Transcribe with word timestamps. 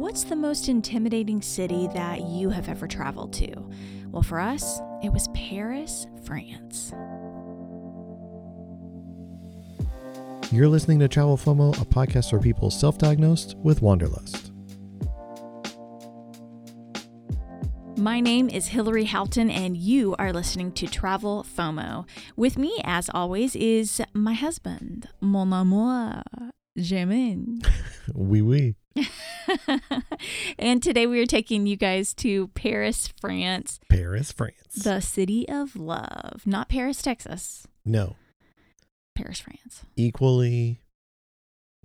What's 0.00 0.24
the 0.24 0.34
most 0.34 0.70
intimidating 0.70 1.42
city 1.42 1.86
that 1.92 2.22
you 2.22 2.48
have 2.48 2.70
ever 2.70 2.88
traveled 2.88 3.34
to? 3.34 3.54
Well, 4.06 4.22
for 4.22 4.40
us, 4.40 4.80
it 5.02 5.12
was 5.12 5.28
Paris, 5.34 6.06
France. 6.24 6.94
You're 10.50 10.68
listening 10.68 11.00
to 11.00 11.08
Travel 11.08 11.36
FOMO, 11.36 11.78
a 11.82 11.84
podcast 11.84 12.30
for 12.30 12.38
people 12.38 12.70
self 12.70 12.96
diagnosed 12.96 13.56
with 13.58 13.82
Wanderlust. 13.82 14.52
My 17.98 18.20
name 18.20 18.48
is 18.48 18.70
Hilarie 18.70 19.04
Houghton, 19.04 19.50
and 19.50 19.76
you 19.76 20.16
are 20.18 20.32
listening 20.32 20.72
to 20.72 20.86
Travel 20.86 21.44
FOMO. 21.44 22.06
With 22.36 22.56
me, 22.56 22.74
as 22.84 23.10
always, 23.12 23.54
is 23.54 24.00
my 24.14 24.32
husband, 24.32 25.10
mon 25.20 25.52
amour, 25.52 26.22
Jamin. 26.78 27.62
Oui, 28.14 28.40
oui. 28.40 28.74
and 30.58 30.82
today 30.82 31.06
we 31.06 31.20
are 31.20 31.26
taking 31.26 31.66
you 31.66 31.76
guys 31.76 32.14
to 32.14 32.48
Paris, 32.48 33.12
France, 33.20 33.80
Paris, 33.88 34.32
France. 34.32 34.74
the 34.74 35.00
city 35.00 35.48
of 35.48 35.76
love. 35.76 36.42
Not 36.46 36.68
Paris, 36.68 37.02
Texas. 37.02 37.66
no, 37.84 38.16
Paris, 39.14 39.40
France. 39.40 39.84
equally 39.96 40.80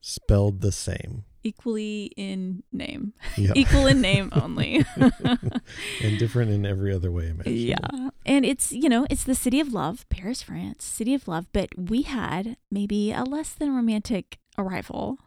spelled 0.02 0.62
the 0.62 0.72
same. 0.72 1.23
Equally 1.44 2.12
in 2.18 2.64
name. 2.72 3.14
Yeah. 3.38 3.52
Equal 3.56 3.86
in 3.86 4.02
name 4.02 4.32
only. 4.42 4.84
and 4.95 6.18
different 6.18 6.50
in 6.50 6.66
every 6.66 6.92
other 6.92 7.12
way 7.12 7.30
imaginable. 7.30 7.52
Yeah. 7.59 8.09
And 8.26 8.44
it's, 8.45 8.72
you 8.72 8.90
know, 8.90 9.06
it's 9.12 9.23
the 9.23 9.36
city 9.36 9.59
of 9.59 9.72
love, 9.72 10.09
Paris, 10.09 10.42
France, 10.42 10.84
city 10.84 11.14
of 11.14 11.28
love. 11.28 11.45
But 11.54 11.70
we 11.78 12.02
had 12.02 12.58
maybe 12.72 13.12
a 13.12 13.23
less 13.23 13.52
than 13.52 13.76
romantic 13.76 14.40
arrival 14.58 15.20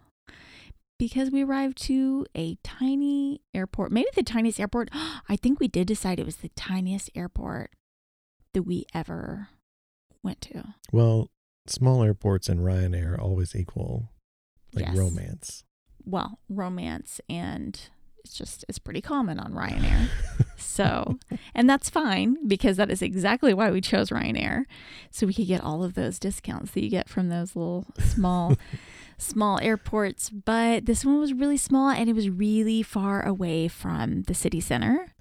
because 0.98 1.30
we 1.30 1.42
arrived 1.42 1.78
to 1.84 2.26
a 2.34 2.56
tiny 2.62 3.40
airport, 3.54 3.92
maybe 3.92 4.08
the 4.14 4.22
tiniest 4.22 4.58
airport. 4.60 4.88
I 5.28 5.36
think 5.36 5.60
we 5.60 5.68
did 5.68 5.86
decide 5.86 6.18
it 6.18 6.26
was 6.26 6.36
the 6.36 6.50
tiniest 6.50 7.10
airport 7.14 7.70
that 8.54 8.62
we 8.64 8.86
ever 8.94 9.48
went 10.22 10.40
to. 10.42 10.74
Well, 10.92 11.28
small 11.66 12.02
airports 12.02 12.48
and 12.48 12.60
Ryanair 12.60 13.18
always 13.18 13.54
equal 13.54 14.10
like 14.74 14.86
Yes. 14.86 14.96
romance. 14.96 15.64
Well, 16.04 16.38
romance 16.48 17.20
and 17.28 17.78
it's 18.24 18.34
just, 18.34 18.64
it's 18.68 18.78
pretty 18.78 19.00
common 19.00 19.38
on 19.38 19.52
Ryanair. 19.52 20.08
So, 20.60 21.18
and 21.54 21.70
that's 21.70 21.88
fine 21.88 22.36
because 22.46 22.76
that 22.78 22.90
is 22.90 23.00
exactly 23.00 23.54
why 23.54 23.70
we 23.70 23.80
chose 23.80 24.10
Ryanair. 24.10 24.64
So 25.10 25.24
we 25.26 25.32
could 25.32 25.46
get 25.46 25.62
all 25.62 25.84
of 25.84 25.94
those 25.94 26.18
discounts 26.18 26.72
that 26.72 26.82
you 26.82 26.90
get 26.90 27.08
from 27.08 27.28
those 27.28 27.54
little 27.54 27.86
small, 27.98 28.54
small 29.18 29.58
airports. 29.60 30.30
But 30.30 30.86
this 30.86 31.04
one 31.04 31.18
was 31.20 31.32
really 31.32 31.56
small 31.58 31.90
and 31.90 32.08
it 32.08 32.14
was 32.14 32.30
really 32.30 32.82
far 32.82 33.24
away 33.24 33.68
from 33.68 34.22
the 34.22 34.34
city 34.34 34.60
center, 34.60 35.12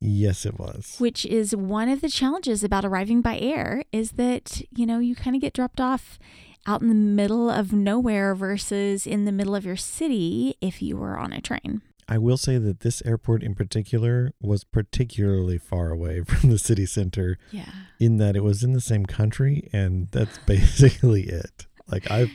yes, 0.00 0.44
it 0.46 0.58
was. 0.58 0.96
which 0.98 1.24
is 1.26 1.54
one 1.54 1.88
of 1.88 2.00
the 2.00 2.08
challenges 2.08 2.64
about 2.64 2.84
arriving 2.84 3.20
by 3.22 3.38
air 3.38 3.84
is 3.92 4.12
that, 4.12 4.62
you 4.70 4.86
know, 4.86 4.98
you 4.98 5.14
kind 5.14 5.36
of 5.36 5.42
get 5.42 5.52
dropped 5.54 5.80
off 5.80 6.18
out 6.66 6.82
in 6.82 6.88
the 6.88 6.94
middle 6.94 7.48
of 7.48 7.72
nowhere 7.72 8.34
versus 8.34 9.06
in 9.06 9.24
the 9.24 9.32
middle 9.32 9.54
of 9.54 9.64
your 9.64 9.76
city 9.76 10.56
if 10.60 10.82
you 10.82 10.96
were 10.96 11.16
on 11.16 11.32
a 11.32 11.40
train. 11.40 11.80
I 12.08 12.18
will 12.18 12.36
say 12.36 12.56
that 12.58 12.80
this 12.80 13.02
airport 13.04 13.42
in 13.42 13.54
particular 13.56 14.32
was 14.40 14.62
particularly 14.64 15.58
far 15.58 15.90
away 15.90 16.20
from 16.26 16.50
the 16.50 16.58
city 16.58 16.86
center 16.86 17.38
Yeah. 17.52 17.70
in 18.00 18.16
that 18.18 18.36
it 18.36 18.42
was 18.44 18.62
in 18.62 18.72
the 18.72 18.80
same 18.80 19.06
country 19.06 19.68
and 19.72 20.08
that's 20.12 20.38
basically 20.46 21.22
it. 21.24 21.66
Like 21.88 22.10
I 22.10 22.30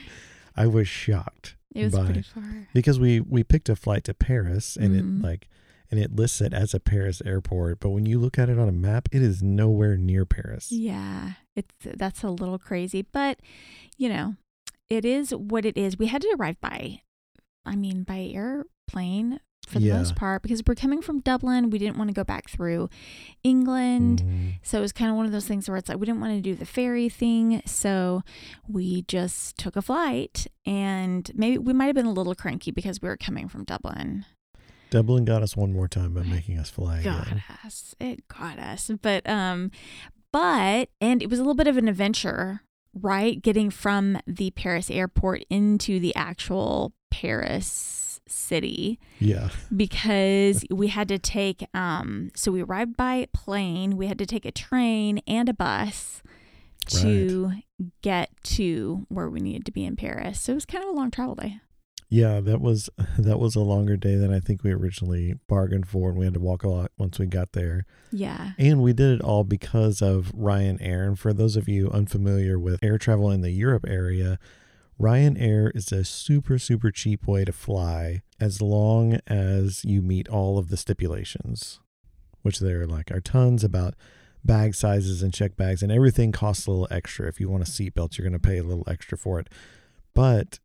I 0.56 0.66
was 0.66 0.86
shocked 0.88 1.56
It 1.74 1.84
was 1.84 1.94
Bye. 1.94 2.04
pretty 2.04 2.22
far. 2.22 2.68
because 2.74 2.98
we 3.00 3.20
we 3.20 3.42
picked 3.44 3.68
a 3.68 3.76
flight 3.76 4.04
to 4.04 4.14
Paris 4.14 4.76
and 4.76 4.94
Mhm. 4.94 4.98
it 5.20 5.22
like 5.26 5.48
and 5.90 6.00
it 6.00 6.14
lists 6.16 6.40
it 6.40 6.54
as 6.54 6.72
a 6.72 6.80
Paris 6.80 7.20
airport, 7.26 7.78
but 7.80 7.90
when 7.90 8.06
you 8.06 8.18
look 8.18 8.38
at 8.38 8.48
it 8.48 8.58
on 8.58 8.66
a 8.68 8.72
map, 8.72 9.08
it 9.12 9.20
is 9.20 9.42
nowhere 9.42 9.96
near 9.98 10.24
Paris. 10.24 10.72
Yeah, 10.72 11.32
it's 11.54 11.74
that's 11.82 12.22
a 12.22 12.30
little 12.30 12.58
crazy, 12.58 13.02
but 13.02 13.40
you 13.98 14.08
know, 14.08 14.36
it 14.88 15.04
is 15.04 15.32
what 15.34 15.64
it 15.66 15.76
is. 15.76 15.98
We 15.98 16.06
had 16.06 16.22
to 16.22 16.34
arrive 16.38 16.60
by, 16.60 17.02
I 17.66 17.76
mean, 17.76 18.04
by 18.04 18.20
airplane 18.34 19.40
for 19.72 19.78
the 19.80 19.86
Yeah. 19.86 19.98
most 19.98 20.14
part 20.14 20.42
because 20.42 20.62
we're 20.66 20.74
coming 20.74 21.02
from 21.02 21.20
Dublin. 21.20 21.70
We 21.70 21.78
didn't 21.78 21.96
want 21.98 22.08
to 22.08 22.14
go 22.14 22.24
back 22.24 22.48
through 22.50 22.88
England. 23.42 24.22
Mhm. 24.24 24.52
So 24.62 24.78
it 24.78 24.82
was 24.82 24.92
kind 24.92 25.10
of 25.10 25.16
one 25.16 25.26
of 25.26 25.32
those 25.32 25.46
things 25.46 25.68
where 25.68 25.76
it's 25.76 25.88
like 25.88 25.98
we 25.98 26.06
didn't 26.06 26.20
want 26.20 26.34
to 26.34 26.40
do 26.40 26.54
the 26.54 26.66
ferry 26.66 27.08
thing. 27.08 27.62
So 27.66 28.22
we 28.68 29.02
just 29.02 29.56
took 29.58 29.76
a 29.76 29.82
flight 29.82 30.46
and 30.66 31.30
maybe 31.34 31.58
we 31.58 31.72
might 31.72 31.86
have 31.86 31.94
been 31.96 32.06
a 32.06 32.12
little 32.12 32.34
cranky 32.34 32.70
because 32.70 33.00
we 33.02 33.08
were 33.08 33.16
coming 33.16 33.48
from 33.48 33.64
Dublin. 33.64 34.24
Dublin 34.90 35.24
got 35.24 35.42
us 35.42 35.56
one 35.56 35.72
more 35.72 35.88
time 35.88 36.12
by 36.12 36.22
making 36.22 36.58
us 36.58 36.68
fly 36.68 37.02
got 37.02 37.26
again. 37.28 37.42
us. 37.64 37.94
It 37.98 38.28
got 38.28 38.58
us. 38.58 38.90
But 39.00 39.26
um 39.28 39.70
but 40.32 40.90
and 41.00 41.22
it 41.22 41.30
was 41.30 41.38
a 41.38 41.42
little 41.42 41.54
bit 41.54 41.66
of 41.66 41.76
an 41.78 41.88
adventure, 41.88 42.60
right? 42.94 43.40
Getting 43.42 43.70
from 43.70 44.18
the 44.26 44.50
Paris 44.50 44.90
airport 44.90 45.44
into 45.50 45.98
the 45.98 46.14
actual 46.14 46.92
Paris 47.10 48.01
city 48.32 48.98
Yeah. 49.20 49.50
because 49.74 50.64
we 50.70 50.88
had 50.88 51.08
to 51.08 51.18
take 51.18 51.66
um 51.74 52.30
so 52.34 52.50
we 52.52 52.62
arrived 52.62 52.96
by 52.96 53.28
plane, 53.32 53.96
we 53.96 54.06
had 54.06 54.18
to 54.18 54.26
take 54.26 54.44
a 54.44 54.52
train 54.52 55.20
and 55.26 55.48
a 55.48 55.54
bus 55.54 56.22
to 56.88 57.52
get 58.02 58.30
to 58.42 59.06
where 59.08 59.28
we 59.30 59.40
needed 59.40 59.64
to 59.66 59.72
be 59.72 59.84
in 59.84 59.96
Paris. 59.96 60.40
So 60.40 60.52
it 60.52 60.54
was 60.56 60.64
kind 60.66 60.82
of 60.84 60.90
a 60.90 60.94
long 60.94 61.10
travel 61.10 61.34
day. 61.36 61.60
Yeah, 62.08 62.40
that 62.40 62.60
was 62.60 62.90
that 63.18 63.38
was 63.38 63.54
a 63.54 63.60
longer 63.60 63.96
day 63.96 64.16
than 64.16 64.32
I 64.34 64.40
think 64.40 64.62
we 64.62 64.72
originally 64.72 65.34
bargained 65.48 65.88
for 65.88 66.10
and 66.10 66.18
we 66.18 66.24
had 66.26 66.34
to 66.34 66.40
walk 66.40 66.62
a 66.64 66.68
lot 66.68 66.90
once 66.98 67.18
we 67.18 67.26
got 67.26 67.52
there. 67.52 67.86
Yeah. 68.10 68.50
And 68.58 68.82
we 68.82 68.92
did 68.92 69.12
it 69.12 69.20
all 69.22 69.44
because 69.44 70.02
of 70.02 70.32
Ryanair. 70.36 71.06
And 71.06 71.18
for 71.18 71.32
those 71.32 71.56
of 71.56 71.68
you 71.68 71.88
unfamiliar 71.90 72.58
with 72.58 72.78
air 72.82 72.98
travel 72.98 73.30
in 73.30 73.40
the 73.40 73.50
Europe 73.50 73.84
area, 73.88 74.38
Ryanair 75.00 75.74
is 75.74 75.90
a 75.92 76.04
super, 76.04 76.58
super 76.58 76.90
cheap 76.90 77.26
way 77.26 77.44
to 77.44 77.52
fly 77.52 78.22
as 78.40 78.62
long 78.62 79.18
as 79.26 79.84
you 79.84 80.02
meet 80.02 80.28
all 80.28 80.58
of 80.58 80.68
the 80.68 80.76
stipulations, 80.76 81.80
which 82.42 82.60
there 82.60 82.86
like 82.86 83.10
are 83.10 83.20
tons 83.20 83.64
about 83.64 83.94
bag 84.44 84.74
sizes 84.74 85.22
and 85.22 85.32
check 85.32 85.56
bags, 85.56 85.82
and 85.82 85.92
everything 85.92 86.32
costs 86.32 86.66
a 86.66 86.70
little 86.70 86.88
extra. 86.90 87.28
If 87.28 87.40
you 87.40 87.48
want 87.48 87.62
a 87.62 87.70
seatbelt, 87.70 88.16
you're 88.16 88.28
going 88.28 88.40
to 88.40 88.48
pay 88.48 88.58
a 88.58 88.64
little 88.64 88.84
extra 88.86 89.16
for 89.16 89.38
it. 89.38 89.48
But 90.14 90.58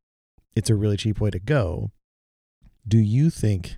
it's 0.56 0.70
a 0.70 0.76
really 0.76 0.98
cheap 0.98 1.20
way 1.20 1.30
to 1.30 1.40
go. 1.40 1.92
Do 2.88 2.98
you 2.98 3.30
think 3.30 3.78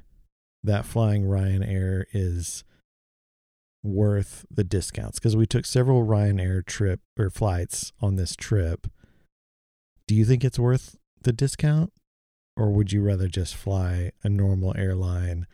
that 0.63 0.85
flying 0.85 1.23
Ryanair 1.23 2.05
is 2.11 2.63
worth 3.83 4.45
the 4.51 4.63
discounts 4.63 5.19
because 5.19 5.35
we 5.35 5.45
took 5.45 5.65
several 5.65 6.05
Ryanair 6.05 6.65
trip 6.65 7.01
or 7.17 7.29
flights 7.29 7.91
on 8.01 8.15
this 8.15 8.35
trip. 8.35 8.87
Do 10.09 10.15
you 10.15 10.25
think 10.25 10.43
it's 10.43 10.57
worth 10.57 10.95
the 11.21 11.31
discount 11.31 11.93
or 12.57 12.71
would 12.71 12.91
you 12.91 13.03
rather 13.03 13.27
just 13.27 13.55
fly 13.55 14.11
a 14.23 14.27
normal 14.27 14.73
airline 14.75 15.45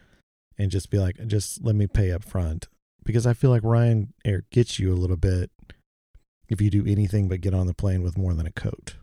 and 0.58 0.72
just 0.72 0.90
be 0.90 0.98
like 0.98 1.18
just 1.28 1.62
let 1.62 1.76
me 1.76 1.88
pay 1.88 2.10
up 2.10 2.24
front? 2.24 2.70
Because 3.04 3.28
I 3.28 3.34
feel 3.34 3.50
like 3.50 3.64
Ryanair 3.64 4.44
gets 4.52 4.80
you 4.80 4.94
a 4.94 4.96
little 4.96 5.18
bit 5.18 5.52
if 6.48 6.62
you 6.62 6.70
do 6.70 6.86
anything 6.88 7.28
but 7.28 7.42
get 7.42 7.54
on 7.54 7.68
the 7.68 7.74
plane 7.74 8.02
with 8.02 8.18
more 8.18 8.34
than 8.34 8.48
a 8.48 8.52
coat. 8.54 8.96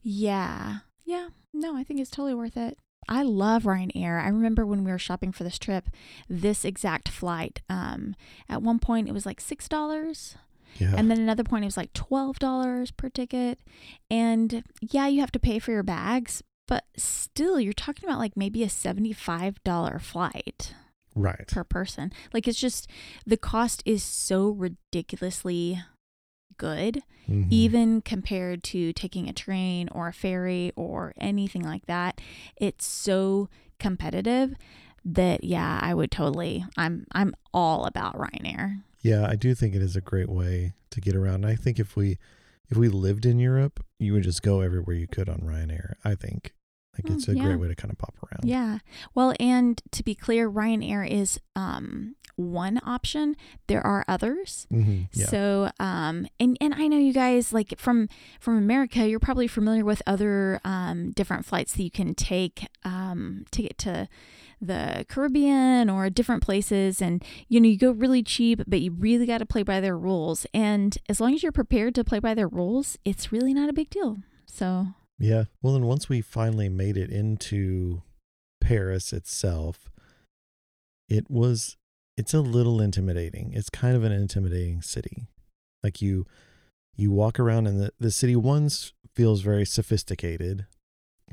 Yeah. 0.00 0.78
Yeah. 1.04 1.28
No, 1.52 1.76
I 1.76 1.84
think 1.84 2.00
it's 2.00 2.08
totally 2.08 2.34
worth 2.34 2.56
it. 2.56 2.78
I 3.06 3.24
love 3.24 3.64
Ryanair. 3.64 4.24
I 4.24 4.28
remember 4.28 4.64
when 4.64 4.84
we 4.84 4.90
were 4.90 4.96
shopping 4.96 5.32
for 5.32 5.44
this 5.44 5.58
trip, 5.58 5.90
this 6.30 6.64
exact 6.64 7.10
flight. 7.10 7.60
Um, 7.68 8.16
at 8.48 8.62
one 8.62 8.78
point 8.78 9.10
it 9.10 9.12
was 9.12 9.26
like 9.26 9.42
six 9.42 9.68
dollars, 9.68 10.36
Yeah. 10.78 10.94
and 10.96 11.10
then 11.10 11.18
another 11.18 11.44
point 11.44 11.64
it 11.64 11.66
was 11.66 11.76
like 11.76 11.92
twelve 11.92 12.38
dollars 12.38 12.90
per 12.90 13.08
ticket. 13.08 13.58
And 14.10 14.64
yeah, 14.80 15.06
you 15.06 15.20
have 15.20 15.32
to 15.32 15.38
pay 15.38 15.58
for 15.58 15.70
your 15.72 15.82
bags, 15.82 16.42
but 16.68 16.84
still, 16.96 17.58
you're 17.60 17.72
talking 17.72 18.08
about 18.08 18.18
like 18.18 18.36
maybe 18.36 18.62
a 18.62 18.68
seventy-five 18.68 19.62
dollar 19.64 19.98
flight 19.98 20.74
right. 21.14 21.46
per 21.48 21.64
person. 21.64 22.12
Like 22.32 22.48
it's 22.48 22.58
just 22.60 22.88
the 23.26 23.36
cost 23.36 23.82
is 23.86 24.02
so 24.02 24.50
ridiculously 24.50 25.80
good 26.56 27.02
Mhm. 27.28 27.46
even 27.50 28.00
compared 28.02 28.62
to 28.64 28.92
taking 28.92 29.28
a 29.28 29.32
train 29.32 29.88
or 29.90 30.06
a 30.08 30.12
ferry 30.12 30.70
or 30.76 31.12
anything 31.18 31.62
like 31.62 31.86
that 31.86 32.20
it's 32.56 32.86
so 32.86 33.48
competitive 33.80 34.54
that 35.04 35.42
yeah 35.42 35.80
i 35.82 35.92
would 35.94 36.10
totally 36.12 36.64
i'm 36.76 37.06
i'm 37.12 37.34
all 37.52 37.86
about 37.86 38.14
ryanair 38.16 38.82
Yeah, 39.04 39.26
I 39.28 39.36
do 39.36 39.54
think 39.54 39.74
it 39.74 39.82
is 39.82 39.94
a 39.96 40.00
great 40.00 40.28
way 40.28 40.72
to 40.90 41.00
get 41.00 41.14
around. 41.14 41.44
And 41.44 41.46
I 41.46 41.56
think 41.56 41.78
if 41.78 41.94
we 41.94 42.18
if 42.70 42.76
we 42.76 42.88
lived 42.88 43.26
in 43.26 43.38
Europe, 43.38 43.84
you 43.98 44.14
would 44.14 44.22
just 44.24 44.42
go 44.42 44.60
everywhere 44.62 44.96
you 44.96 45.06
could 45.06 45.28
on 45.28 45.38
Ryanair. 45.40 45.94
I 46.04 46.14
think 46.14 46.52
like 46.96 47.04
Mm, 47.06 47.14
it's 47.14 47.28
a 47.28 47.34
yeah. 47.36 47.42
great 47.44 47.58
way 47.60 47.68
to 47.68 47.74
kind 47.74 47.90
of 47.92 47.98
pop 47.98 48.14
around. 48.24 48.48
yeah 48.48 48.78
well 49.16 49.34
and 49.40 49.82
to 49.90 50.02
be 50.04 50.14
clear 50.14 50.48
ryanair 50.48 51.02
is 51.20 51.40
um 51.56 52.14
one 52.36 52.80
option 52.86 53.34
there 53.66 53.84
are 53.84 54.04
others 54.06 54.66
Mhm, 54.72 55.08
yeah. 55.12 55.26
So, 55.26 55.70
um, 55.80 56.26
and 56.40 56.56
and 56.60 56.72
I 56.74 56.86
know 56.88 56.96
you 56.98 57.12
guys 57.12 57.52
like 57.52 57.74
from 57.78 58.08
from 58.40 58.56
America, 58.58 59.06
you're 59.08 59.20
probably 59.28 59.48
familiar 59.48 59.84
with 59.84 60.02
other 60.06 60.60
um 60.64 61.10
different 61.12 61.44
flights 61.44 61.72
that 61.74 61.82
you 61.82 61.90
can 61.90 62.14
take 62.14 62.66
um 62.84 63.44
to 63.50 63.62
get 63.62 63.76
to 63.78 64.08
the 64.60 65.04
Caribbean 65.08 65.90
or 65.90 66.08
different 66.10 66.42
places 66.42 67.02
and 67.02 67.24
you 67.48 67.60
know 67.60 67.68
you 67.68 67.78
go 67.78 67.90
really 67.90 68.22
cheap 68.22 68.62
but 68.66 68.80
you 68.80 68.92
really 68.92 69.26
got 69.26 69.38
to 69.38 69.46
play 69.46 69.62
by 69.62 69.80
their 69.80 69.96
rules 69.96 70.46
and 70.54 70.98
as 71.08 71.20
long 71.20 71.34
as 71.34 71.42
you're 71.42 71.52
prepared 71.52 71.94
to 71.94 72.04
play 72.04 72.18
by 72.18 72.34
their 72.34 72.48
rules 72.48 72.96
it's 73.04 73.32
really 73.32 73.52
not 73.52 73.68
a 73.68 73.72
big 73.72 73.90
deal 73.90 74.18
so 74.46 74.88
Yeah. 75.18 75.44
Well, 75.62 75.74
then 75.74 75.86
once 75.86 76.08
we 76.08 76.20
finally 76.20 76.68
made 76.68 76.96
it 76.96 77.10
into 77.10 78.02
Paris 78.60 79.12
itself, 79.12 79.90
it 81.08 81.30
was 81.30 81.76
it's 82.16 82.34
a 82.34 82.40
little 82.40 82.80
intimidating. 82.80 83.52
It's 83.52 83.70
kind 83.70 83.96
of 83.96 84.04
an 84.04 84.12
intimidating 84.12 84.82
city. 84.82 85.26
Like 85.82 86.00
you 86.00 86.26
you 86.96 87.10
walk 87.10 87.40
around 87.40 87.66
and 87.66 87.80
the, 87.80 87.90
the 87.98 88.10
city 88.10 88.36
once 88.36 88.92
feels 89.14 89.40
very 89.40 89.64
sophisticated. 89.64 90.66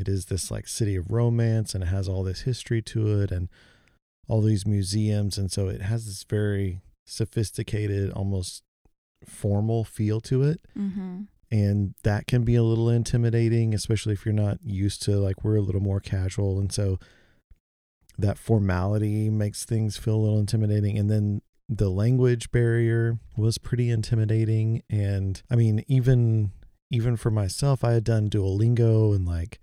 It 0.01 0.09
is 0.09 0.25
this 0.25 0.51
like 0.51 0.67
city 0.67 0.95
of 0.95 1.11
romance 1.11 1.73
and 1.73 1.83
it 1.83 1.87
has 1.87 2.09
all 2.09 2.23
this 2.23 2.41
history 2.41 2.81
to 2.81 3.21
it 3.21 3.31
and 3.31 3.47
all 4.27 4.41
these 4.41 4.65
museums 4.65 5.37
and 5.37 5.51
so 5.51 5.67
it 5.67 5.81
has 5.81 6.05
this 6.05 6.23
very 6.23 6.81
sophisticated 7.05 8.11
almost 8.11 8.63
formal 9.25 9.83
feel 9.83 10.21
to 10.21 10.41
it 10.41 10.61
mm-hmm. 10.77 11.23
and 11.51 11.93
that 12.03 12.27
can 12.27 12.43
be 12.43 12.55
a 12.55 12.63
little 12.63 12.89
intimidating 12.89 13.73
especially 13.73 14.13
if 14.13 14.25
you're 14.25 14.33
not 14.33 14.57
used 14.63 15.01
to 15.03 15.17
like 15.17 15.43
we're 15.43 15.57
a 15.57 15.61
little 15.61 15.81
more 15.81 15.99
casual 15.99 16.59
and 16.59 16.71
so 16.71 16.97
that 18.17 18.37
formality 18.37 19.29
makes 19.29 19.65
things 19.65 19.97
feel 19.97 20.15
a 20.15 20.23
little 20.23 20.39
intimidating 20.39 20.97
and 20.97 21.09
then 21.09 21.41
the 21.67 21.89
language 21.89 22.51
barrier 22.51 23.19
was 23.35 23.57
pretty 23.57 23.89
intimidating 23.89 24.81
and 24.89 25.43
i 25.51 25.55
mean 25.55 25.83
even 25.87 26.51
even 26.89 27.15
for 27.17 27.31
myself 27.31 27.83
i 27.83 27.91
had 27.91 28.03
done 28.03 28.29
duolingo 28.29 29.13
and 29.13 29.25
like 29.27 29.59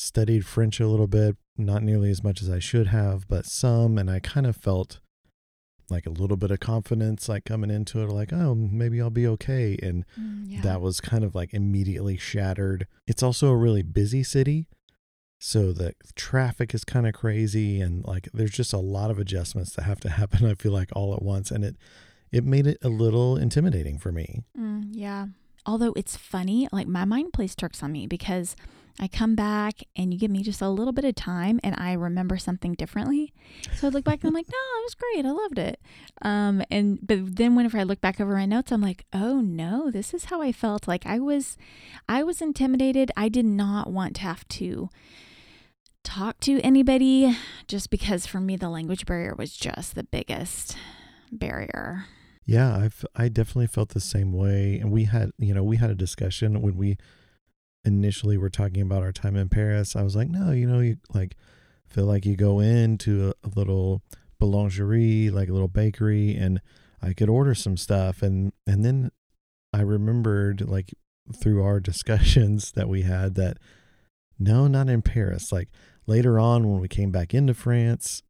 studied 0.00 0.46
french 0.46 0.80
a 0.80 0.86
little 0.86 1.06
bit 1.06 1.36
not 1.58 1.82
nearly 1.82 2.10
as 2.10 2.24
much 2.24 2.40
as 2.42 2.48
i 2.48 2.58
should 2.58 2.86
have 2.86 3.28
but 3.28 3.44
some 3.44 3.98
and 3.98 4.10
i 4.10 4.18
kind 4.18 4.46
of 4.46 4.56
felt 4.56 5.00
like 5.90 6.06
a 6.06 6.10
little 6.10 6.36
bit 6.36 6.50
of 6.50 6.60
confidence 6.60 7.28
like 7.28 7.44
coming 7.44 7.70
into 7.70 8.00
it 8.00 8.08
like 8.08 8.32
oh 8.32 8.54
maybe 8.54 9.00
i'll 9.00 9.10
be 9.10 9.26
okay 9.26 9.76
and 9.82 10.04
Mm, 10.18 10.44
yeah. 10.46 10.60
that 10.62 10.80
was 10.80 11.00
kind 11.00 11.24
of 11.24 11.34
like 11.34 11.52
immediately 11.52 12.16
shattered. 12.16 12.86
It's 13.06 13.22
also 13.22 13.48
a 13.48 13.56
really 13.56 13.82
busy 13.82 14.22
city. 14.22 14.68
So 15.40 15.72
the 15.72 15.94
traffic 16.14 16.74
is 16.74 16.84
kind 16.84 17.06
of 17.06 17.14
crazy 17.14 17.80
and 17.80 18.04
like 18.04 18.28
there's 18.32 18.50
just 18.52 18.72
a 18.72 18.78
lot 18.78 19.10
of 19.10 19.18
adjustments 19.18 19.72
that 19.74 19.82
have 19.82 20.00
to 20.00 20.10
happen 20.10 20.46
I 20.50 20.54
feel 20.54 20.72
like 20.72 20.90
all 20.94 21.12
at 21.14 21.22
once 21.22 21.50
and 21.50 21.64
it 21.64 21.76
it 22.30 22.44
made 22.44 22.66
it 22.68 22.78
a 22.82 22.88
little 22.88 23.36
intimidating 23.36 23.98
for 23.98 24.12
me. 24.12 24.44
Mm, 24.58 24.90
yeah. 24.92 25.26
Although 25.66 25.92
it's 25.96 26.16
funny, 26.16 26.68
like 26.72 26.86
my 26.86 27.04
mind 27.04 27.32
plays 27.32 27.56
tricks 27.56 27.82
on 27.82 27.90
me 27.92 28.06
because 28.06 28.54
I 29.02 29.08
come 29.08 29.34
back 29.34 29.82
and 29.96 30.12
you 30.12 30.20
give 30.20 30.30
me 30.30 30.42
just 30.42 30.60
a 30.60 30.68
little 30.68 30.92
bit 30.92 31.06
of 31.06 31.14
time 31.14 31.58
and 31.64 31.74
I 31.78 31.94
remember 31.94 32.36
something 32.36 32.74
differently. 32.74 33.32
So 33.74 33.86
I 33.86 33.90
look 33.90 34.04
back 34.04 34.20
and 34.22 34.28
I'm 34.28 34.34
like, 34.34 34.48
no, 34.52 34.58
it 34.58 34.84
was 34.84 34.94
great. 34.94 35.24
I 35.24 35.30
loved 35.30 35.58
it. 35.58 35.80
Um, 36.20 36.62
and 36.70 36.98
but 37.00 37.36
then 37.36 37.54
whenever 37.54 37.78
I 37.78 37.82
look 37.82 38.02
back 38.02 38.20
over 38.20 38.34
my 38.34 38.44
notes, 38.44 38.70
I'm 38.70 38.82
like, 38.82 39.06
oh 39.14 39.40
no, 39.40 39.90
this 39.90 40.12
is 40.12 40.26
how 40.26 40.42
I 40.42 40.52
felt. 40.52 40.86
Like 40.86 41.06
I 41.06 41.18
was, 41.18 41.56
I 42.10 42.22
was 42.22 42.42
intimidated. 42.42 43.10
I 43.16 43.30
did 43.30 43.46
not 43.46 43.90
want 43.90 44.16
to 44.16 44.22
have 44.22 44.46
to 44.48 44.90
talk 46.04 46.38
to 46.40 46.60
anybody 46.60 47.34
just 47.68 47.88
because 47.88 48.26
for 48.26 48.40
me 48.40 48.56
the 48.56 48.68
language 48.68 49.06
barrier 49.06 49.34
was 49.34 49.56
just 49.56 49.94
the 49.94 50.04
biggest 50.04 50.76
barrier. 51.32 52.04
Yeah, 52.44 52.76
I've 52.76 53.06
I 53.16 53.28
definitely 53.28 53.68
felt 53.68 53.90
the 53.90 54.00
same 54.00 54.34
way 54.34 54.78
and 54.78 54.92
we 54.92 55.04
had, 55.04 55.30
you 55.38 55.54
know, 55.54 55.62
we 55.62 55.78
had 55.78 55.88
a 55.88 55.94
discussion 55.94 56.60
when 56.60 56.76
we 56.76 56.98
initially 57.84 58.36
we 58.36 58.42
were 58.42 58.50
talking 58.50 58.82
about 58.82 59.02
our 59.02 59.12
time 59.12 59.36
in 59.36 59.48
Paris. 59.48 59.96
I 59.96 60.02
was 60.02 60.16
like, 60.16 60.28
"No, 60.28 60.50
you 60.52 60.66
know, 60.66 60.80
you 60.80 60.96
like 61.12 61.36
feel 61.90 62.06
like 62.06 62.24
you 62.24 62.36
go 62.36 62.60
into 62.60 63.28
a, 63.28 63.46
a 63.46 63.50
little 63.54 64.02
boulangerie, 64.40 65.30
like 65.30 65.48
a 65.48 65.52
little 65.52 65.68
bakery 65.68 66.34
and 66.34 66.60
I 67.02 67.12
could 67.12 67.28
order 67.28 67.54
some 67.54 67.76
stuff 67.76 68.22
and 68.22 68.52
and 68.66 68.84
then 68.84 69.10
I 69.72 69.82
remembered 69.82 70.68
like 70.68 70.94
through 71.40 71.62
our 71.62 71.80
discussions 71.90 72.72
that 72.72 72.88
we 72.88 73.02
had 73.02 73.34
that 73.34 73.58
no, 74.38 74.66
not 74.66 74.88
in 74.88 75.02
Paris. 75.02 75.52
Like 75.52 75.68
later 76.06 76.40
on 76.40 76.70
when 76.70 76.80
we 76.80 76.88
came 76.88 77.10
back 77.10 77.34
into 77.34 77.52
France, 77.52 78.22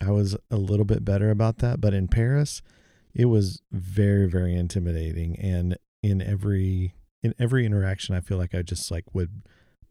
I 0.00 0.10
was 0.10 0.36
a 0.50 0.56
little 0.56 0.84
bit 0.84 1.02
better 1.04 1.30
about 1.30 1.58
that, 1.58 1.80
but 1.80 1.94
in 1.94 2.08
Paris, 2.08 2.60
it 3.14 3.26
was 3.26 3.62
very 3.72 4.28
very 4.28 4.54
intimidating 4.54 5.38
and 5.38 5.78
in 6.02 6.20
every 6.20 6.94
in 7.26 7.34
every 7.38 7.66
interaction 7.66 8.14
I 8.14 8.20
feel 8.20 8.38
like 8.38 8.54
I 8.54 8.62
just 8.62 8.90
like 8.90 9.14
would 9.14 9.42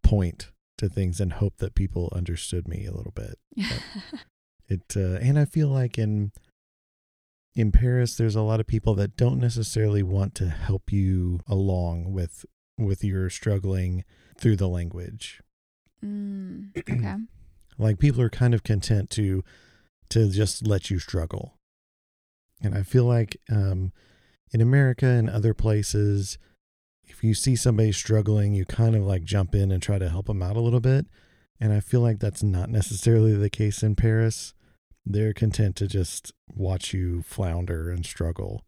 point 0.02 0.52
to 0.78 0.90
things 0.90 1.20
and 1.20 1.34
hope 1.34 1.58
that 1.58 1.76
people 1.76 2.12
understood 2.16 2.68
me 2.68 2.86
a 2.86 2.94
little 2.94 3.14
bit. 3.14 3.38
It 4.68 4.96
uh, 4.96 5.20
and 5.22 5.38
I 5.38 5.46
feel 5.46 5.68
like 5.68 5.98
in 6.00 6.32
in 7.56 7.72
Paris 7.72 8.18
there's 8.18 8.36
a 8.36 8.42
lot 8.42 8.60
of 8.60 8.66
people 8.66 8.96
that 8.96 9.16
don't 9.16 9.40
necessarily 9.40 10.02
want 10.02 10.34
to 10.36 10.50
help 10.50 10.92
you 10.92 11.40
along 11.48 12.12
with 12.12 12.46
with 12.76 13.04
your 13.04 13.30
struggling 13.30 14.04
through 14.40 14.56
the 14.56 14.68
language. 14.68 15.40
mm, 16.04 16.70
okay. 16.78 17.16
Like 17.78 18.00
people 18.00 18.22
are 18.22 18.30
kind 18.30 18.56
of 18.56 18.64
content 18.64 19.12
to 19.12 19.44
to 20.10 20.32
just 20.32 20.66
let 20.66 20.90
you 20.90 20.98
struggle. 20.98 21.60
And 22.60 22.74
I 22.74 22.82
feel 22.82 23.06
like 23.06 23.38
um 23.52 23.92
in 24.52 24.62
America 24.62 25.06
and 25.06 25.30
other 25.30 25.54
places 25.54 26.40
if 27.08 27.24
you 27.24 27.34
see 27.34 27.56
somebody 27.56 27.92
struggling, 27.92 28.54
you 28.54 28.66
kind 28.66 28.96
of 28.96 29.04
like 29.04 29.24
jump 29.24 29.56
in 29.56 29.72
and 29.72 29.82
try 29.82 29.98
to 30.00 30.10
help 30.10 30.28
them 30.28 30.42
out 30.42 30.56
a 30.58 30.62
little 30.62 30.80
bit. 30.80 31.06
And 31.60 31.72
I 31.72 31.80
feel 31.80 32.02
like 32.02 32.20
that's 32.20 32.44
not 32.44 32.70
necessarily 32.70 33.34
the 33.34 33.50
case 33.50 33.82
in 33.84 33.96
Paris. 33.96 34.54
They're 35.06 35.34
content 35.34 35.76
to 35.78 35.88
just 35.88 36.34
watch 36.48 36.94
you 36.94 37.22
flounder 37.22 37.90
and 37.92 38.06
struggle 38.06 38.66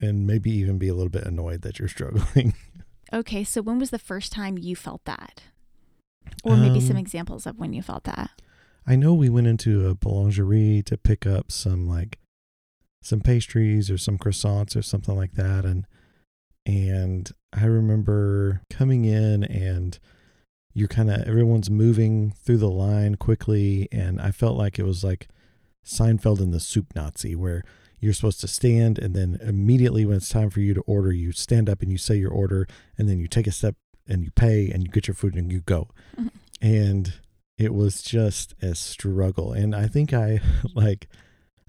and 0.00 0.26
maybe 0.26 0.50
even 0.52 0.78
be 0.78 0.88
a 0.88 0.94
little 0.94 1.08
bit 1.10 1.24
annoyed 1.24 1.62
that 1.62 1.78
you're 1.78 1.88
struggling. 1.88 2.54
Okay, 3.10 3.42
so 3.42 3.62
when 3.62 3.78
was 3.78 3.88
the 3.88 3.98
first 3.98 4.32
time 4.32 4.58
you 4.58 4.76
felt 4.76 5.02
that? 5.06 5.40
Or 6.44 6.58
maybe 6.58 6.78
some 6.78 6.96
Um, 6.96 7.00
examples 7.00 7.46
of 7.46 7.58
when 7.58 7.72
you 7.72 7.80
felt 7.80 8.04
that. 8.04 8.42
I 8.86 8.96
know 8.96 9.14
we 9.14 9.30
went 9.30 9.46
into 9.46 9.88
a 9.88 9.94
boulangerie 9.94 10.84
to 10.84 10.98
pick 10.98 11.26
up 11.26 11.50
some 11.50 11.88
like 11.88 12.18
some 13.02 13.20
pastries 13.20 13.90
or 13.90 13.96
some 13.96 14.18
croissants 14.18 14.76
or 14.76 14.82
something 14.82 15.16
like 15.16 15.32
that 15.36 15.64
and 15.64 15.86
and 16.68 17.32
I 17.54 17.64
remember 17.64 18.60
coming 18.68 19.06
in 19.06 19.42
and 19.42 19.98
you're 20.74 20.86
kind 20.86 21.10
of 21.10 21.22
everyone's 21.22 21.70
moving 21.70 22.32
through 22.32 22.58
the 22.58 22.68
line 22.70 23.14
quickly 23.14 23.88
and 23.90 24.20
I 24.20 24.30
felt 24.32 24.58
like 24.58 24.78
it 24.78 24.84
was 24.84 25.02
like 25.02 25.28
Seinfeld 25.84 26.40
in 26.40 26.50
the 26.50 26.60
soup 26.60 26.94
Nazi 26.94 27.34
where 27.34 27.64
you're 28.00 28.12
supposed 28.12 28.40
to 28.42 28.48
stand 28.48 28.98
and 28.98 29.16
then 29.16 29.38
immediately 29.40 30.04
when 30.04 30.18
it's 30.18 30.28
time 30.28 30.50
for 30.50 30.60
you 30.60 30.74
to 30.74 30.82
order 30.82 31.10
you 31.10 31.32
stand 31.32 31.70
up 31.70 31.80
and 31.80 31.90
you 31.90 31.96
say 31.96 32.16
your 32.16 32.30
order 32.30 32.68
and 32.98 33.08
then 33.08 33.18
you 33.18 33.28
take 33.28 33.46
a 33.46 33.52
step 33.52 33.74
and 34.06 34.22
you 34.22 34.30
pay 34.30 34.70
and 34.70 34.82
you 34.82 34.90
get 34.90 35.08
your 35.08 35.14
food 35.14 35.36
and 35.36 35.50
you 35.50 35.60
go. 35.60 35.88
Mhm. 36.20 36.30
And 36.60 37.14
it 37.56 37.72
was 37.72 38.02
just 38.02 38.54
a 38.60 38.74
struggle 38.74 39.54
and 39.54 39.74
I 39.74 39.86
think 39.86 40.12
I 40.12 40.40
like 40.74 41.08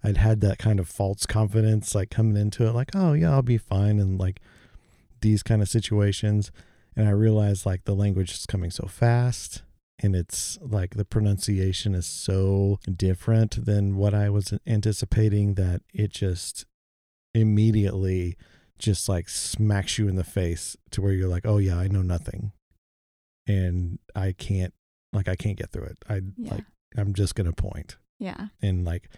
I'd 0.04 0.18
had 0.18 0.42
that 0.42 0.60
kind 0.60 0.78
of 0.78 0.90
false 0.90 1.26
confidence 1.26 1.96
like 1.96 2.10
coming 2.10 2.36
into 2.36 2.68
it 2.68 2.74
like 2.74 2.92
oh 2.94 3.14
yeah 3.14 3.32
I'll 3.32 3.42
be 3.42 3.58
fine 3.58 3.98
and 3.98 4.20
like 4.20 4.42
these 5.22 5.44
kind 5.44 5.62
of 5.62 5.70
situations 5.70 6.52
and 6.96 7.08
I 7.08 7.12
realized 7.12 7.66
like 7.66 7.86
the 7.86 7.96
language 7.96 8.32
is 8.32 8.46
coming 8.46 8.72
so 8.72 8.88
fast 8.88 9.64
and 10.02 10.16
it's 10.16 10.58
like 10.62 10.96
the 10.96 11.06
pronunciation 11.06 11.94
is 11.94 12.06
so 12.06 12.80
different 12.96 13.66
than 13.66 13.96
what 13.98 14.14
I 14.14 14.30
was 14.30 14.54
anticipating 14.66 15.56
that 15.56 15.82
it 15.94 16.12
just 16.12 16.66
immediately 17.34 18.36
just 18.78 19.10
like 19.10 19.28
smacks 19.30 19.98
you 19.98 20.08
in 20.08 20.16
the 20.16 20.24
face 20.24 20.78
to 20.92 21.02
where 21.02 21.12
you're 21.14 21.28
like 21.30 21.46
oh 21.46 21.58
yeah 21.58 21.78
I 21.78 21.88
know 21.88 22.02
nothing 22.02 22.52
and 23.48 24.00
I 24.16 24.32
can't 24.34 24.74
like 25.14 25.28
I 25.28 25.36
can't 25.36 25.58
get 25.58 25.72
through 25.72 25.86
it 25.86 25.98
I 26.10 26.22
Yeah. 26.38 26.54
like 26.56 26.66
I'm 26.98 27.14
just 27.14 27.36
going 27.36 27.46
to 27.48 27.54
point 27.54 27.98
yeah. 28.20 28.48
and 28.62 28.84
like 28.84 29.10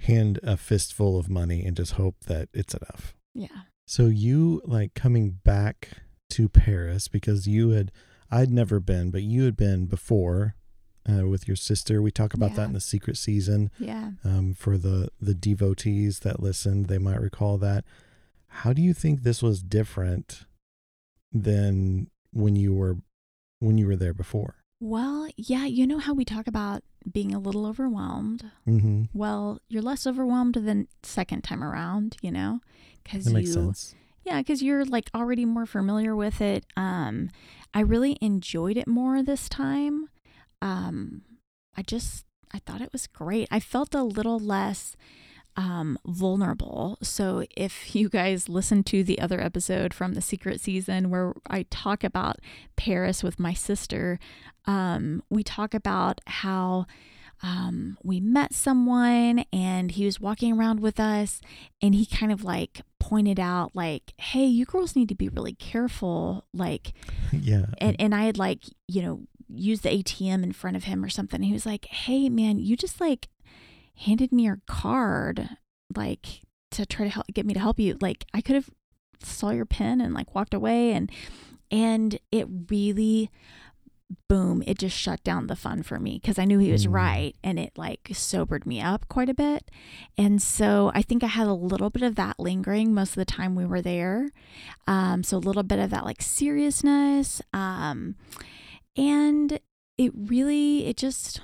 hand 0.00 0.40
a 0.42 0.56
fistful 0.56 1.18
of 1.18 1.28
money 1.30 1.64
and 1.64 1.76
just 1.76 1.92
hope 1.92 2.16
that 2.26 2.48
it's 2.52 2.74
enough 2.74 3.14
Yeah. 3.34 3.62
So 3.92 4.06
you 4.06 4.62
like 4.64 4.94
coming 4.94 5.32
back 5.44 5.90
to 6.30 6.48
Paris 6.48 7.08
because 7.08 7.46
you 7.46 7.72
had 7.72 7.92
I'd 8.30 8.50
never 8.50 8.80
been, 8.80 9.10
but 9.10 9.20
you 9.20 9.44
had 9.44 9.54
been 9.54 9.84
before 9.84 10.54
uh, 11.06 11.28
with 11.28 11.46
your 11.46 11.58
sister. 11.58 12.00
We 12.00 12.10
talk 12.10 12.32
about 12.32 12.54
that 12.54 12.68
in 12.68 12.72
the 12.72 12.80
secret 12.80 13.18
season. 13.18 13.70
Yeah. 13.78 14.12
Um, 14.24 14.54
for 14.54 14.78
the 14.78 15.10
the 15.20 15.34
devotees 15.34 16.20
that 16.20 16.40
listened, 16.40 16.86
they 16.86 16.96
might 16.96 17.20
recall 17.20 17.58
that. 17.58 17.84
How 18.46 18.72
do 18.72 18.80
you 18.80 18.94
think 18.94 19.24
this 19.24 19.42
was 19.42 19.62
different 19.62 20.46
than 21.30 22.08
when 22.32 22.56
you 22.56 22.72
were 22.72 22.96
when 23.58 23.76
you 23.76 23.88
were 23.88 23.96
there 23.96 24.14
before? 24.14 24.61
Well, 24.84 25.28
yeah, 25.36 25.64
you 25.64 25.86
know 25.86 25.98
how 25.98 26.12
we 26.12 26.24
talk 26.24 26.48
about 26.48 26.82
being 27.10 27.32
a 27.32 27.38
little 27.38 27.66
overwhelmed? 27.66 28.50
Mm-hmm. 28.68 29.04
Well, 29.14 29.60
you're 29.68 29.80
less 29.80 30.08
overwhelmed 30.08 30.54
than 30.54 30.88
second 31.04 31.42
time 31.44 31.62
around, 31.62 32.16
you 32.20 32.32
know? 32.32 32.58
Cuz 33.04 33.32
you 33.32 33.46
sense. 33.46 33.94
Yeah, 34.24 34.38
because 34.38 34.60
you're 34.60 34.84
like 34.84 35.08
already 35.14 35.44
more 35.44 35.66
familiar 35.66 36.16
with 36.16 36.40
it. 36.40 36.66
Um, 36.76 37.30
I 37.72 37.78
really 37.78 38.18
enjoyed 38.20 38.76
it 38.76 38.88
more 38.88 39.22
this 39.22 39.48
time. 39.48 40.08
Um, 40.60 41.22
I 41.76 41.82
just 41.82 42.24
I 42.52 42.58
thought 42.58 42.80
it 42.80 42.92
was 42.92 43.06
great. 43.06 43.46
I 43.52 43.60
felt 43.60 43.94
a 43.94 44.02
little 44.02 44.40
less 44.40 44.96
um, 45.56 45.98
vulnerable. 46.06 46.98
So, 47.02 47.44
if 47.56 47.94
you 47.94 48.08
guys 48.08 48.48
listen 48.48 48.84
to 48.84 49.02
the 49.04 49.18
other 49.20 49.40
episode 49.40 49.94
from 49.94 50.14
the 50.14 50.22
secret 50.22 50.60
season 50.60 51.10
where 51.10 51.34
I 51.48 51.64
talk 51.70 52.04
about 52.04 52.36
Paris 52.76 53.22
with 53.22 53.38
my 53.38 53.54
sister, 53.54 54.18
um, 54.66 55.22
we 55.30 55.42
talk 55.42 55.74
about 55.74 56.20
how 56.26 56.86
um, 57.42 57.98
we 58.04 58.20
met 58.20 58.54
someone 58.54 59.44
and 59.52 59.90
he 59.90 60.04
was 60.04 60.20
walking 60.20 60.52
around 60.52 60.80
with 60.80 61.00
us 61.00 61.40
and 61.80 61.94
he 61.94 62.06
kind 62.06 62.30
of 62.30 62.44
like 62.44 62.82
pointed 63.00 63.40
out 63.40 63.74
like 63.74 64.14
hey 64.16 64.44
you 64.44 64.64
girls 64.64 64.94
need 64.94 65.08
to 65.08 65.14
be 65.14 65.28
really 65.28 65.54
careful 65.54 66.44
like 66.54 66.92
yeah 67.32 67.66
and, 67.78 67.96
and 67.98 68.14
i 68.14 68.22
had 68.22 68.38
like 68.38 68.60
you 68.86 69.02
know 69.02 69.22
used 69.48 69.82
the 69.82 69.88
atm 69.88 70.44
in 70.44 70.52
front 70.52 70.76
of 70.76 70.84
him 70.84 71.04
or 71.04 71.08
something 71.08 71.42
he 71.42 71.52
was 71.52 71.66
like 71.66 71.86
hey 71.86 72.28
man 72.28 72.60
you 72.60 72.76
just 72.76 73.00
like 73.00 73.28
handed 73.96 74.32
me 74.32 74.44
your 74.44 74.60
card 74.66 75.48
like 75.94 76.42
to 76.70 76.86
try 76.86 77.04
to 77.04 77.10
help 77.10 77.26
get 77.32 77.46
me 77.46 77.54
to 77.54 77.60
help 77.60 77.78
you 77.78 77.96
like 78.00 78.24
i 78.32 78.40
could 78.40 78.54
have 78.54 78.70
saw 79.22 79.50
your 79.50 79.66
pin 79.66 80.00
and 80.00 80.14
like 80.14 80.34
walked 80.34 80.54
away 80.54 80.92
and 80.92 81.10
and 81.70 82.18
it 82.30 82.46
really 82.68 83.30
boom, 84.28 84.62
it 84.66 84.78
just 84.78 84.96
shut 84.96 85.22
down 85.24 85.46
the 85.46 85.56
fun 85.56 85.82
for 85.82 85.98
me 85.98 86.18
because 86.20 86.38
I 86.38 86.44
knew 86.44 86.58
he 86.58 86.70
was 86.70 86.86
Mm. 86.86 86.92
right 86.92 87.36
and 87.42 87.58
it 87.58 87.72
like 87.78 88.10
sobered 88.12 88.66
me 88.66 88.78
up 88.80 89.08
quite 89.08 89.30
a 89.30 89.34
bit. 89.34 89.70
And 90.18 90.42
so 90.42 90.92
I 90.94 91.00
think 91.00 91.24
I 91.24 91.28
had 91.28 91.46
a 91.46 91.54
little 91.54 91.88
bit 91.88 92.02
of 92.02 92.14
that 92.16 92.38
lingering 92.38 92.92
most 92.92 93.10
of 93.10 93.14
the 93.16 93.24
time 93.24 93.54
we 93.54 93.64
were 93.64 93.80
there. 93.80 94.30
Um, 94.86 95.22
so 95.22 95.36
a 95.36 95.38
little 95.38 95.62
bit 95.62 95.78
of 95.78 95.88
that 95.90 96.04
like 96.04 96.20
seriousness. 96.20 97.40
Um, 97.54 98.16
and 98.96 99.58
it 99.96 100.12
really, 100.14 100.86
it 100.86 100.98
just, 100.98 101.40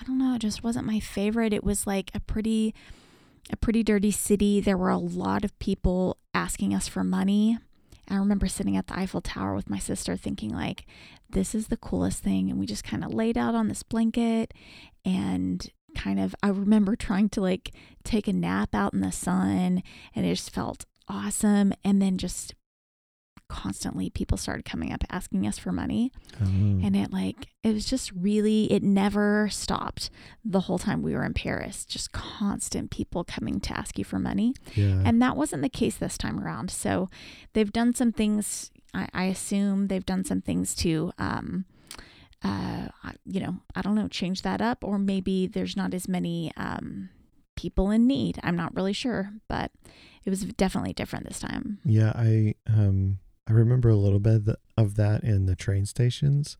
I 0.00 0.04
don't 0.04 0.18
know, 0.18 0.34
it 0.34 0.40
just 0.40 0.64
wasn't 0.64 0.86
my 0.86 1.00
favorite. 1.00 1.52
It 1.52 1.64
was 1.64 1.86
like 1.86 2.10
a 2.14 2.20
pretty, 2.20 2.74
a 3.50 3.56
pretty 3.56 3.82
dirty 3.82 4.10
city. 4.10 4.60
There 4.60 4.76
were 4.76 4.90
a 4.90 4.98
lot 4.98 5.44
of 5.44 5.58
people 5.58 6.16
asking 6.32 6.74
us 6.74 6.88
for 6.88 7.04
money. 7.04 7.58
I 8.08 8.16
remember 8.16 8.48
sitting 8.48 8.76
at 8.76 8.86
the 8.86 8.98
Eiffel 8.98 9.20
Tower 9.20 9.54
with 9.54 9.70
my 9.70 9.78
sister 9.78 10.16
thinking 10.16 10.50
like 10.50 10.84
this 11.28 11.54
is 11.54 11.68
the 11.68 11.76
coolest 11.76 12.22
thing 12.22 12.50
and 12.50 12.58
we 12.58 12.66
just 12.66 12.82
kind 12.82 13.04
of 13.04 13.14
laid 13.14 13.38
out 13.38 13.54
on 13.54 13.68
this 13.68 13.84
blanket 13.84 14.52
and 15.04 15.70
kind 15.94 16.18
of 16.18 16.34
I 16.42 16.48
remember 16.48 16.96
trying 16.96 17.28
to 17.30 17.40
like 17.40 17.72
take 18.02 18.26
a 18.26 18.32
nap 18.32 18.74
out 18.74 18.94
in 18.94 19.00
the 19.00 19.12
sun 19.12 19.82
and 20.14 20.26
it 20.26 20.34
just 20.34 20.50
felt 20.50 20.86
awesome 21.08 21.72
and 21.84 22.02
then 22.02 22.18
just 22.18 22.54
constantly 23.50 24.08
people 24.10 24.38
started 24.38 24.64
coming 24.64 24.92
up 24.92 25.02
asking 25.10 25.46
us 25.46 25.58
for 25.58 25.72
money 25.72 26.10
Oh. 26.40 26.44
and 26.46 26.94
it 26.96 27.12
like 27.12 27.48
it 27.62 27.74
was 27.74 27.84
just 27.84 28.12
really 28.12 28.72
it 28.72 28.82
never 28.82 29.48
stopped 29.50 30.08
the 30.44 30.60
whole 30.60 30.78
time 30.78 31.02
we 31.02 31.12
were 31.14 31.24
in 31.24 31.34
Paris 31.34 31.84
just 31.84 32.12
constant 32.12 32.90
people 32.90 33.24
coming 33.24 33.60
to 33.60 33.76
ask 33.76 33.98
you 33.98 34.04
for 34.04 34.18
money 34.18 34.54
yeah 34.74 35.02
and 35.04 35.20
that 35.20 35.36
wasn't 35.36 35.62
the 35.62 35.68
case 35.68 35.96
this 35.96 36.16
time 36.16 36.38
around. 36.40 36.70
So 36.70 37.08
they've 37.52 37.72
done 37.72 37.92
some 37.94 38.12
things. 38.12 38.70
I, 38.94 39.08
I 39.12 39.24
assume 39.24 39.88
they've 39.88 40.06
done 40.06 40.24
some 40.24 40.40
things 40.40 40.74
to, 40.76 41.12
um, 41.18 41.64
uh, 42.42 42.88
you 43.24 43.40
know, 43.40 43.56
I 43.74 43.82
don't 43.82 43.94
know, 43.94 44.08
change 44.08 44.42
that 44.42 44.60
up, 44.62 44.82
or 44.82 44.98
maybe 44.98 45.46
there's 45.46 45.76
not 45.76 45.92
as 45.94 46.08
many 46.08 46.52
um, 46.56 47.10
people 47.56 47.90
in 47.90 48.06
need. 48.06 48.38
I'm 48.42 48.56
not 48.56 48.74
really 48.74 48.92
sure, 48.92 49.32
but 49.48 49.70
it 50.24 50.30
was 50.30 50.42
definitely 50.44 50.92
different 50.92 51.26
this 51.28 51.40
time. 51.40 51.78
Yeah, 51.84 52.12
I 52.14 52.54
um 52.66 53.18
I 53.48 53.52
remember 53.52 53.88
a 53.88 53.96
little 53.96 54.20
bit 54.20 54.42
of 54.76 54.96
that 54.96 55.24
in 55.24 55.46
the 55.46 55.56
train 55.56 55.86
stations, 55.86 56.56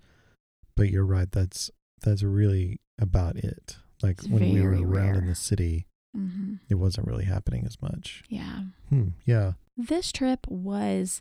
but 0.77 0.91
you're 0.91 1.05
right. 1.05 1.31
That's 1.31 1.71
that's 2.03 2.23
really 2.23 2.81
about 2.99 3.37
it. 3.37 3.77
Like 4.03 4.19
It's 4.19 4.29
when 4.29 4.53
we 4.53 4.61
were 4.63 4.87
around 4.87 5.17
in 5.17 5.27
the 5.27 5.35
city, 5.35 5.87
hmm 6.15 6.55
it 6.69 6.75
wasn't 6.75 7.07
really 7.07 7.25
happening 7.25 7.65
as 7.67 7.81
much. 7.83 8.23
Yeah. 8.29 8.63
Hmm. 8.89 9.09
Yeah. 9.25 9.53
This 9.77 10.13
trip 10.13 10.47
was 10.49 11.21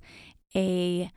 a 0.56 1.12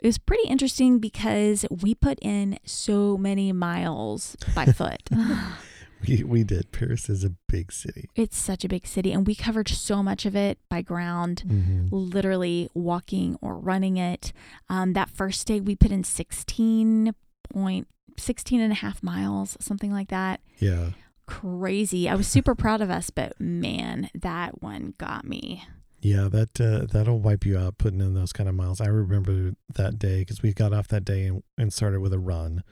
it 0.00 0.06
was 0.06 0.18
pretty 0.18 0.48
interesting 0.48 0.98
because 1.00 1.64
we 1.70 1.94
put 1.94 2.18
in 2.22 2.58
so 2.64 3.16
many 3.18 3.52
miles 3.52 4.36
by 4.54 4.66
foot. 4.72 5.02
We 6.06 6.22
we 6.22 6.44
did. 6.44 6.70
Paris 6.72 7.08
is 7.08 7.24
a 7.24 7.32
big 7.48 7.72
city. 7.72 8.08
it's 8.14 8.36
such 8.38 8.64
a 8.64 8.68
big 8.68 8.86
city 8.86 9.12
and 9.12 9.26
we 9.26 9.34
covered 9.34 9.68
so 9.68 10.02
much 10.02 10.24
of 10.26 10.36
it 10.36 10.58
by 10.68 10.82
ground 10.82 11.40
hmm 11.40 11.86
literally 11.90 12.68
walking 12.74 13.36
or 13.40 13.58
running 13.58 13.96
it 13.96 14.32
um, 14.68 14.92
that 14.92 15.10
first 15.10 15.46
day 15.46 15.58
we 15.60 15.74
put 15.74 15.90
in 15.90 16.04
16 16.04 17.14
point 17.50 17.88
16 18.18 18.60
and 18.60 18.72
a 18.72 18.76
half 18.76 19.02
miles 19.02 19.56
something 19.60 19.92
like 19.92 20.08
that 20.08 20.40
Yeah. 20.58 20.90
crazy 21.26 22.08
i 22.08 22.14
was 22.14 22.26
super 22.26 22.54
proud 22.54 22.80
of 22.80 22.90
us 22.90 23.10
but 23.10 23.38
man 23.40 24.10
that 24.14 24.60
one 24.62 24.94
got 24.98 25.24
me 25.24 25.64
Yeah, 26.00 26.28
that 26.28 26.60
uh, 26.60 26.86
that'll 26.92 27.18
wipe 27.20 27.44
you 27.44 27.58
out 27.58 27.78
putting 27.78 28.00
in 28.00 28.14
those 28.14 28.32
kind 28.32 28.48
of 28.48 28.54
miles. 28.54 28.80
I 28.80 28.86
remember 28.86 29.54
that 29.74 29.98
day 29.98 30.20
because 30.20 30.42
we 30.42 30.52
got 30.54 30.72
off 30.72 30.86
that 30.88 31.04
day 31.04 31.24
and, 31.26 31.42
and 31.58 31.72
started 31.72 31.98
with 32.00 32.12
a 32.12 32.20
run, 32.20 32.62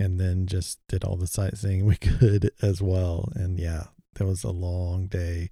and 0.00 0.18
then 0.18 0.46
just 0.46 0.80
did 0.88 1.04
all 1.04 1.16
the 1.16 1.26
sightseeing 1.26 1.84
we 1.86 1.96
could 2.10 2.50
as 2.62 2.82
well. 2.82 3.30
And 3.34 3.58
yeah, 3.58 3.84
that 4.14 4.24
was 4.24 4.42
a 4.42 4.50
long 4.50 5.06
day, 5.06 5.50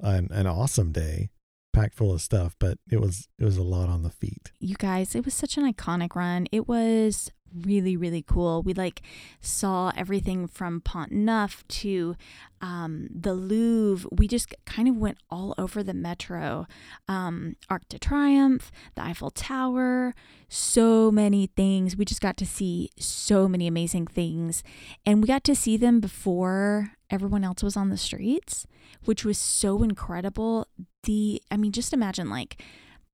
an 0.00 0.28
an 0.30 0.46
awesome 0.46 0.92
day, 0.92 1.30
packed 1.72 1.94
full 1.94 2.12
of 2.12 2.20
stuff. 2.20 2.54
But 2.58 2.78
it 2.90 3.00
was 3.00 3.28
it 3.38 3.44
was 3.44 3.56
a 3.56 3.62
lot 3.62 3.88
on 3.88 4.02
the 4.02 4.10
feet. 4.10 4.52
you 4.60 4.76
guys 4.76 5.14
it 5.14 5.24
was 5.24 5.34
such 5.34 5.56
an 5.56 5.72
iconic 5.72 6.14
run 6.14 6.46
it 6.52 6.68
was 6.68 7.32
really 7.54 7.96
really 7.96 8.22
cool. 8.22 8.62
We 8.62 8.74
like 8.74 9.02
saw 9.40 9.92
everything 9.96 10.46
from 10.46 10.80
pont 10.80 11.12
neuf 11.12 11.66
to 11.68 12.16
um, 12.60 13.08
the 13.10 13.34
louvre. 13.34 14.08
We 14.12 14.28
just 14.28 14.54
kind 14.64 14.88
of 14.88 14.96
went 14.96 15.18
all 15.30 15.54
over 15.58 15.82
the 15.82 15.94
metro. 15.94 16.66
Um, 17.08 17.56
arc 17.68 17.88
de 17.88 17.98
triomphe 17.98 18.70
the 18.94 19.02
eiffel 19.02 19.30
tower 19.30 20.14
so 20.48 21.10
many 21.10 21.48
things. 21.48 21.96
We 21.96 22.04
just 22.04 22.20
got 22.20 22.36
to 22.36 22.46
see 22.46 22.90
so 22.98 23.48
many 23.48 23.66
amazing 23.66 24.06
things. 24.06 24.62
And 25.04 25.20
we 25.20 25.26
got 25.26 25.42
to 25.44 25.56
see 25.56 25.76
them 25.76 25.98
before 25.98 26.92
everyone 27.10 27.42
else 27.42 27.62
was 27.62 27.76
on 27.76 27.90
the 27.90 27.96
streets 27.96 28.66
which 29.04 29.24
was 29.24 29.38
so 29.38 29.82
incredible. 29.82 30.66
The 31.04 31.42
i 31.50 31.56
mean 31.56 31.72
just 31.72 31.92
imagine 31.92 32.28
like 32.28 32.62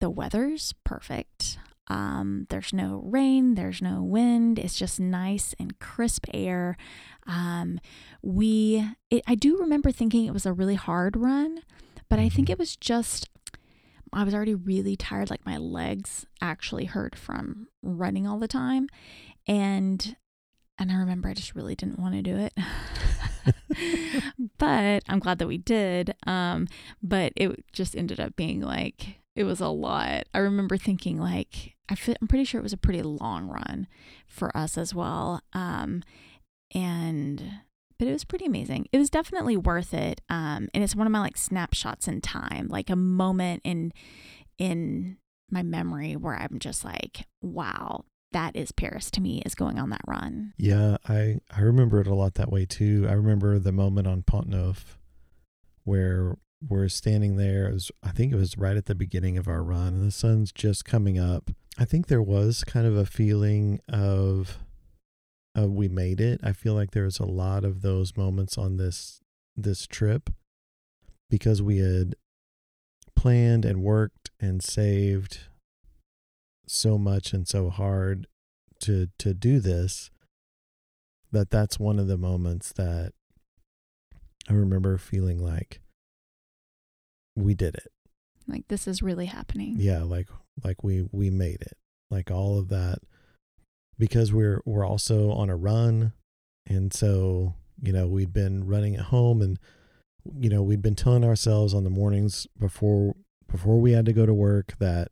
the 0.00 0.10
weather's 0.10 0.74
perfect. 0.84 1.58
Um, 1.88 2.46
there's 2.48 2.72
no 2.72 3.02
rain, 3.04 3.54
there's 3.54 3.82
no 3.82 4.02
wind. 4.02 4.58
It's 4.58 4.76
just 4.78 5.00
nice 5.00 5.54
and 5.58 5.78
crisp 5.80 6.26
air. 6.32 6.76
Um, 7.26 7.80
we, 8.22 8.86
it, 9.10 9.22
I 9.26 9.34
do 9.34 9.58
remember 9.58 9.90
thinking 9.90 10.24
it 10.26 10.32
was 10.32 10.46
a 10.46 10.52
really 10.52 10.76
hard 10.76 11.16
run, 11.16 11.60
but 12.08 12.18
I 12.18 12.28
think 12.28 12.48
Mhm. 12.48 12.52
it 12.52 12.58
was 12.58 12.76
just, 12.76 13.28
I 14.12 14.24
was 14.24 14.34
already 14.34 14.54
really 14.54 14.96
tired. 14.96 15.30
Like 15.30 15.44
my 15.46 15.56
legs 15.56 16.24
actually 16.40 16.84
hurt 16.86 17.16
from 17.16 17.68
running 17.82 18.26
all 18.26 18.38
the 18.38 18.48
time, 18.48 18.88
and 19.46 20.16
and 20.78 20.90
I 20.90 20.94
remember 20.96 21.28
I 21.28 21.34
just 21.34 21.54
really 21.54 21.74
didn't 21.76 21.98
want 21.98 22.14
to 22.14 22.22
do 22.22 22.36
it. 22.36 22.52
but 24.58 25.02
I'm 25.08 25.18
glad 25.18 25.38
that 25.38 25.48
we 25.48 25.58
did. 25.58 26.14
Um, 26.26 26.68
but 27.02 27.32
it 27.36 27.64
just 27.72 27.96
ended 27.96 28.20
up 28.20 28.36
being 28.36 28.60
like 28.60 29.20
it 29.34 29.44
was 29.44 29.60
a 29.60 29.68
lot. 29.68 30.24
I 30.34 30.38
remember 30.38 30.76
thinking 30.76 31.18
like 31.18 31.76
I 31.88 31.96
I'm 32.20 32.28
pretty 32.28 32.44
sure 32.44 32.60
it 32.60 32.64
was 32.64 32.72
a 32.72 32.78
pretty 32.78 33.02
long 33.02 33.48
run 33.48 33.86
for 34.26 34.56
us 34.56 34.78
as 34.78 34.94
well. 34.94 35.40
Um, 35.52 36.02
and 36.74 37.42
but 37.98 38.08
it 38.08 38.12
was 38.12 38.24
pretty 38.24 38.46
amazing. 38.46 38.88
It 38.92 38.98
was 38.98 39.10
definitely 39.10 39.56
worth 39.56 39.94
it. 39.94 40.20
Um, 40.28 40.68
and 40.74 40.82
it's 40.82 40.96
one 40.96 41.06
of 41.06 41.12
my 41.12 41.20
like 41.20 41.36
snapshots 41.36 42.08
in 42.08 42.20
time, 42.20 42.68
like 42.68 42.90
a 42.90 42.96
moment 42.96 43.62
in 43.64 43.92
in 44.58 45.18
my 45.50 45.62
memory 45.62 46.16
where 46.16 46.34
I'm 46.34 46.58
just 46.58 46.84
like, 46.84 47.26
wow, 47.42 48.04
that 48.32 48.56
is 48.56 48.72
Paris 48.72 49.10
to 49.12 49.20
me 49.20 49.42
is 49.44 49.54
going 49.54 49.78
on 49.78 49.90
that 49.90 50.00
run. 50.06 50.54
Yeah, 50.58 50.96
I 51.08 51.38
I 51.54 51.60
remember 51.60 52.00
it 52.00 52.06
a 52.06 52.14
lot 52.14 52.34
that 52.34 52.50
way 52.50 52.64
too. 52.64 53.06
I 53.08 53.12
remember 53.12 53.58
the 53.58 53.72
moment 53.72 54.06
on 54.06 54.22
Pont 54.22 54.48
Neuf 54.48 54.98
where 55.84 56.36
we're 56.68 56.88
standing 56.88 57.36
there. 57.36 57.68
It 57.68 57.74
was, 57.74 57.90
I 58.02 58.10
think 58.10 58.32
it 58.32 58.36
was 58.36 58.58
right 58.58 58.76
at 58.76 58.86
the 58.86 58.94
beginning 58.94 59.38
of 59.38 59.48
our 59.48 59.62
run, 59.62 59.88
and 59.94 60.06
the 60.06 60.12
sun's 60.12 60.52
just 60.52 60.84
coming 60.84 61.18
up. 61.18 61.50
I 61.78 61.84
think 61.84 62.06
there 62.06 62.22
was 62.22 62.64
kind 62.64 62.86
of 62.86 62.96
a 62.96 63.06
feeling 63.06 63.80
of, 63.88 64.58
of 65.54 65.70
we 65.70 65.88
made 65.88 66.20
it. 66.20 66.40
I 66.42 66.52
feel 66.52 66.74
like 66.74 66.90
there 66.92 67.04
was 67.04 67.18
a 67.18 67.26
lot 67.26 67.64
of 67.64 67.82
those 67.82 68.16
moments 68.16 68.56
on 68.56 68.76
this 68.76 69.20
this 69.54 69.86
trip 69.86 70.30
because 71.28 71.60
we 71.60 71.78
had 71.78 72.14
planned 73.14 73.64
and 73.64 73.82
worked 73.82 74.30
and 74.40 74.62
saved 74.62 75.40
so 76.66 76.96
much 76.96 77.32
and 77.32 77.46
so 77.46 77.68
hard 77.68 78.26
to 78.80 79.08
to 79.18 79.34
do 79.34 79.60
this 79.60 80.10
that 81.30 81.50
that's 81.50 81.78
one 81.78 81.98
of 81.98 82.08
the 82.08 82.18
moments 82.18 82.72
that 82.72 83.12
I 84.48 84.52
remember 84.52 84.98
feeling 84.98 85.38
like 85.38 85.80
we 87.36 87.54
did 87.54 87.74
it. 87.74 87.92
Like 88.46 88.68
this 88.68 88.86
is 88.86 89.02
really 89.02 89.26
happening. 89.26 89.76
Yeah, 89.78 90.02
like 90.02 90.28
like 90.64 90.82
we 90.82 91.08
we 91.12 91.30
made 91.30 91.62
it. 91.62 91.76
Like 92.10 92.30
all 92.30 92.58
of 92.58 92.68
that 92.68 92.98
because 93.98 94.32
we're 94.32 94.60
we're 94.64 94.86
also 94.86 95.30
on 95.30 95.48
a 95.48 95.56
run 95.56 96.12
and 96.66 96.92
so 96.92 97.54
you 97.80 97.92
know, 97.92 98.06
we'd 98.06 98.32
been 98.32 98.66
running 98.66 98.96
at 98.96 99.06
home 99.06 99.42
and 99.42 99.58
you 100.38 100.48
know, 100.48 100.62
we'd 100.62 100.82
been 100.82 100.94
telling 100.94 101.24
ourselves 101.24 101.74
on 101.74 101.84
the 101.84 101.90
mornings 101.90 102.46
before 102.58 103.16
before 103.50 103.80
we 103.80 103.92
had 103.92 104.06
to 104.06 104.12
go 104.12 104.24
to 104.24 104.32
work 104.32 104.74
that 104.78 105.08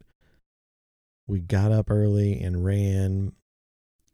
we 1.26 1.40
got 1.40 1.72
up 1.72 1.90
early 1.90 2.40
and 2.40 2.64
ran 2.64 3.32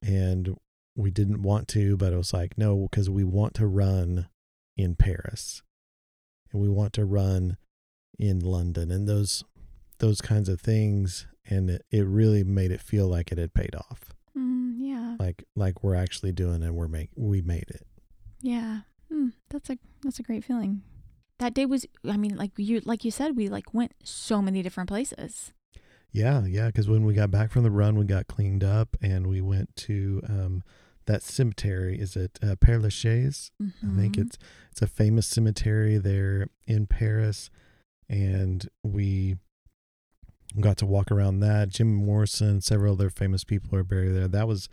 and 0.02 0.56
we 0.96 1.10
didn't 1.10 1.42
want 1.42 1.68
to, 1.68 1.96
but 1.96 2.12
it 2.12 2.16
was 2.16 2.32
like, 2.32 2.56
no, 2.56 2.88
because 2.90 3.10
we 3.10 3.24
want 3.24 3.54
to 3.54 3.66
run 3.66 4.28
in 4.76 4.94
Paris 4.94 5.62
and 6.52 6.60
we 6.60 6.68
want 6.68 6.92
to 6.94 7.04
run 7.04 7.56
in 8.18 8.40
London 8.40 8.90
and 8.90 9.08
those 9.08 9.44
those 9.98 10.20
kinds 10.20 10.48
of 10.48 10.60
things 10.60 11.26
and 11.48 11.70
it, 11.70 11.84
it 11.90 12.06
really 12.06 12.44
made 12.44 12.70
it 12.70 12.80
feel 12.80 13.06
like 13.08 13.30
it 13.32 13.38
had 13.38 13.54
paid 13.54 13.74
off 13.74 14.12
Mm, 14.36 14.74
yeah. 14.78 15.16
like 15.18 15.44
like 15.54 15.82
we're 15.82 15.94
actually 15.94 16.32
doing 16.32 16.62
it 16.62 16.74
we're 16.74 16.88
make 16.88 17.08
we 17.16 17.40
made 17.40 17.70
it 17.70 17.86
Yeah. 18.42 18.80
Mm, 19.10 19.32
that's 19.48 19.70
a 19.70 19.78
that's 20.02 20.18
a 20.18 20.22
great 20.22 20.44
feeling. 20.44 20.82
That 21.38 21.54
day 21.54 21.64
was 21.64 21.86
I 22.04 22.16
mean 22.16 22.36
like 22.36 22.50
you 22.56 22.80
like 22.84 23.04
you 23.04 23.10
said 23.10 23.36
we 23.36 23.48
like 23.48 23.72
went 23.72 23.92
so 24.04 24.42
many 24.42 24.62
different 24.62 24.88
places. 24.88 25.52
yeah 26.12 26.44
yeah 26.46 26.66
because 26.66 26.88
when 26.88 27.04
we 27.04 27.14
got 27.14 27.30
back 27.30 27.50
from 27.50 27.62
the 27.62 27.70
run 27.70 27.96
we 27.98 28.04
got 28.04 28.26
cleaned 28.26 28.64
up 28.64 28.96
and 29.02 29.26
we 29.26 29.40
went 29.40 29.74
to 29.76 30.20
um 30.28 30.62
that 31.06 31.22
cemetery 31.22 31.98
is 31.98 32.16
it 32.16 32.38
uh, 32.42 32.56
père 32.56 32.80
lachaise 32.82 33.50
i 33.62 33.94
think 34.00 34.16
Mhm. 34.16 34.26
it's 34.26 34.38
it's 34.72 34.82
a 34.82 34.86
famous 34.86 35.26
cemetery 35.26 35.98
there 35.98 36.48
in 36.66 36.86
paris 36.86 37.48
and 38.08 38.68
we 38.82 39.36
got 40.60 40.76
to 40.78 40.86
walk 40.86 41.10
around 41.10 41.40
that. 41.40 41.68
Jim 41.68 41.92
morrison 41.92 42.60
several 42.60 42.94
other 42.94 43.10
famous 43.10 43.44
people 43.44 43.76
are 43.78 43.84
buried 43.84 44.12
there. 44.14 44.28
That 44.28 44.48
was 44.48 44.68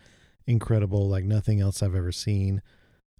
incredible 0.45 1.07
like 1.07 1.23
nothing 1.23 1.61
else 1.61 1.81
i've 1.81 1.95
ever 1.95 2.11
seen. 2.11 2.61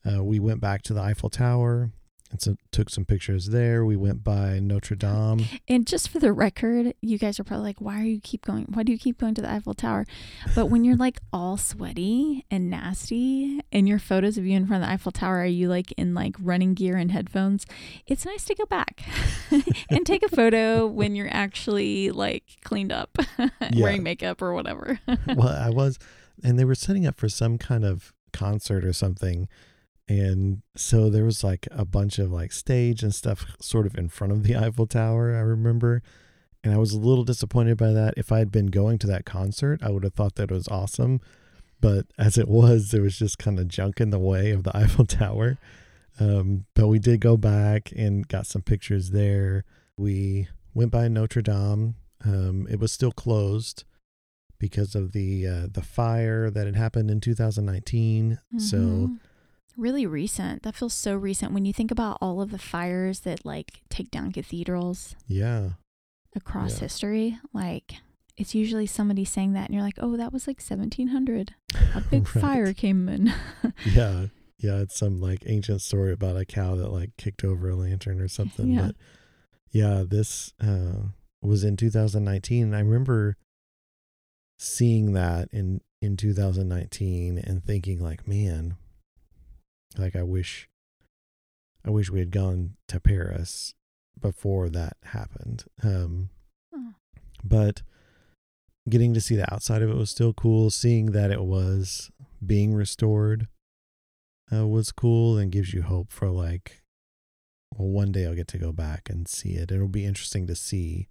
Uh, 0.06 0.24
we 0.24 0.40
went 0.40 0.60
back 0.60 0.82
to 0.84 0.94
the 0.94 1.02
eiffel 1.02 1.30
tower 1.30 1.92
and 2.34 2.42
so 2.42 2.56
took 2.72 2.90
some 2.90 3.06
pictures 3.06 3.50
there 3.50 3.86
we 3.86 3.96
went 3.96 4.24
by 4.24 4.60
notre 4.60 4.96
dame 4.96 5.46
And 5.70 5.86
just 5.88 6.10
for 6.10 6.18
the 6.20 6.34
record, 6.34 6.96
you 7.02 7.18
guys 7.20 7.40
are 7.40 7.44
probably 7.44 7.64
like, 7.68 7.80
why 7.80 8.00
are 8.02 8.06
you 8.06 8.20
keep 8.20 8.44
going? 8.44 8.66
Why 8.74 8.82
do 8.84 8.92
you 8.92 8.98
keep 8.98 9.20
going 9.20 9.36
to 9.36 9.42
the 9.42 9.50
Eiffel 9.52 9.76
Tower? 9.76 10.06
But 10.56 10.66
when 10.66 10.84
you're 10.84 10.96
like 10.98 11.20
all 11.32 11.58
sweaty 11.58 12.44
and 12.50 12.70
nasty 12.72 13.62
and 13.72 13.88
your 13.88 14.00
photos 14.00 14.38
of 14.40 14.46
you 14.48 14.58
in 14.58 14.66
front 14.66 14.84
of 14.84 14.90
the 14.90 14.94
Eiffel 14.94 15.12
Tower 15.12 15.42
are 15.42 15.46
you 15.46 15.70
like 15.70 15.92
in 15.94 16.14
like 16.16 16.36
running 16.42 16.74
gear 16.74 16.98
and 16.98 17.12
headphones, 17.12 17.68
it's 18.08 18.26
nice 18.26 18.44
to 18.46 18.56
go 18.56 18.66
back 18.66 19.04
and 19.90 20.04
take 20.06 20.24
a 20.24 20.30
photo 20.36 20.88
when 20.88 21.16
you're 21.16 21.32
actually 21.34 22.10
like 22.10 22.44
cleaned 22.64 22.92
up, 22.92 23.16
Yeah. 23.38 23.48
wearing 23.84 24.02
makeup 24.04 24.42
or 24.42 24.54
whatever. 24.54 25.00
well, 25.36 25.50
I 25.68 25.70
was, 25.70 26.00
and 26.44 26.58
they 26.58 26.66
were 26.66 26.76
setting 26.76 27.06
up 27.06 27.16
for 27.16 27.30
some 27.30 27.60
kind 27.60 27.86
of 27.86 28.12
concert 28.32 28.84
or 28.84 28.94
something. 28.94 29.48
And 30.08 30.62
so 30.76 31.10
there 31.10 31.24
was 31.24 31.44
like 31.44 31.68
a 31.72 31.86
bunch 31.86 32.20
of 32.20 32.32
like 32.32 32.52
stage 32.52 33.04
and 33.04 33.16
stuff 33.16 33.46
sort 33.62 33.86
of 33.86 33.96
in 33.98 34.10
front 34.10 34.34
of 34.34 34.44
the 34.44 34.56
Eiffel 34.64 34.88
Tower, 34.88 35.36
I 35.36 35.40
remember. 35.40 36.02
And 36.64 36.74
I 36.74 36.78
was 36.78 36.94
a 36.94 37.00
little 37.00 37.24
disappointed 37.24 37.78
by 37.78 37.92
that. 37.92 38.14
If 38.18 38.32
I 38.32 38.40
had 38.40 38.52
been 38.52 38.68
going 38.68 38.98
to 39.00 39.08
that 39.08 39.26
concert, 39.26 39.82
I 39.84 39.90
would 39.92 40.04
have 40.04 40.14
thought 40.14 40.36
that 40.36 40.52
it 40.52 40.54
was 40.54 40.68
awesome. 40.68 41.20
But 41.82 42.06
as 42.18 42.38
it 42.38 42.48
was, 42.48 42.92
there 42.92 43.02
was 43.02 43.18
just 43.18 43.38
kind 43.38 43.60
of 43.60 43.68
junk 43.68 44.00
in 44.02 44.10
the 44.10 44.20
way 44.20 44.52
of 44.52 44.64
the 44.64 44.76
Eiffel 44.78 45.06
Tower. 45.06 45.58
Um, 46.20 46.66
but 46.76 46.88
we 46.88 47.00
did 47.00 47.22
go 47.22 47.38
back 47.38 47.92
and 47.96 48.28
got 48.28 48.46
some 48.46 48.62
pictures 48.62 49.10
there. 49.12 49.64
We 49.98 50.48
went 50.74 50.92
by 50.92 51.08
Notre 51.08 51.42
Dame. 51.42 51.96
Um, 52.24 52.68
it 52.70 52.80
was 52.80 52.92
still 52.92 53.12
closed 53.12 53.84
because 54.60 54.96
of 54.96 55.12
the 55.12 55.46
uh, 55.48 55.68
the 55.72 55.82
fire 55.82 56.50
that 56.50 56.66
had 56.68 56.76
happened 56.76 57.10
in 57.12 57.20
2019. 57.20 58.40
So 58.58 58.78
Mhm. 58.78 59.20
Really 59.78 60.06
recent. 60.06 60.64
That 60.64 60.76
feels 60.76 60.94
so 60.94 61.16
recent 61.16 61.52
when 61.54 61.66
you 61.66 61.74
think 61.74 61.92
about 61.92 62.18
all 62.22 62.42
of 62.42 62.52
the 62.52 62.58
fires 62.60 63.22
that 63.22 63.46
like 63.46 63.82
take 63.90 64.12
down 64.12 64.32
cathedrals 64.32 65.16
yeah, 65.28 65.72
across 66.36 66.74
Yeah. 66.76 66.80
history. 66.82 67.38
Like 67.54 67.96
it's 68.38 68.56
usually 68.56 68.86
somebody 68.88 69.26
saying 69.26 69.54
that 69.54 69.66
and 69.68 69.74
you're 69.76 69.84
like, 69.84 69.98
"Oh, 70.00 70.18
that 70.18 70.34
was 70.34 70.48
like 70.48 70.60
1700. 70.62 71.54
A 71.96 72.02
big 72.12 72.36
Right. 72.36 72.42
fire 72.42 72.74
came 72.74 73.08
in." 73.10 73.34
yeah, 73.94 74.28
yeah. 74.58 74.78
It's 74.80 74.98
some 74.98 75.20
like 75.22 75.44
ancient 75.46 75.82
story 75.82 76.12
about 76.12 76.38
a 76.38 76.46
cow 76.46 76.76
that 76.76 76.90
like 76.90 77.16
kicked 77.18 77.44
over 77.44 77.70
a 77.70 77.76
lantern 77.76 78.20
or 78.20 78.28
something. 78.28 78.70
Yeah. 78.72 78.88
But 78.88 78.96
yeah, 79.72 80.04
this 80.08 80.54
uh, 80.62 81.08
was 81.42 81.64
in 81.64 81.78
2019. 81.78 82.64
And 82.66 82.76
I 82.76 82.80
remember 82.80 83.38
seeing 84.58 85.14
that 85.14 85.50
in 85.52 85.82
in 86.02 86.18
2019 86.18 87.38
and 87.38 87.64
thinking 87.64 88.00
like, 88.00 88.28
man, 88.28 88.76
like 89.98 90.16
I 90.16 90.24
wish, 90.24 90.68
I 91.86 91.90
wish 91.90 92.10
we 92.10 92.20
had 92.20 92.32
gone 92.32 92.76
to 92.88 93.00
Paris 93.00 93.74
before 94.20 94.70
that 94.70 94.98
happened. 95.04 95.66
Um, 95.84 96.30
Oh. 96.76 96.94
but 97.44 97.82
getting 98.90 99.14
to 99.14 99.22
see 99.22 99.36
the 99.36 99.52
outside 99.54 99.82
of 99.82 99.90
it 99.90 99.96
was 99.96 100.10
still 100.10 100.34
cool. 100.34 100.70
Seeing 100.70 101.08
that 101.08 101.32
it 101.32 101.44
was 101.44 102.12
being 102.46 102.74
restored 102.74 103.48
uh, 104.52 104.68
was 104.68 104.92
cool 104.92 105.38
and 105.38 105.52
gives 105.52 105.74
you 105.74 105.82
hope 105.84 106.12
for 106.12 106.30
like, 106.30 106.82
well, 107.76 107.88
one 107.90 108.12
day 108.12 108.26
I'll 108.26 108.36
get 108.36 108.48
to 108.50 108.58
go 108.58 108.72
back 108.72 109.10
and 109.10 109.28
see 109.28 109.52
it. 109.54 109.72
It'll 109.72 109.88
be 109.88 110.06
interesting 110.06 110.46
to 110.48 110.56
see 110.56 111.08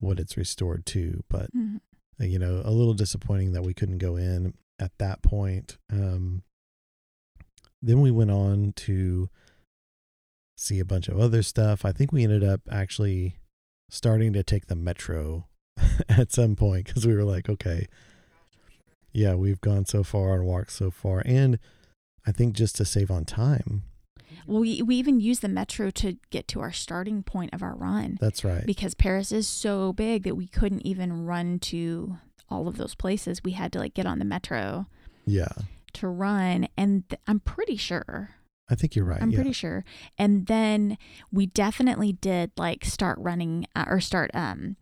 what 0.00 0.18
it's 0.18 0.36
restored 0.36 0.84
to, 0.86 1.22
but 1.28 1.52
Mhm. 1.54 1.80
uh, 2.20 2.24
you 2.24 2.38
know, 2.38 2.62
a 2.64 2.70
little 2.70 2.94
disappointing 2.94 3.52
that 3.52 3.62
we 3.62 3.74
couldn't 3.74 3.98
go 3.98 4.16
in 4.16 4.54
at 4.78 4.96
that 4.98 5.22
point. 5.22 5.78
Um, 5.90 6.42
then 7.82 8.00
we 8.00 8.10
went 8.10 8.30
on 8.30 8.72
to 8.76 9.28
see 10.56 10.78
a 10.80 10.84
bunch 10.84 11.08
of 11.08 11.18
other 11.18 11.42
stuff. 11.42 11.84
I 11.84 11.92
think 11.92 12.12
we 12.12 12.24
ended 12.24 12.42
up 12.44 12.60
actually 12.70 13.36
starting 13.90 14.32
to 14.32 14.42
take 14.42 14.66
the 14.66 14.74
metro 14.76 15.46
at 16.08 16.32
some 16.32 16.56
point 16.56 16.86
because 16.86 17.06
we 17.06 17.14
were 17.14 17.24
like, 17.24 17.48
okay, 17.48 17.86
yeah, 19.12 19.34
we've 19.34 19.60
gone 19.60 19.84
so 19.86 20.02
far 20.02 20.34
and 20.34 20.46
walked 20.46 20.72
so 20.72 20.90
far. 20.90 21.22
And 21.24 21.58
I 22.26 22.32
think 22.32 22.54
just 22.54 22.76
to 22.76 22.84
save 22.84 23.10
on 23.10 23.24
time. 23.24 23.82
Well, 24.46 24.60
we 24.60 24.82
we 24.82 24.96
even 24.96 25.20
used 25.20 25.42
the 25.42 25.48
metro 25.48 25.90
to 25.90 26.16
get 26.30 26.46
to 26.48 26.60
our 26.60 26.72
starting 26.72 27.22
point 27.22 27.54
of 27.54 27.62
our 27.62 27.74
run 27.74 28.18
That's 28.20 28.44
right. 28.44 28.66
because 28.66 28.94
Paris 28.94 29.32
is 29.32 29.48
so 29.48 29.92
big 29.92 30.24
that 30.24 30.36
we 30.36 30.46
couldn't 30.46 30.84
even 30.86 31.24
run 31.24 31.58
to 31.60 32.18
all 32.50 32.68
of 32.68 32.76
those 32.76 32.94
places. 32.94 33.42
We 33.44 33.52
had 33.52 33.72
to 33.72 33.78
like 33.78 33.94
get 33.94 34.06
on 34.06 34.18
the 34.18 34.24
metro 34.24 34.86
Yeah. 35.24 35.48
To 35.96 36.08
run 36.08 36.68
and 36.76 37.08
th- 37.08 37.20
I'm 37.26 37.40
pretty 37.40 37.76
sure 37.76 38.30
I 38.68 38.74
think 38.74 38.96
you're 38.96 39.04
right. 39.04 39.22
I'm 39.22 39.30
yeah. 39.30 39.36
pretty 39.36 39.52
sure. 39.52 39.84
And 40.18 40.46
then 40.46 40.98
we 41.30 41.46
definitely 41.46 42.12
did 42.12 42.50
like 42.56 42.84
start 42.84 43.16
running 43.20 43.66
uh, 43.76 43.84
or 43.86 44.00
start 44.00 44.30
um 44.34 44.76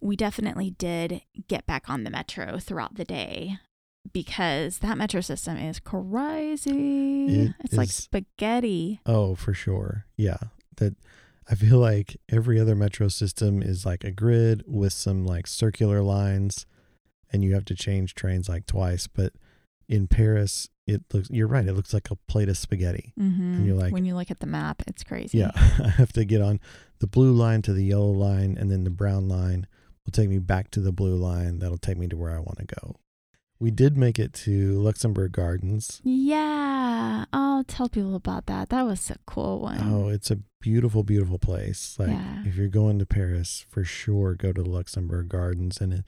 we 0.00 0.14
definitely 0.14 0.70
did 0.70 1.22
get 1.48 1.66
back 1.66 1.90
on 1.90 2.04
the 2.04 2.10
metro 2.10 2.58
throughout 2.58 2.94
the 2.94 3.04
day 3.04 3.58
because 4.12 4.78
that 4.78 4.96
metro 4.96 5.20
system 5.20 5.56
is 5.56 5.80
crazy. 5.80 7.26
It 7.26 7.54
it's 7.60 7.74
like 7.74 7.90
spaghetti. 7.90 9.00
Oh, 9.04 9.34
for 9.34 9.52
sure. 9.52 10.06
Yeah. 10.16 10.38
That 10.76 10.94
I 11.50 11.54
feel 11.54 11.78
like 11.78 12.20
every 12.30 12.60
other 12.60 12.76
metro 12.76 13.08
system 13.08 13.62
is 13.62 13.84
like 13.84 14.04
a 14.04 14.12
grid 14.12 14.62
with 14.66 14.92
some 14.92 15.24
like 15.24 15.46
circular 15.46 16.02
lines 16.02 16.66
and 17.32 17.42
you 17.42 17.54
have 17.54 17.64
to 17.66 17.74
change 17.74 18.14
trains 18.14 18.48
like 18.48 18.66
twice, 18.66 19.06
but 19.06 19.32
in 19.88 20.06
Paris 20.06 20.68
it 20.86 21.02
looks 21.12 21.28
you're 21.30 21.46
right, 21.48 21.66
it 21.66 21.74
looks 21.74 21.92
like 21.92 22.10
a 22.10 22.16
plate 22.28 22.48
of 22.48 22.56
spaghetti. 22.56 23.12
Mm-hmm. 23.20 23.66
you're 23.66 23.76
like- 23.76 23.92
when 23.92 24.06
you 24.06 24.14
look 24.14 24.30
at 24.30 24.40
the 24.40 24.46
map, 24.46 24.82
it's 24.86 25.04
crazy. 25.04 25.38
Yeah. 25.38 25.50
I 25.54 25.88
have 25.88 26.12
to 26.14 26.24
get 26.24 26.40
on 26.40 26.60
the 27.00 27.06
blue 27.06 27.32
line 27.32 27.60
to 27.62 27.72
the 27.74 27.84
yellow 27.84 28.10
line 28.10 28.56
and 28.58 28.70
then 28.70 28.84
the 28.84 28.90
brown 28.90 29.28
line 29.28 29.66
will 30.06 30.12
take 30.12 30.30
me 30.30 30.38
back 30.38 30.70
to 30.72 30.80
the 30.80 30.92
blue 30.92 31.14
line. 31.16 31.58
That'll 31.58 31.76
take 31.76 31.98
me 31.98 32.08
to 32.08 32.16
where 32.16 32.34
I 32.34 32.38
want 32.38 32.58
to 32.60 32.64
go. 32.80 32.96
We 33.60 33.70
did 33.70 33.98
make 33.98 34.18
it 34.18 34.32
to 34.44 34.80
Luxembourg 34.80 35.32
Gardens. 35.32 36.00
Yeah. 36.04 37.24
Oh, 37.32 37.64
tell 37.66 37.88
people 37.88 38.14
about 38.14 38.46
that. 38.46 38.70
That 38.70 38.86
was 38.86 39.10
a 39.10 39.16
cool 39.26 39.60
one. 39.60 39.80
Oh, 39.82 40.08
it's 40.08 40.30
a 40.30 40.38
beautiful, 40.60 41.02
beautiful 41.02 41.38
place. 41.38 41.96
Like 41.98 42.08
Yeah. 42.10 42.44
if 42.46 42.54
you're 42.56 42.68
going 42.68 42.98
to 43.00 43.04
Paris, 43.06 43.66
for 43.68 43.84
sure 43.84 44.34
go 44.34 44.52
to 44.52 44.62
the 44.62 44.70
Luxembourg 44.70 45.28
Gardens, 45.28 45.80
and 45.80 45.92
it, 45.92 46.04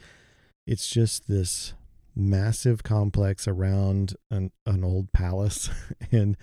it's 0.67 0.89
just 0.89 1.29
this 1.29 1.75
massive 2.15 2.83
complex 2.83 3.47
around 3.47 4.17
an 4.31 4.51
an 4.67 4.85
old 4.85 5.13
palace, 5.13 5.71
and 6.13 6.37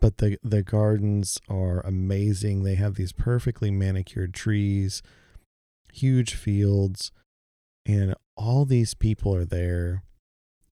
but 0.00 0.18
the 0.18 0.38
the 0.42 0.62
gardens 0.62 1.38
are 1.48 1.80
amazing. 1.80 2.62
They 2.62 2.74
have 2.76 2.94
these 2.94 3.12
perfectly 3.12 3.70
manicured 3.70 4.34
trees, 4.34 5.02
huge 5.92 6.34
fields, 6.34 7.12
and 7.86 8.14
all 8.36 8.64
these 8.64 8.94
people 8.94 9.34
are 9.34 9.44
there, 9.44 10.02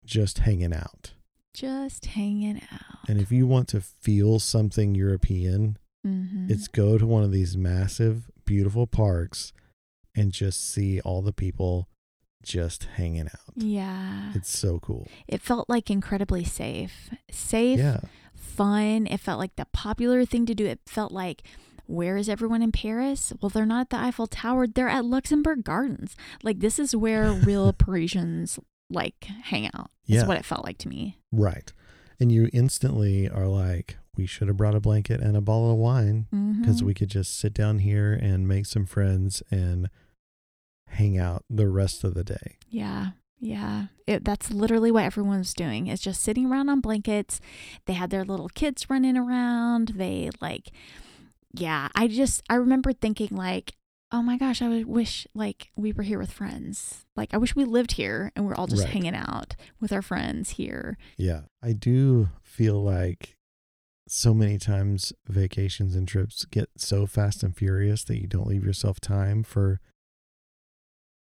just 0.05 0.39
hanging 0.39 0.73
out. 0.73 1.13
Just 1.53 2.07
hanging 2.07 2.61
out. 2.71 3.07
And 3.07 3.21
if 3.21 3.31
you 3.31 3.45
want 3.45 3.67
to 3.69 3.81
feel 3.81 4.39
something 4.39 4.95
European, 4.95 5.77
mm-hmm. 6.05 6.47
it's 6.49 6.67
go 6.67 6.97
to 6.97 7.05
one 7.05 7.23
of 7.23 7.31
these 7.31 7.55
massive, 7.55 8.31
beautiful 8.45 8.87
parks 8.87 9.53
and 10.15 10.31
just 10.31 10.67
see 10.67 10.99
all 11.01 11.21
the 11.21 11.33
people 11.33 11.87
just 12.43 12.83
hanging 12.95 13.27
out. 13.27 13.53
yeah. 13.55 14.31
It's 14.35 14.49
so 14.57 14.79
cool. 14.79 15.07
it 15.27 15.41
felt 15.41 15.69
like 15.69 15.89
incredibly 15.89 16.43
safe. 16.43 17.09
Safe 17.31 17.79
Yeah. 17.79 18.01
fun. 18.35 19.07
It 19.07 19.19
felt 19.19 19.39
like 19.39 19.55
the 19.55 19.65
popular 19.73 20.25
thing 20.25 20.45
to 20.45 20.53
do. 20.55 20.65
It 20.65 20.79
felt 20.85 21.11
like 21.11 21.43
where 21.85 22.15
is 22.17 22.29
everyone 22.29 22.61
in 22.61 22.71
Paris? 22.71 23.33
Well, 23.41 23.49
they're 23.49 23.65
not 23.65 23.81
at 23.81 23.89
the 23.89 23.97
Eiffel 23.97 24.27
Tower. 24.27 24.67
They're 24.67 24.87
at 24.89 25.05
Luxembourg 25.05 25.63
Gardens. 25.63 26.15
Like 26.43 26.59
this 26.59 26.79
is 26.79 26.95
where 26.95 27.31
real 27.45 27.73
Parisians 27.73 28.59
like 28.89 29.23
hang 29.25 29.69
out. 29.73 29.89
Is 30.07 30.15
Yeah. 30.21 30.27
what 30.27 30.37
it 30.37 30.45
felt 30.45 30.63
like 30.65 30.77
to 30.79 30.87
me. 30.89 31.19
Right. 31.31 31.71
And 32.19 32.31
you 32.31 32.49
instantly 32.53 33.27
are 33.27 33.47
like, 33.47 33.97
we 34.15 34.25
should 34.27 34.47
have 34.47 34.57
brought 34.57 34.75
a 34.75 34.79
blanket 34.79 35.19
and 35.19 35.35
a 35.35 35.41
bottle 35.41 35.71
of 35.71 35.77
wine 35.77 36.27
because 36.61 36.81
Mhm. 36.81 36.85
we 36.85 36.93
could 36.93 37.09
just 37.09 37.37
sit 37.37 37.53
down 37.53 37.79
here 37.79 38.13
and 38.13 38.47
make 38.47 38.65
some 38.67 38.85
friends 38.85 39.41
and 39.49 39.89
hang 40.93 41.17
out 41.17 41.43
the 41.49 41.67
rest 41.69 42.03
of 42.03 42.13
the 42.13 42.23
day. 42.23 42.57
Yeah. 42.69 43.11
Yeah. 43.39 43.87
It, 44.07 44.23
that's 44.23 44.51
literally 44.51 44.89
what 44.91 45.03
everyone 45.03 45.39
was 45.39 45.53
doing 45.53 45.87
is 45.87 45.99
just 45.99 46.21
sitting 46.21 46.45
around 46.49 46.69
on 46.69 46.79
blankets. 46.79 47.41
They 47.85 47.93
had 47.93 48.09
their 48.09 48.23
little 48.23 48.47
kids 48.49 48.89
running 48.89 49.17
around. 49.17 49.89
They 49.95 50.29
like, 50.39 50.71
yeah, 51.53 51.89
I 51.93 52.07
just, 52.07 52.41
I 52.49 52.55
remember 52.55 52.93
thinking 52.93 53.29
like, 53.31 53.73
oh 54.13 54.21
my 54.21 54.37
gosh, 54.37 54.61
I 54.61 54.69
would 54.69 54.85
wish 54.87 55.27
like 55.33 55.71
we 55.75 55.91
were 55.91 56.03
here 56.03 56.19
with 56.19 56.31
friends. 56.31 57.03
Like 57.15 57.33
I 57.33 57.37
wish 57.37 57.55
we 57.55 57.65
lived 57.65 57.93
here 57.93 58.31
and 58.35 58.45
we're 58.45 58.55
all 58.55 58.67
just 58.67 58.83
Right. 58.83 58.93
hanging 58.93 59.15
out 59.15 59.55
with 59.81 59.91
our 59.91 60.01
friends 60.03 60.51
here. 60.51 60.97
Yeah. 61.17 61.41
I 61.61 61.73
do 61.73 62.29
feel 62.43 62.81
like 62.81 63.35
so 64.07 64.33
many 64.33 64.57
times 64.57 65.11
vacations 65.27 65.95
and 65.95 66.07
trips 66.07 66.45
get 66.45 66.69
so 66.77 67.05
fast 67.07 67.41
and 67.43 67.55
furious 67.57 68.03
that 68.03 68.21
you 68.21 68.27
don't 68.27 68.47
leave 68.47 68.63
yourself 68.65 68.99
time 68.99 69.43
for 69.43 69.79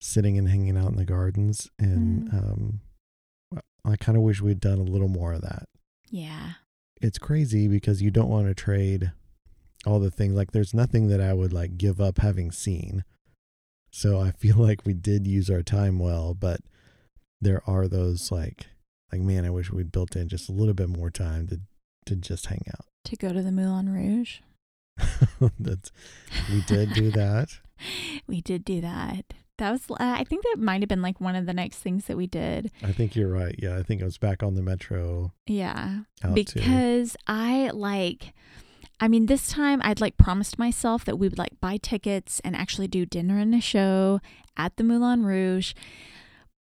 sitting 0.01 0.37
and 0.39 0.49
hanging 0.49 0.77
out 0.77 0.91
in 0.91 0.97
the 0.97 1.05
gardens. 1.05 1.69
And 1.79 2.31
Mm. 2.31 2.35
um, 2.35 2.81
I 3.85 3.97
kind 3.97 4.17
of 4.17 4.23
wish 4.25 4.41
we'd 4.43 4.61
done 4.61 4.79
a 4.79 4.83
little 4.83 5.09
more 5.09 5.33
of 5.33 5.43
that. 5.43 5.69
Yeah. 6.11 6.55
it's 7.03 7.19
crazy 7.19 7.69
because 7.69 8.01
you 8.01 8.11
don't 8.11 8.31
want 8.31 8.47
to 8.47 8.55
trade 8.55 9.13
all 9.85 10.01
the 10.01 10.11
things 10.11 10.35
like 10.35 10.53
there's 10.53 10.73
nothing 10.73 11.09
that 11.09 11.21
I 11.21 11.33
would 11.35 11.53
like 11.53 11.77
give 11.77 12.01
up 12.01 12.19
having 12.19 12.51
seen. 12.51 13.05
So 13.93 14.19
I 14.21 14.31
feel 14.31 14.57
like 14.69 14.87
we 14.87 14.95
did 14.95 15.27
use 15.27 15.51
our 15.51 15.63
time 15.63 15.99
well, 15.99 16.33
but 16.35 16.61
there 17.41 17.63
are 17.69 17.87
those 17.87 18.33
like 18.33 18.67
like 19.13 19.21
man, 19.21 19.45
I 19.45 19.51
wish 19.51 19.71
we'd 19.71 19.93
built 19.93 20.17
in 20.17 20.29
just 20.29 20.49
a 20.49 20.53
little 20.53 20.75
bit 20.75 20.89
more 20.89 21.11
time 21.11 21.47
to 21.49 21.61
to 22.07 22.17
just 22.17 22.47
hang 22.47 22.63
out. 22.73 22.87
To 23.07 23.17
go 23.17 23.33
to 23.33 23.43
the 23.43 23.53
Moulin 23.53 23.89
Rouge. 23.91 24.39
That's 25.61 25.93
we 26.51 26.63
did 26.63 26.95
do 26.95 27.11
that. 27.11 27.59
we 28.27 28.41
did 28.41 28.65
do 28.65 28.81
that. 28.81 29.35
That 29.59 29.71
was, 29.71 29.83
uh, 29.91 29.95
I 29.99 30.25
think 30.25 30.43
that 30.45 30.59
might 30.59 30.83
have 30.83 30.89
been 30.89 31.01
like 31.03 31.21
one 31.21 31.35
of 31.35 31.47
the 31.47 31.55
next 31.55 31.79
things 31.79 32.05
that 32.07 32.17
we 32.17 32.27
did. 32.27 32.71
I 32.83 32.93
think 32.93 33.17
you're 33.17 33.31
right. 33.33 33.55
Yeah, 33.59 33.79
I 33.79 33.83
think 33.83 34.01
it 34.03 34.05
was 34.05 34.19
back 34.19 34.43
on 34.43 34.55
the 34.55 34.63
metro 34.63 35.33
Yeah. 35.47 36.01
out 36.23 36.37
too. 36.37 36.43
because 36.61 37.17
I 37.27 37.71
like 37.73 38.35
I 39.01 39.09
mean 39.09 39.27
this 39.27 39.49
time 39.49 39.81
I'd 39.83 40.01
like 40.01 40.17
promised 40.19 40.59
myself 40.59 41.05
that 41.07 41.17
we 41.19 41.29
would 41.29 41.39
like 41.39 41.59
buy 41.61 41.77
tickets 41.79 42.41
and 42.45 42.55
actually 42.57 42.89
do 42.89 43.07
dinner 43.07 43.39
and 43.39 43.55
a 43.55 43.61
show 43.61 44.21
at 44.57 44.77
the 44.77 44.85
Moulin 44.85 45.25
Rouge. 45.25 45.73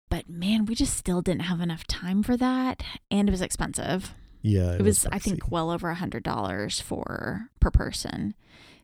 But 0.09 0.29
man, 0.29 0.65
we 0.65 0.75
just 0.75 0.97
still 0.97 1.21
didn't 1.21 1.43
have 1.43 1.61
enough 1.61 1.87
time 1.87 2.23
for 2.23 2.35
that 2.37 2.83
and 3.09 3.29
it 3.29 3.31
was 3.31 3.41
expensive. 3.41 4.13
Yeah, 4.41 4.73
It, 4.73 4.81
was, 4.81 5.05
I 5.11 5.19
think 5.19 5.51
well 5.51 5.69
over 5.69 5.89
a 5.89 5.95
hundred 5.95 6.23
dollars 6.23 6.81
for 6.81 7.49
per 7.59 7.69
person. 7.69 8.33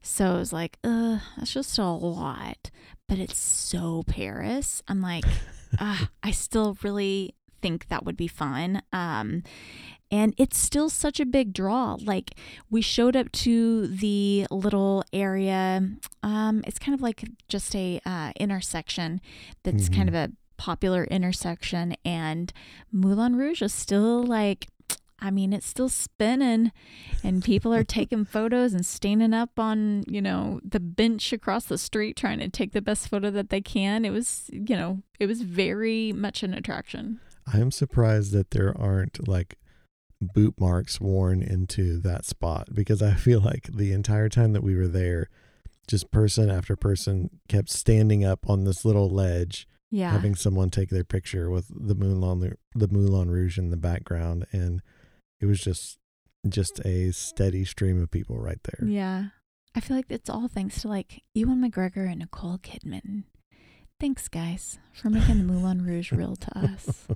So 0.04 0.36
it 0.36 0.40
was 0.40 0.54
like, 0.54 0.78
uh, 0.84 1.20
that's 1.36 1.52
just 1.52 1.78
a 1.80 1.84
lot. 1.86 2.70
But 3.08 3.20
it's 3.20 3.38
so 3.38 4.04
Paris. 4.08 4.82
I'm 4.88 5.02
like, 5.02 5.26
uh, 5.80 6.06
I 6.24 6.32
still 6.32 6.78
really 6.84 7.36
think 7.62 7.88
that 7.88 8.06
would 8.06 8.18
be 8.18 8.28
fun. 8.28 8.82
Um, 8.94 9.44
and 10.10 10.34
it's 10.38 10.58
still 10.58 10.90
such 10.90 11.20
a 11.20 11.26
big 11.26 11.54
draw. 11.54 11.98
Like 12.02 12.32
we 12.70 12.82
showed 12.82 13.16
up 13.16 13.32
to 13.34 13.88
the 13.88 14.48
little 14.50 15.04
area. 15.12 15.86
Um, 16.24 16.64
it's 16.66 16.80
kind 16.80 16.94
of 16.94 17.02
like 17.02 17.24
just 17.50 17.76
a 17.76 18.00
uh, 18.06 18.32
intersection 18.40 19.22
that's 19.64 19.90
kind 19.90 20.08
of 20.08 20.16
a 20.16 20.32
popular 20.58 21.04
intersection, 21.06 21.96
and 22.04 22.52
Moulin 22.92 23.36
Rouge 23.36 23.62
is 23.62 23.74
still 23.74 24.24
like. 24.24 24.68
I 25.20 25.32
mean, 25.32 25.52
it's 25.52 25.66
still 25.66 25.90
spinning, 25.90 26.72
and 27.24 27.44
people 27.44 27.74
are 27.74 27.84
taking 27.84 28.24
photos 28.38 28.74
and 28.74 28.86
standing 28.86 29.34
up 29.34 29.58
on, 29.58 30.04
you 30.08 30.22
know, 30.22 30.60
the 30.64 30.80
bench 30.80 31.34
across 31.34 31.66
the 31.66 31.78
street 31.78 32.16
trying 32.16 32.40
to 32.40 32.50
take 32.50 32.72
the 32.74 32.82
best 32.82 33.08
photo 33.10 33.32
that 33.32 33.50
they 33.50 33.62
can. 33.62 34.06
It 34.06 34.12
was, 34.12 34.50
you 34.52 34.76
know, 34.76 35.02
it 35.20 35.26
was 35.26 35.42
very 35.42 36.12
much 36.14 36.44
an 36.44 36.54
attraction. 36.54 37.20
I 37.52 37.60
am 37.60 37.72
surprised 37.72 38.32
that 38.34 38.52
there 38.52 38.78
aren't 38.80 39.28
like 39.28 39.56
boot 40.22 40.56
marks 40.60 41.00
worn 41.00 41.42
into 41.42 42.00
that 42.02 42.26
spot 42.26 42.70
because 42.74 43.02
I 43.02 43.14
feel 43.14 43.40
like 43.40 43.70
the 43.74 43.94
entire 43.94 44.30
time 44.30 44.54
that 44.54 44.64
we 44.64 44.76
were 44.76 44.88
there, 44.88 45.30
just 45.88 46.12
person 46.12 46.50
after 46.50 46.76
person 46.76 47.30
kept 47.48 47.70
standing 47.70 48.26
up 48.26 48.50
on 48.50 48.66
this 48.66 48.84
little 48.84 49.10
ledge, 49.10 49.68
Yeah. 49.90 50.12
having 50.12 50.36
someone 50.36 50.70
take 50.70 50.90
their 50.90 51.04
picture 51.06 51.50
with 51.50 51.68
the 51.70 51.96
moon 51.96 52.20
Moulin 52.20 52.56
the 52.76 52.88
Moulin 52.90 53.30
Rouge 53.32 53.58
in 53.58 53.70
the 53.70 53.78
background, 53.78 54.46
and 54.52 54.82
it 55.40 55.46
was 55.46 55.60
just 55.62 55.98
just 56.48 56.80
a 56.86 57.12
steady 57.12 57.66
stream 57.66 58.02
of 58.02 58.10
people 58.12 58.38
right 58.40 58.60
there. 58.64 58.88
Yeah. 58.88 59.26
I 59.76 59.80
feel 59.80 59.98
like 59.98 60.06
it's 60.10 60.30
all 60.30 60.48
thanks 60.48 60.82
to 60.82 60.88
like 60.88 61.22
Ewan 61.34 61.62
McGregor 61.62 62.10
and 62.10 62.20
Nicole 62.20 62.58
Kidman. 62.58 63.24
Thanks, 64.00 64.28
guys, 64.28 64.78
for 64.94 65.10
making 65.10 65.40
the 65.40 65.44
Moulin 65.44 65.84
Rouge 65.86 66.12
real 66.12 66.36
to 66.36 66.58
us. 66.60 67.08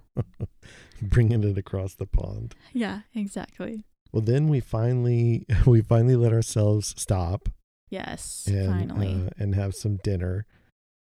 Bringing 1.02 1.44
it 1.44 1.58
across 1.58 1.96
the 1.96 2.06
pond. 2.08 2.56
Yeah, 2.74 3.02
exactly. 3.16 3.86
Well, 4.12 4.22
then 4.22 4.48
we 4.48 4.60
finally 4.60 5.46
we 5.66 5.82
finally 5.82 6.16
let 6.16 6.34
ourselves 6.34 6.94
stop 6.98 7.50
Yes, 7.90 8.48
and 8.48 8.70
finally. 8.90 9.26
uh, 9.28 9.30
and 9.38 9.56
have 9.56 9.74
some 9.76 9.98
dinner. 9.98 10.46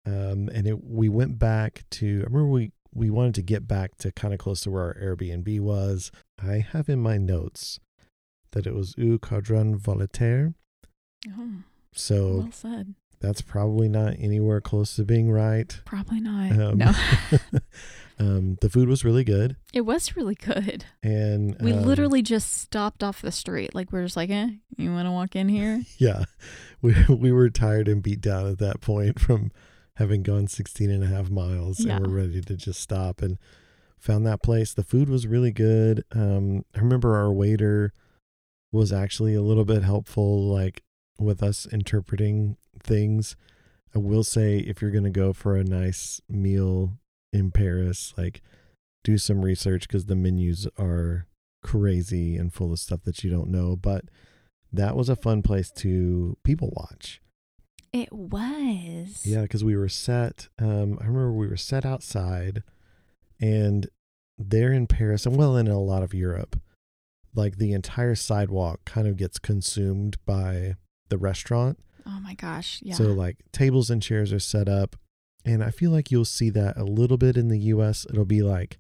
Um, 0.07 0.49
and 0.53 0.67
it, 0.67 0.83
we 0.85 1.09
went 1.09 1.39
back 1.39 1.85
to. 1.93 2.07
I 2.07 2.25
remember 2.25 2.47
we 2.47 2.73
we 2.95 3.11
wanted 3.11 3.35
to 3.37 3.43
get 3.43 3.67
back 3.67 3.97
to 3.99 4.13
kind 4.13 4.35
of 4.35 4.39
close 4.41 4.61
to 4.63 4.71
where 4.71 4.83
our 4.83 4.95
Airbnb 4.95 5.61
was. 5.61 6.11
I 6.43 6.59
have 6.73 6.89
in 6.89 7.01
my 7.01 7.19
notes 7.19 7.79
that 8.53 8.67
it 8.67 8.75
was 8.75 8.95
U 8.99 9.19
Cadran 9.19 9.77
Voltaire. 9.77 10.55
oh, 11.39 11.49
So 11.95 12.37
well 12.37 12.49
said. 12.53 12.95
that's 13.21 13.41
probably 13.41 13.89
not 13.89 14.15
anywhere 14.19 14.61
close 14.61 14.97
to 14.97 15.05
being 15.05 15.31
right. 15.31 15.81
Probably 15.87 16.21
not. 16.21 16.53
Um, 16.61 16.79
no, 16.79 16.93
um, 18.19 18.59
the 18.61 18.69
food 18.69 18.89
was 18.89 19.05
really 19.05 19.25
good, 19.25 19.57
it 19.73 19.83
was 19.83 20.17
really 20.17 20.35
good. 20.35 20.85
and 21.03 21.57
We 21.61 21.73
um, 21.73 21.85
literally 21.85 22.21
just 22.23 22.53
stopped 22.53 23.03
off 23.03 23.23
the 23.23 23.33
street. 23.33 23.75
Like, 23.75 23.91
we're 23.93 24.05
just 24.05 24.17
like, 24.17 24.31
eh, 24.31 24.49
you 24.77 24.93
want 24.93 25.07
to 25.07 25.13
walk 25.13 25.35
in 25.35 25.49
here? 25.49 25.83
yeah, 25.99 26.25
we 26.83 26.95
we 27.09 27.33
were 27.33 27.49
tired 27.49 27.89
and 27.89 28.03
beat 28.03 28.21
down 28.21 28.47
at 28.47 28.59
that 28.59 28.81
point 28.81 29.19
from 29.19 29.51
having 29.97 30.23
gone 30.23 30.47
16 30.49 30.91
and 30.91 31.05
a 31.05 31.07
half 31.07 31.31
miles 31.31 31.81
Yeah. 31.85 31.97
and 31.97 32.07
we're 32.07 32.15
ready 32.15 32.41
to 32.41 32.57
just 32.57 32.81
stop 32.81 33.21
and 33.23 33.39
found 33.99 34.27
that 34.27 34.43
place. 34.43 34.73
The 34.75 34.83
food 34.83 35.09
was 35.09 35.27
really 35.27 35.53
good. 35.53 36.05
Um, 36.13 36.65
I 36.75 36.81
remember 36.81 37.15
our 37.17 37.33
waiter 37.33 37.93
was 38.73 38.93
actually 38.93 39.35
a 39.35 39.43
little 39.43 39.65
bit 39.65 39.83
helpful, 39.83 40.43
like 40.49 40.83
with 41.19 41.43
us 41.43 41.67
interpreting 41.67 42.57
things. 42.83 43.37
I 43.95 43.99
will 43.99 44.25
say, 44.25 44.59
if 44.59 44.81
you're 44.81 44.91
going 44.91 45.05
to 45.05 45.11
go 45.11 45.33
for 45.35 45.57
a 45.57 45.63
nice 45.65 46.21
meal 46.29 46.95
in 47.33 47.51
Paris, 47.51 48.15
like 48.17 48.41
do 49.05 49.19
some 49.19 49.45
research 49.45 49.87
because 49.87 50.07
the 50.07 50.17
menus 50.17 50.67
are 50.79 51.27
crazy 51.63 52.37
and 52.37 52.53
full 52.53 52.73
of 52.73 52.79
stuff 52.81 53.03
that 53.05 53.23
you 53.23 53.31
don't 53.31 53.51
know. 53.51 53.77
But 53.77 54.07
that 54.73 54.97
was 54.97 55.11
a 55.11 55.17
fun 55.17 55.43
place 55.43 55.71
to 55.73 56.39
people 56.45 56.73
watch. 56.75 57.21
It 57.93 58.13
was. 58.13 59.23
Yeah, 59.25 59.43
because 59.43 59.63
we 59.63 59.77
were 59.77 59.89
set. 59.89 60.49
Um, 60.59 60.99
I 61.01 61.07
remember 61.07 61.33
we 61.33 61.49
were 61.49 61.57
set 61.57 61.85
outside, 61.85 62.63
and 63.41 63.89
there 64.39 64.73
in 64.73 64.87
Paris, 64.87 65.27
and 65.27 65.37
well, 65.37 65.57
in 65.57 65.69
a 65.69 65.79
lot 65.79 66.03
of 66.03 66.15
Europe, 66.15 66.61
like 67.35 67.57
the 67.57 67.73
entire 67.73 68.15
sidewalk 68.15 68.85
kind 68.85 69.07
of 69.07 69.17
gets 69.17 69.39
consumed 69.39 70.17
by 70.25 70.77
the 71.09 71.19
restaurant. 71.19 71.79
Oh 72.07 72.19
my 72.21 72.35
gosh. 72.35 72.81
Yeah. 72.83 72.95
So 72.95 73.05
like 73.05 73.39
tables 73.53 73.91
and 73.91 74.03
chairs 74.03 74.33
are 74.33 74.41
set 74.41 74.69
up, 74.69 74.97
and 75.45 75.63
I 75.63 75.71
feel 75.71 75.91
like 75.91 76.11
you'll 76.11 76.25
see 76.25 76.51
that 76.51 76.77
a 76.79 76.85
little 76.85 77.19
bit 77.19 77.37
in 77.37 77.49
the 77.49 77.59
U.S. 77.59 78.07
It'll 78.09 78.25
be 78.25 78.43
like 78.43 78.79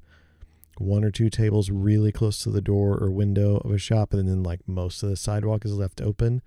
one 0.78 1.04
or 1.04 1.10
two 1.10 1.28
tables 1.28 1.70
really 1.70 2.12
close 2.12 2.42
to 2.42 2.50
the 2.50 2.62
door 2.62 2.96
or 2.96 3.10
window 3.10 3.58
of 3.58 3.72
a 3.72 3.78
shop, 3.78 4.14
and 4.14 4.26
then 4.26 4.42
like 4.42 4.60
most 4.66 5.02
of 5.02 5.10
the 5.10 5.16
sidewalk 5.16 5.66
is 5.66 5.74
left 5.74 6.00
open. 6.00 6.40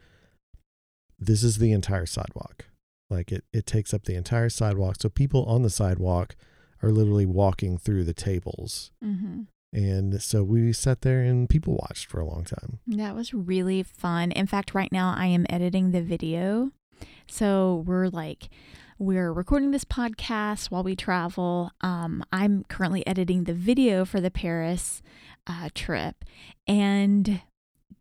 This 1.19 1.43
is 1.43 1.57
the 1.57 1.71
entire 1.71 2.05
sidewalk. 2.05 2.65
Like 3.09 3.31
it, 3.31 3.43
it 3.53 3.65
takes 3.65 3.93
up 3.93 4.03
the 4.03 4.15
entire 4.15 4.49
sidewalk. 4.49 4.97
So 5.01 5.09
people 5.09 5.45
on 5.45 5.61
the 5.61 5.69
sidewalk 5.69 6.35
are 6.81 6.91
literally 6.91 7.25
walking 7.25 7.77
through 7.77 8.03
the 8.03 8.13
tables. 8.13 8.91
mm-hmm. 9.03 9.41
And 9.73 10.21
so 10.21 10.41
we 10.41 10.71
sat 10.71 11.01
there 11.01 11.21
and 11.21 11.49
people 11.49 11.75
watched 11.75 12.05
for 12.05 12.21
a 12.21 12.25
long 12.25 12.45
time. 12.45 12.79
That 12.87 13.13
was 13.13 13.33
really 13.33 13.83
fun. 13.83 14.31
In 14.31 14.47
fact, 14.47 14.73
right 14.73 14.91
now 14.91 15.13
I 15.17 15.25
am 15.25 15.45
editing 15.49 15.91
the 15.91 16.01
video. 16.01 16.71
So 17.27 17.83
we're 17.85 18.07
like, 18.07 18.49
we're 18.97 19.33
recording 19.33 19.71
this 19.71 19.83
podcast 19.83 20.71
while 20.71 20.83
we 20.83 20.95
travel. 20.95 21.71
Um, 21.81 22.23
I'm 22.31 22.63
currently 22.69 23.05
editing 23.05 23.43
the 23.43 23.53
video 23.53 24.05
for 24.05 24.21
the 24.21 24.31
Paris 24.31 25.01
uh, 25.45 25.67
trip. 25.75 26.23
And 26.65 27.41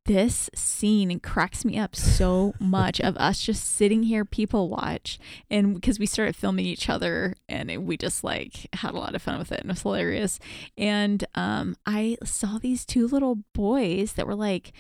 this 0.07 0.51
scene 0.55 1.19
cracks 1.21 1.65
me 1.65 1.79
up 1.79 1.97
so 1.97 2.53
much 2.61 3.01
of 3.01 3.17
us 3.17 3.41
just 3.41 3.65
sitting 3.65 4.03
here 4.03 4.25
people 4.25 4.69
watch 4.69 5.19
and 5.51 5.75
because 5.75 5.99
we 5.99 6.05
started 6.05 6.37
filming 6.37 6.67
each 6.67 6.91
other 6.91 7.35
and 7.49 7.87
we 7.87 7.97
just 7.97 8.23
like 8.23 8.67
had 8.75 8.93
a 8.93 8.99
lot 8.99 9.15
of 9.15 9.23
fun 9.23 9.39
with 9.39 9.51
it 9.51 9.61
and 9.61 9.71
it 9.71 9.73
was 9.73 9.83
hilarious. 9.83 10.39
And 10.77 11.25
um 11.35 11.77
i 11.87 12.17
saw 12.23 12.59
these 12.59 12.85
two 12.85 13.07
little 13.07 13.37
boys 13.55 14.13
that 14.13 14.27
were 14.27 14.35
like 14.35 14.73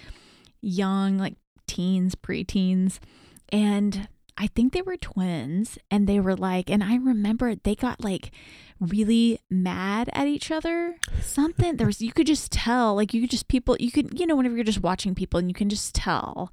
young 0.60 1.16
like 1.16 1.36
teens 1.66 2.14
preteens 2.14 2.98
and 3.50 4.08
I 4.36 4.48
think 4.48 4.72
they 4.72 4.82
were 4.82 4.96
twins 4.96 5.78
and 5.90 6.06
they 6.06 6.18
were 6.18 6.36
like, 6.36 6.68
and 6.68 6.82
I 6.82 6.96
remember 6.96 7.54
they 7.54 7.74
got 7.74 8.02
like 8.02 8.32
really 8.80 9.38
mad 9.48 10.10
at 10.12 10.26
each 10.26 10.50
other. 10.50 10.96
Something 11.20 11.76
there 11.76 11.86
was, 11.86 12.02
you 12.02 12.12
could 12.12 12.26
just 12.26 12.50
tell, 12.50 12.96
like, 12.96 13.14
you 13.14 13.20
could 13.20 13.30
just 13.30 13.48
people, 13.48 13.76
you 13.78 13.92
could, 13.92 14.18
you 14.18 14.26
know, 14.26 14.34
whenever 14.34 14.56
you're 14.56 14.64
just 14.64 14.82
watching 14.82 15.14
people 15.14 15.38
and 15.38 15.48
you 15.48 15.54
can 15.54 15.68
just 15.68 15.94
tell, 15.94 16.52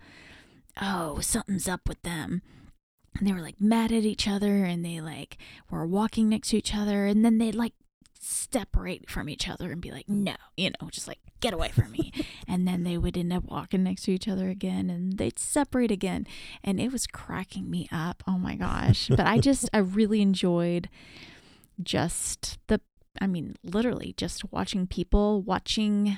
oh, 0.80 1.20
something's 1.22 1.68
up 1.68 1.88
with 1.88 2.02
them. 2.04 2.44
And 3.18 3.28
they 3.28 3.34
were 3.34 3.42
like 3.42 3.60
mad 3.60 3.92
at 3.92 4.04
each 4.04 4.28
other 4.28 4.64
and 4.64 4.86
they 4.86 5.02
like 5.02 5.38
were 5.70 5.86
walking 5.86 6.30
next 6.30 6.50
to 6.50 6.58
each 6.58 6.74
other 6.76 7.08
and 7.08 7.26
then 7.26 7.40
they 7.40 7.52
like 7.52 7.74
separate 8.20 9.10
from 9.10 9.28
each 9.28 9.50
other 9.50 9.72
and 9.72 9.82
be 9.82 9.92
like, 9.92 10.08
no, 10.08 10.36
you 10.56 10.70
know, 10.70 10.90
just 10.90 11.08
like 11.08 11.20
get 11.42 11.54
away 11.54 11.70
from 11.70 11.92
me. 11.92 12.12
and 12.48 12.68
then 12.68 12.84
they 12.84 12.98
would 12.98 13.18
end 13.18 13.34
up 13.34 13.44
walking 13.46 13.84
next 13.84 14.04
to 14.04 14.12
each 14.12 14.28
other 14.28 14.50
again 14.50 14.90
and 14.90 15.18
they'd 15.18 15.40
separate 15.40 15.92
again. 15.92 16.26
And 16.64 16.80
it 16.80 16.92
was 16.92 17.08
cracking 17.08 17.70
me 17.70 17.88
up. 17.92 18.24
Oh 18.28 18.38
my 18.38 18.56
gosh. 18.56 19.10
But 19.10 19.22
I 19.22 19.40
just, 19.40 19.70
I 19.74 19.80
really 19.80 20.22
enjoyed 20.22 20.90
just 21.82 22.58
the, 22.68 22.80
I 23.20 23.28
mean, 23.28 23.56
literally 23.64 24.14
just 24.16 24.52
watching 24.52 24.88
people 24.88 25.42
watching 25.42 26.18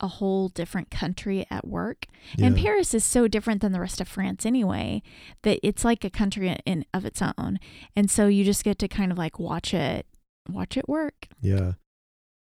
a 0.00 0.08
whole 0.08 0.48
different 0.48 0.90
country 0.90 1.46
at 1.50 1.66
work. 1.66 2.06
Yeah. 2.36 2.46
And 2.46 2.56
Paris 2.56 2.92
is 2.94 3.04
so 3.04 3.28
different 3.28 3.62
than 3.62 3.72
the 3.72 3.80
rest 3.80 4.00
of 4.00 4.08
France 4.08 4.44
anyway 4.44 5.02
that 5.42 5.58
it's 5.62 5.84
like 5.84 6.04
a 6.04 6.10
country 6.10 6.56
in 6.66 6.84
of 6.92 7.04
its 7.04 7.22
own. 7.22 7.58
And 7.94 8.10
so 8.10 8.26
you 8.26 8.44
just 8.44 8.64
get 8.64 8.78
to 8.80 8.88
kind 8.88 9.10
of 9.10 9.18
like 9.18 9.38
watch 9.38 9.72
it 9.72 10.06
watch 10.48 10.76
it 10.76 10.88
work. 10.88 11.28
Yeah. 11.40 11.72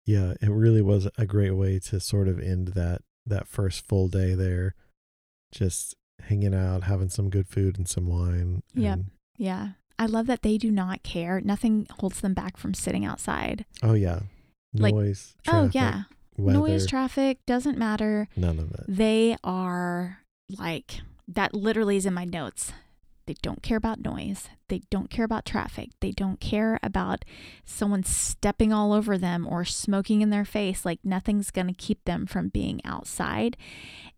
Yeah, 0.07 0.35
it 0.41 0.51
really 0.51 0.83
was 0.83 1.09
a 1.17 1.27
great 1.27 1.53
way 1.53 1.79
to 1.81 1.99
sort 2.01 2.29
of 2.29 2.39
end 2.41 2.69
that 2.69 3.03
that 3.27 3.49
first 3.49 3.87
full 3.87 4.09
day 4.09 4.35
there 4.35 4.75
just 5.53 5.95
hanging 6.25 6.55
out, 6.55 6.83
having 6.85 7.09
some 7.09 7.31
good 7.31 7.49
food 7.49 7.79
and 7.79 7.89
some 7.89 8.07
wine. 8.07 8.63
Yep. 8.75 8.93
and- 8.99 9.11
Yeah. 9.37 9.69
I 9.99 10.07
love 10.07 10.27
that 10.27 10.43
they 10.43 10.59
do 10.59 10.71
not 10.73 11.03
care. 11.05 11.41
Nothing 11.41 11.87
holds 12.01 12.21
them 12.21 12.35
back 12.35 12.57
from 12.57 12.75
sitting 12.75 13.05
outside. 13.05 13.65
Oh 13.83 13.95
yeah. 13.95 14.21
Like- 14.75 14.95
Noise. 14.95 15.35
oh 15.49 15.71
yeah. 15.73 16.03
Weather, 16.37 16.59
Noise, 16.59 16.87
traffic 16.87 17.39
doesn't 17.47 17.79
matter. 17.79 18.29
none 18.37 18.59
of 18.59 18.73
it. 18.73 18.85
They 18.89 19.37
are 19.45 20.19
like 20.59 21.01
that 21.29 21.55
literally 21.55 21.97
is 21.97 22.07
in 22.07 22.13
my 22.15 22.25
notes. 22.25 22.73
They 23.27 23.35
don't 23.43 23.63
care 23.63 23.77
about 23.79 24.03
noise. 24.05 24.49
They 24.69 24.83
don't 24.91 25.09
care 25.11 25.25
about 25.25 25.47
traffic. 25.47 25.91
They 26.01 26.11
don't 26.11 26.41
care 26.41 26.79
about 26.83 27.25
someone 27.65 28.03
stepping 28.03 28.73
all 28.73 28.93
over 28.93 29.17
them 29.17 29.47
or 29.49 29.65
smoking 29.65 30.21
in 30.21 30.31
their 30.31 30.45
face. 30.45 30.85
Like 30.85 31.01
nothing's 31.05 31.51
going 31.51 31.69
to 31.69 31.73
keep 31.75 32.05
them 32.05 32.27
from 32.27 32.49
being 32.49 32.81
outside. 32.85 33.57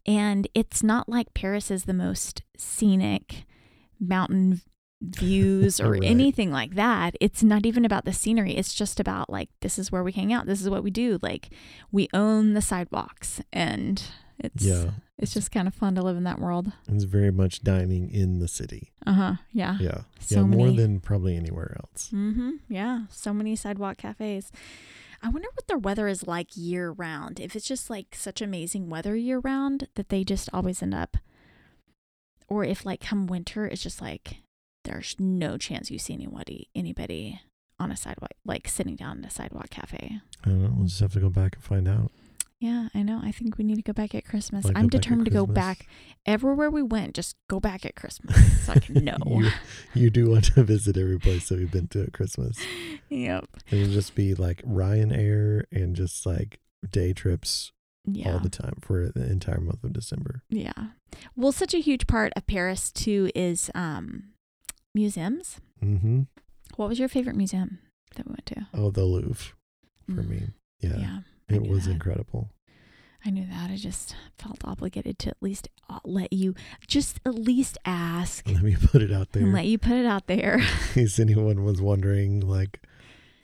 And 0.07 0.49
it's 0.55 0.83
not 0.83 1.09
like 1.09 1.35
Paris 1.35 1.71
is 1.71 1.85
the 1.85 1.95
most 1.95 2.43
scenic 2.57 3.45
mountain 4.01 4.61
views 5.01 5.79
or 5.81 5.93
Right. 5.93 6.03
anything 6.05 6.51
like 6.51 6.75
that. 6.75 7.15
It's 7.21 7.43
not 7.43 7.67
even 7.67 7.85
about 7.85 8.05
the 8.05 8.13
scenery. 8.13 8.57
It's 8.57 8.75
just 8.75 8.99
about 8.99 9.31
like 9.31 9.51
this 9.61 9.79
is 9.79 9.93
where 9.93 10.03
we 10.05 10.13
hang 10.13 10.33
out. 10.33 10.47
This 10.47 10.61
is 10.61 10.71
what 10.71 10.83
we 10.83 10.91
do. 10.91 11.19
Like 11.23 11.51
we 11.93 12.09
own 12.13 12.55
the 12.55 12.63
sidewalks 12.63 13.41
and 13.53 14.03
it's 14.39 14.65
Yeah. 14.65 14.91
it's 15.19 15.33
just 15.35 15.51
kind 15.51 15.67
of 15.69 15.75
fun 15.75 15.95
to 15.95 16.03
live 16.03 16.17
in 16.17 16.25
that 16.25 16.39
world. 16.41 16.73
It's 16.89 17.05
very 17.05 17.31
much 17.31 17.63
dining 17.63 18.11
in 18.11 18.39
the 18.39 18.49
city. 18.49 18.93
Uh-huh. 19.07 19.35
Yeah. 19.53 19.79
Yeah. 19.81 20.03
So 20.21 20.37
yeah, 20.41 20.43
more 20.47 20.67
many- 20.67 20.77
than 20.77 21.01
probably 21.01 21.37
anywhere 21.37 21.77
else. 21.81 22.11
Mm-hmm. 22.13 22.51
Yeah. 22.69 23.07
So 23.11 23.33
many 23.33 23.57
sidewalk 23.57 23.99
cafes. 23.99 24.53
I 25.23 25.29
wonder 25.31 25.49
what 25.55 25.67
their 25.67 25.79
weather 25.79 26.09
is 26.09 26.27
like 26.27 26.49
year 26.57 26.91
round. 26.91 27.41
If 27.41 27.57
it's 27.57 27.67
just 27.67 27.89
like 27.89 28.15
such 28.15 28.43
amazing 28.43 28.91
weather 28.91 29.17
year 29.17 29.39
round 29.39 29.89
that 29.95 30.11
they 30.11 30.23
just 30.25 30.49
always 30.53 30.83
end 30.83 30.95
up 30.95 31.17
or 32.49 32.65
if 32.65 32.85
like 32.87 33.01
come 33.01 33.27
winter 33.27 33.67
it's 33.67 33.83
just 33.83 34.01
like 34.01 34.37
there's 34.85 35.17
no 35.19 35.57
chance 35.59 35.91
you 35.91 35.99
see 35.99 36.15
anybody 36.15 36.69
anybody 36.77 37.41
on 37.81 37.91
a 37.91 37.97
sidewalk 37.97 38.31
like 38.45 38.69
sitting 38.69 38.95
down 38.95 39.19
in 39.19 39.25
a 39.25 39.31
sidewalk 39.31 39.69
cafe. 39.71 40.21
I 40.45 40.49
don't 40.49 40.63
know. 40.63 40.73
We'll 40.77 40.87
just 40.87 41.01
have 41.01 41.13
to 41.15 41.21
go 41.21 41.29
back 41.31 41.55
and 41.57 41.65
find 41.65 41.89
out. 41.89 42.13
Yeah, 42.59 42.89
I 42.95 43.03
know. 43.03 43.21
I 43.23 43.33
think 43.33 43.59
we 43.59 43.65
need 43.65 43.77
to 43.77 43.83
go 43.83 43.93
back 43.93 44.15
at 44.15 44.25
Christmas. 44.25 44.65
Like, 44.65 44.79
I'm 44.79 44.89
determined 44.89 45.27
to 45.27 45.31
go 45.31 45.45
back 45.47 45.87
everywhere 46.25 46.71
we 46.71 46.83
went. 46.83 47.15
Just 47.15 47.37
go 47.49 47.61
back 47.61 47.85
at 47.85 47.97
Christmas 47.97 48.65
so 48.65 48.73
I 48.73 48.79
can 48.79 49.05
know. 49.05 49.19
You, 49.27 49.51
you 49.95 50.11
do 50.11 50.31
want 50.31 50.45
to 50.55 50.65
visit 50.65 50.97
every 50.97 51.19
place 51.19 51.49
that 51.51 51.59
we've 51.59 51.71
been 51.71 51.89
to 51.89 52.05
at 52.05 52.15
Christmas. 52.15 52.59
yep. 53.11 53.45
It'll 53.71 53.93
just 53.93 54.15
be 54.15 54.35
like 54.35 54.63
Ryanair 54.63 55.65
and 55.71 55.95
just 55.95 56.25
like 56.25 56.61
day 56.91 57.13
trips 57.13 57.73
Yeah. 58.07 58.33
all 58.33 58.39
the 58.39 58.49
time 58.49 58.79
for 58.81 59.11
the 59.15 59.31
entire 59.31 59.61
month 59.61 59.85
of 59.85 59.93
December. 59.93 60.43
Yeah. 60.49 60.73
Well, 61.37 61.53
such 61.53 61.75
a 61.75 61.79
huge 61.81 62.07
part 62.07 62.33
of 62.37 62.47
Paris 62.47 62.91
too 62.91 63.31
is 63.35 63.71
um 63.75 64.31
museums. 64.95 65.61
Mm-hmm. 65.85 66.23
What 66.77 66.89
was 66.89 66.99
your 66.99 67.09
favorite 67.09 67.37
museum 67.37 67.81
that 68.15 68.27
we 68.27 68.31
went 68.31 68.47
to? 68.47 68.67
Oh, 68.73 68.91
the 68.91 69.05
Louvre 69.05 69.53
for 70.07 70.23
Mm, 70.23 70.29
me. 70.29 70.43
Yeah, 70.81 70.97
Yeah. 70.99 71.19
It 71.49 71.63
was 71.63 71.85
that. 71.85 71.93
incredible. 71.93 72.51
I 73.25 73.31
knew 73.31 73.47
that. 73.47 73.71
I 73.71 73.77
just 73.77 74.15
felt 74.39 74.59
obligated 74.65 75.19
to 75.21 75.31
at 75.31 75.37
least 75.41 75.69
uh, 75.91 75.99
let 76.05 76.33
you 76.33 76.55
just 76.87 77.19
at 77.27 77.35
least 77.35 77.77
ask 77.85 78.47
Let 78.49 78.63
me 78.63 78.77
put 78.81 79.03
it 79.03 79.11
out 79.13 79.33
there. 79.33 79.47
let 79.47 79.67
you 79.67 79.79
put 79.79 79.93
it 79.97 80.07
out 80.07 80.27
there. 80.29 80.55
In 80.59 80.67
case 80.95 81.19
anyone 81.19 81.65
was 81.65 81.81
wondering, 81.83 82.39
like, 82.41 82.81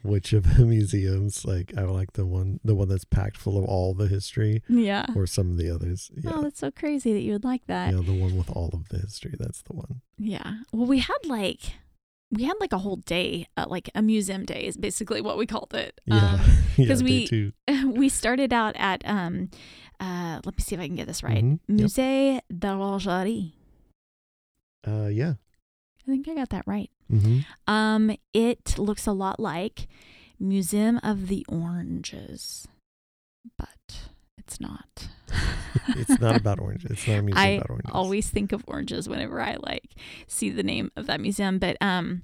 which 0.03 0.33
of 0.33 0.57
the 0.57 0.65
museums, 0.65 1.45
like, 1.45 1.73
I 1.77 1.83
like 1.83 2.12
the 2.12 2.27
one, 2.27 2.61
the 2.65 2.75
one 2.77 2.88
that's 2.88 3.05
packed 3.05 3.37
full 3.37 3.59
of 3.59 3.65
all 3.65 3.95
the 3.95 4.07
history, 4.09 4.62
yeah. 4.69 5.07
or 5.17 5.27
some 5.27 5.51
of 5.51 5.57
the 5.59 5.71
others. 5.71 6.11
Yeah, 6.17 6.33
Oh, 6.35 6.43
that's 6.43 6.61
so 6.61 6.71
crazy 6.71 7.12
that 7.12 7.21
you 7.21 7.33
would 7.33 7.45
like 7.45 7.67
that. 7.67 7.93
yeah, 7.93 8.01
the 8.03 8.12
one 8.21 8.37
with 8.37 8.51
all 8.51 8.71
of 8.73 8.88
the 8.88 8.99
history. 8.99 9.35
That's 9.38 9.62
the 9.62 9.73
one. 9.75 10.01
Yeah. 10.19 10.59
Well, 10.73 10.87
we 10.87 10.99
had 11.01 11.19
like 11.25 11.61
we 12.33 12.45
had 12.45 12.55
like 12.61 12.73
a 12.73 12.79
whole 12.79 12.97
day, 12.97 13.47
uh, 13.57 13.66
like 13.68 13.90
a 13.95 14.01
museum 14.03 14.45
day 14.45 14.64
is 14.64 14.77
basically 14.77 15.21
what 15.21 15.37
we 15.37 15.47
called 15.47 15.75
it. 15.75 16.01
Yeah, 16.07 16.35
Um, 16.35 16.40
yeah, 16.79 16.87
'cause 16.88 17.03
day 17.03 17.29
we- 17.31 17.53
we 18.01 18.09
started 18.09 18.53
out 18.53 18.75
at 18.77 19.03
um 19.05 19.51
uh 20.01 20.40
let 20.45 20.57
me 20.57 20.62
see 20.64 20.75
if 20.75 20.81
I 20.81 20.87
can 20.88 20.97
get 20.97 21.07
this 21.07 21.23
right. 21.23 21.45
Mhm, 21.45 21.61
yep. 21.68 21.79
Musée 21.88 22.40
d'Orangerie. 22.51 23.53
Uh, 24.87 25.07
yeah. 25.12 25.35
I 26.03 26.11
think 26.11 26.27
I 26.29 26.35
got 26.35 26.49
that 26.51 26.64
right. 26.66 26.90
Mm-hmm. 27.12 27.40
Um 27.71 28.16
it 28.35 28.79
looks 28.79 29.07
a 29.07 29.12
lot 29.12 29.38
like 29.38 29.87
Museum 30.40 30.99
of 31.05 31.29
the 31.29 31.45
Oranges, 31.49 32.66
but 33.57 34.11
it's 34.53 34.61
not. 34.61 35.09
It's 35.88 36.21
not 36.21 36.37
about 36.37 36.59
oranges. 36.61 36.91
It's 36.91 37.09
not 37.09 37.19
a 37.19 37.23
museum 37.23 37.45
I 37.45 37.49
about 37.49 37.71
oranges. 37.71 37.91
I 37.93 37.97
always 37.97 38.31
think 38.31 38.53
of 38.53 38.65
oranges 38.67 39.09
whenever 39.09 39.41
I 39.41 39.57
like 39.61 39.95
see 40.27 40.51
the 40.51 40.62
name 40.62 40.91
of 40.97 41.07
that 41.07 41.21
museum. 41.21 41.59
But 41.59 41.77
um, 41.81 42.23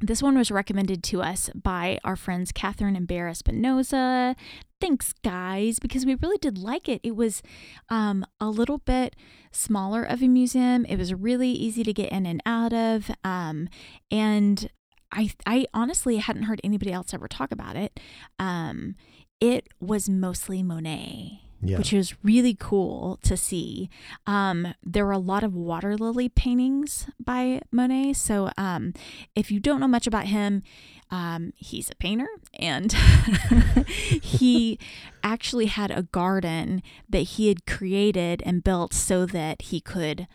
this 0.00 0.22
one 0.22 0.38
was 0.38 0.50
recommended 0.50 1.02
to 1.04 1.22
us 1.22 1.50
by 1.54 1.98
our 2.04 2.16
friends 2.16 2.52
Catherine 2.52 2.94
and 2.94 3.08
Bear 3.08 3.26
Espinoza. 3.26 4.36
Thanks, 4.80 5.14
guys, 5.24 5.78
because 5.78 6.06
we 6.06 6.14
really 6.16 6.38
did 6.38 6.58
like 6.58 6.88
it. 6.88 7.00
It 7.02 7.16
was 7.16 7.42
um, 7.88 8.24
a 8.40 8.48
little 8.48 8.78
bit 8.78 9.16
smaller 9.50 10.04
of 10.04 10.22
a 10.22 10.28
museum. 10.28 10.84
It 10.84 10.96
was 10.96 11.12
really 11.12 11.50
easy 11.50 11.82
to 11.82 11.92
get 11.92 12.12
in 12.12 12.26
and 12.26 12.42
out 12.46 12.72
of, 12.72 13.10
um, 13.24 13.68
and 14.10 14.70
I 15.10 15.30
I 15.46 15.66
honestly 15.74 16.18
hadn't 16.18 16.44
heard 16.44 16.60
anybody 16.62 16.92
else 16.92 17.14
ever 17.14 17.26
talk 17.26 17.50
about 17.50 17.76
it. 17.76 17.98
Um, 18.38 18.94
it 19.40 19.68
was 19.80 20.08
mostly 20.08 20.62
Monet 20.62 21.43
yeah. 21.64 21.78
which 21.78 21.92
was 21.92 22.14
really 22.22 22.54
cool 22.54 23.18
to 23.22 23.36
see. 23.36 23.88
Um, 24.26 24.74
there 24.82 25.04
were 25.04 25.12
a 25.12 25.18
lot 25.18 25.42
of 25.42 25.54
water 25.54 25.96
lily 25.96 26.28
paintings 26.28 27.06
by 27.18 27.60
Monet. 27.72 28.14
So 28.14 28.50
um, 28.56 28.92
if 29.34 29.50
you 29.50 29.60
don't 29.60 29.80
know 29.80 29.88
much 29.88 30.06
about 30.06 30.26
him, 30.26 30.62
um, 31.10 31.52
he's 31.56 31.90
a 31.90 31.94
painter 31.94 32.28
and 32.58 32.92
he 34.22 34.78
actually 35.22 35.66
had 35.66 35.90
a 35.90 36.02
garden 36.02 36.82
that 37.08 37.20
he 37.20 37.48
had 37.48 37.66
created 37.66 38.42
and 38.44 38.64
built 38.64 38.92
so 38.94 39.26
that 39.26 39.62
he 39.62 39.80
could 39.80 40.26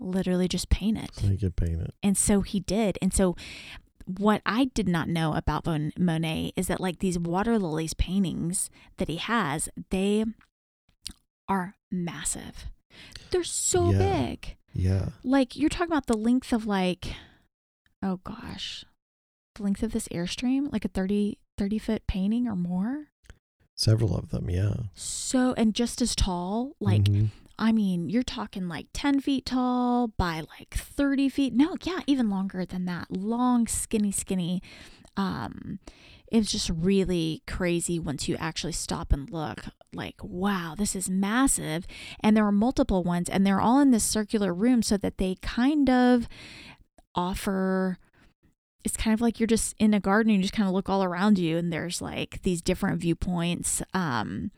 literally 0.00 0.48
just 0.48 0.68
paint 0.68 0.98
it. 0.98 1.14
so 1.14 1.26
you 1.26 1.38
could 1.38 1.56
paint 1.56 1.80
it. 1.80 1.94
And 2.02 2.16
so 2.16 2.40
he 2.40 2.60
did. 2.60 2.98
And 3.00 3.12
so 3.12 3.36
what 4.06 4.40
I 4.46 4.66
did 4.66 4.88
not 4.88 5.08
know 5.08 5.34
about 5.34 5.66
Mon- 5.66 5.92
Monet 5.98 6.52
is 6.56 6.66
that 6.68 6.80
like 6.80 6.98
these 6.98 7.18
water 7.18 7.58
lilies 7.58 7.94
paintings 7.94 8.70
that 8.96 9.08
he 9.08 9.16
has, 9.16 9.68
they 9.90 10.24
are 11.48 11.76
massive. 11.90 12.66
They're 13.30 13.44
so 13.44 13.92
Yeah. 13.92 13.98
big. 13.98 14.56
Yeah. 14.72 15.08
Like 15.24 15.56
you're 15.56 15.68
talking 15.68 15.92
about 15.92 16.06
the 16.06 16.16
length 16.16 16.52
of 16.52 16.66
like 16.66 17.14
oh 18.02 18.20
gosh. 18.24 18.84
The 19.56 19.62
length 19.64 19.82
of 19.82 19.92
this 19.92 20.08
airstream, 20.08 20.72
like 20.72 20.84
a 20.84 20.88
30 20.88 21.38
30 21.56 21.78
foot 21.78 22.06
painting 22.06 22.46
or 22.46 22.54
more. 22.56 23.06
Several 23.76 24.16
of 24.16 24.30
them. 24.30 24.48
Yeah. 24.50 24.74
So 24.94 25.54
and 25.54 25.74
just 25.74 26.00
as 26.02 26.14
tall, 26.14 26.74
like 26.80 27.04
Mhm. 27.04 27.28
I 27.60 27.72
mean, 27.72 28.08
you're 28.08 28.22
talking 28.22 28.68
like 28.68 28.86
10 28.92 29.20
feet 29.20 29.44
tall 29.46 30.08
by 30.16 30.40
like 30.58 30.74
30 30.74 31.28
feet. 31.28 31.52
No, 31.54 31.74
yeah, 31.82 32.00
even 32.06 32.30
longer 32.30 32.64
than 32.64 32.84
that. 32.84 33.10
Long, 33.10 33.66
skinny, 33.66 34.12
skinny. 34.12 34.62
Um, 35.16 35.80
it 36.30 36.38
was 36.38 36.50
just 36.50 36.70
really 36.70 37.42
crazy 37.46 37.98
once 37.98 38.28
you 38.28 38.36
actually 38.36 38.72
stop 38.72 39.12
and 39.12 39.30
look 39.30 39.64
like 39.92 40.16
wow 40.22 40.74
this 40.76 40.94
is 40.94 41.08
massive. 41.08 41.86
And 42.20 42.36
there 42.36 42.46
are 42.46 42.52
multiple 42.52 43.02
ones 43.02 43.28
and 43.28 43.46
they're 43.46 43.60
all 43.60 43.80
in 43.80 43.90
this 43.90 44.04
circular 44.04 44.52
room 44.52 44.82
so 44.82 44.96
that 44.98 45.18
they 45.18 45.36
kind 45.42 45.88
of 45.88 46.28
offer 47.14 47.98
it's 48.84 48.96
kind 48.96 49.12
of 49.12 49.20
like 49.20 49.40
you're 49.40 49.46
just 49.46 49.74
in 49.78 49.92
a 49.92 50.00
garden 50.00 50.30
and 50.30 50.38
you 50.38 50.42
just 50.42 50.54
kind 50.54 50.68
of 50.68 50.74
look 50.74 50.88
all 50.88 51.02
around 51.02 51.38
you 51.38 51.58
and 51.58 51.72
there's 51.72 52.00
like 52.00 52.42
these 52.42 52.62
different 52.62 53.00
viewpoints. 53.00 53.82
Um 53.94 54.50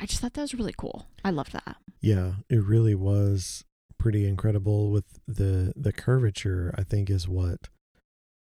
i 0.00 0.04
just 0.06 0.20
thought 0.20 0.34
that 0.34 0.42
was 0.42 0.54
really 0.54 0.74
cool. 0.76 1.06
I 1.24 1.30
love 1.30 1.52
that. 1.52 1.76
Yeah, 2.00 2.34
it 2.48 2.62
really 2.62 2.94
was 2.94 3.64
pretty 3.98 4.26
incredible 4.26 4.90
with 4.90 5.04
the 5.26 5.72
the 5.76 5.92
curvature. 5.92 6.74
I 6.76 6.82
think 6.82 7.10
is 7.10 7.28
what 7.28 7.68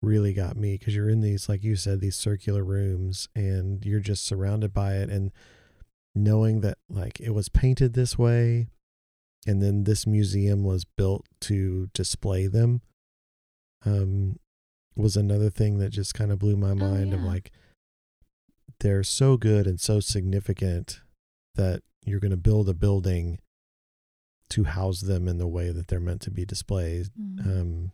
really 0.06 0.34
got 0.34 0.56
me 0.56 0.78
because 0.78 0.96
you're 0.96 1.10
in 1.10 1.22
these, 1.22 1.50
like 1.50 1.63
you 1.63 1.76
said, 1.76 2.00
these 2.00 2.15
circular 2.15 2.63
rooms, 2.63 3.28
and 3.36 3.86
you're 3.86 4.00
just 4.00 4.26
surrounded 4.26 4.74
by 4.74 4.96
it, 4.96 5.10
and 5.10 5.32
knowing 6.13 6.62
that 6.62 6.78
like 6.89 7.20
it 7.20 7.32
was 7.32 7.50
painted 7.50 7.94
this 7.94 8.18
way, 8.18 8.68
and 9.46 9.62
then 9.62 9.84
this 9.84 10.08
museum 10.08 10.63
was 10.63 10.86
built 10.86 11.26
to 11.41 11.89
display 11.94 12.48
them, 12.48 12.82
um, 13.86 14.38
was 14.96 15.18
another 15.18 15.50
thing 15.50 15.78
that 15.80 15.89
just 15.89 16.13
kind 16.13 16.32
of 16.32 16.39
blew 16.39 16.56
my 16.56 16.74
mind 16.74 17.13
of 17.13 17.22
yeah. 17.22 17.28
like 17.28 17.52
they're 18.80 19.04
so 19.04 19.38
good 19.38 19.68
and 19.68 19.80
so 19.80 20.00
significant 20.00 21.02
that 21.56 21.82
you're 22.06 22.20
going 22.20 22.32
to 22.32 22.38
build 22.38 22.70
a 22.70 22.74
building 22.74 23.39
to 24.50 24.63
house 24.65 25.02
them 25.02 25.28
in 25.28 25.38
the 25.38 25.48
way 25.48 25.72
that 25.72 25.88
they're 25.88 26.00
meant 26.00 26.22
to 26.22 26.32
be 26.32 26.46
displayed 26.46 27.08
um, 27.39 27.91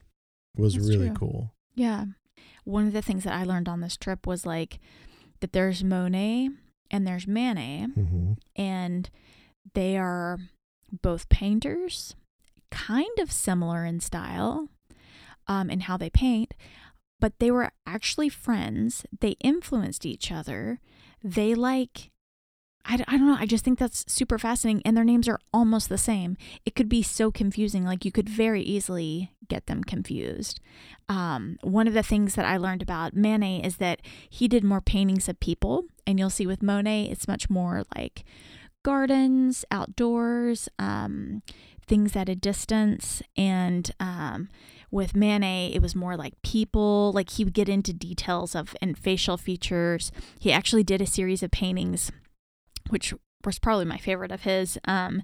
was 0.58 0.76
That's 0.76 0.88
really 0.88 1.08
true. 1.08 1.16
cool. 1.16 1.54
Yeah. 1.82 2.06
One 2.64 2.86
of 2.86 2.94
the 2.94 3.02
things 3.02 3.24
that 3.24 3.34
I 3.34 3.44
learned 3.44 3.68
on 3.68 3.82
this 3.82 3.98
trip 3.98 4.28
was 4.28 4.46
like 4.46 4.80
that 5.40 5.52
there's 5.52 5.84
Monet 5.84 6.50
and 6.92 7.08
there's 7.08 7.26
Manet, 7.28 7.88
hmm 7.96 8.34
and 8.56 9.10
they 9.74 9.98
are 9.98 10.38
both 11.02 11.30
painters, 11.30 12.16
kind 12.70 13.18
of 13.18 13.32
similar 13.32 13.84
in 13.86 14.00
style 14.00 14.68
um, 15.48 15.70
in 15.72 15.82
how 15.82 15.98
they 15.98 16.10
paint, 16.12 16.54
but 17.20 17.34
they 17.40 17.50
were 17.50 17.72
actually 17.88 18.30
friends. 18.30 19.04
They 19.20 19.36
influenced 19.42 20.06
each 20.06 20.32
other. 20.32 20.80
They 21.24 21.56
like, 21.56 22.11
I, 22.86 23.04
I 23.08 23.18
don't 23.18 23.28
know, 23.28 23.38
I 23.40 23.46
just 23.46 23.64
think 23.64 23.80
that's 23.80 24.12
super 24.12 24.38
fascinating. 24.38 24.82
And 24.86 24.98
their 24.98 25.04
names 25.04 25.28
are 25.28 25.40
almost 25.54 25.90
the 25.90 25.98
same. 25.98 26.38
It 26.66 26.76
could 26.76 26.90
be 26.90 27.04
so 27.04 27.32
confusing. 27.32 27.86
Like, 27.86 28.06
you 28.06 28.12
could 28.12 28.30
very 28.30 28.62
easily 28.62 29.32
get 29.48 29.68
them 29.68 29.84
confused. 29.84 30.60
Um, 31.10 31.58
one 31.62 31.88
of 31.88 31.94
the 31.94 32.04
things 32.04 32.36
that 32.36 32.46
I 32.46 32.58
learned 32.58 32.82
about 32.82 33.16
Manet 33.16 33.62
is 33.64 33.78
that 33.78 34.02
he 34.30 34.48
did 34.48 34.64
more 34.64 34.82
paintings 34.82 35.30
of 35.30 35.40
people. 35.40 35.86
And 36.08 36.18
you'll 36.18 36.30
see 36.30 36.48
with 36.48 36.64
Monet, 36.64 37.10
it's 37.12 37.28
much 37.28 37.50
more 37.50 37.84
like 37.96 38.24
gardens, 38.84 39.64
outdoors, 39.70 40.68
um, 40.80 41.44
things 41.86 42.16
at 42.16 42.30
a 42.30 42.36
distance. 42.36 43.22
And 43.38 43.92
um, 44.00 44.50
with 44.90 45.16
Manet, 45.16 45.72
it 45.74 45.82
was 45.82 45.96
more 45.96 46.16
like 46.16 46.42
people, 46.42 47.12
like 47.14 47.32
he 47.32 47.44
would 47.44 47.54
get 47.54 47.70
into 47.70 47.94
details 47.94 48.56
of 48.56 48.76
and 48.82 48.98
facial 48.98 49.38
features. 49.38 50.12
He 50.40 50.52
actually 50.52 50.84
did 50.84 51.02
a 51.02 51.06
series 51.06 51.44
of 51.44 51.52
paintings, 51.52 52.12
which 52.92 53.14
was 53.44 53.58
probably 53.60 53.86
my 53.86 53.98
favorite 53.98 54.32
of 54.32 54.44
his. 54.44 54.78
Um, 54.86 55.24